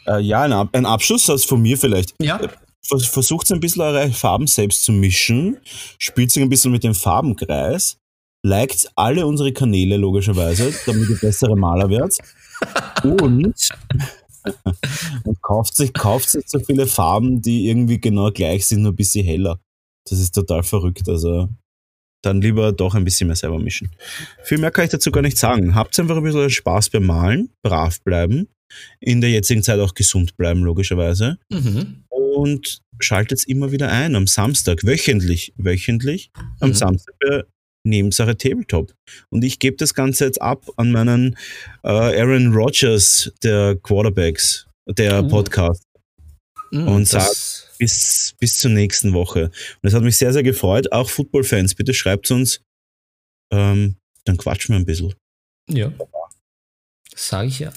[0.07, 2.15] Äh, ja, ein, ein Abschlusssatz von mir vielleicht.
[2.21, 2.41] Ja.
[2.85, 5.59] Versucht ein bisschen eure Farben selbst zu mischen,
[5.99, 8.02] spielt sich ein bisschen mit dem Farbenkreis
[8.43, 12.19] liked alle unsere Kanäle logischerweise, damit ihr bessere Maler werdet.
[13.05, 13.69] Und,
[15.24, 18.97] und kauft sich, kauft sich so viele Farben, die irgendwie genau gleich sind, nur ein
[18.97, 19.60] bisschen heller.
[20.09, 21.09] Das ist total verrückt.
[21.09, 21.48] Also
[22.23, 23.90] dann lieber doch ein bisschen mehr selber mischen.
[24.44, 25.74] Viel mehr kann ich dazu gar nicht sagen.
[25.74, 28.48] Habt einfach ein bisschen Spaß beim Malen, brav bleiben,
[29.01, 31.39] in der jetzigen Zeit auch gesund bleiben, logischerweise.
[31.51, 32.05] Mhm.
[32.10, 36.74] und schaltet immer wieder ein am Samstag, wöchentlich, wöchentlich am mhm.
[36.74, 37.43] Samstag bei
[37.85, 38.93] Nebensache Tabletop.
[39.31, 41.37] Und ich gebe das Ganze jetzt ab an meinen
[41.83, 45.29] äh, Aaron Rodgers der Quarterbacks, der uh.
[45.29, 45.85] Podcast.
[46.71, 47.27] Mhm, und sage
[47.79, 49.47] bis, bis zur nächsten Woche.
[49.47, 50.93] Und es hat mich sehr, sehr gefreut.
[50.93, 52.61] Auch Football-Fans, bitte schreibt uns.
[53.53, 55.15] Ähm, dann quatschen wir ein bisschen.
[55.69, 55.93] Ja.
[57.15, 57.73] Sage ich ja.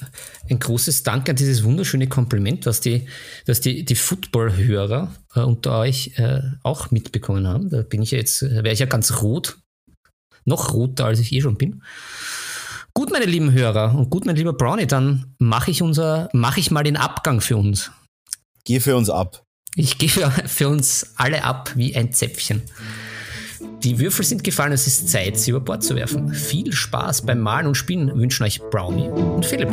[0.48, 3.06] Ein großes Dank an dieses wunderschöne Kompliment, was die,
[3.44, 7.68] dass die, die Football-Hörer äh, unter euch äh, auch mitbekommen haben.
[7.68, 9.58] Da bin ich ja jetzt, wäre ich ja ganz rot.
[10.46, 11.82] Noch roter, als ich eh schon bin.
[12.94, 16.70] Gut, meine lieben Hörer und gut, mein lieber Brownie, dann mache ich unser, mache ich
[16.70, 17.90] mal den Abgang für uns.
[18.64, 19.44] Geh für uns ab.
[19.74, 22.62] Ich gehe für, für uns alle ab wie ein Zäpfchen.
[23.82, 26.32] Die Würfel sind gefallen, es ist Zeit, sie über Bord zu werfen.
[26.32, 29.68] Viel Spaß beim Malen und Spielen wünschen euch Brownie und Philipp.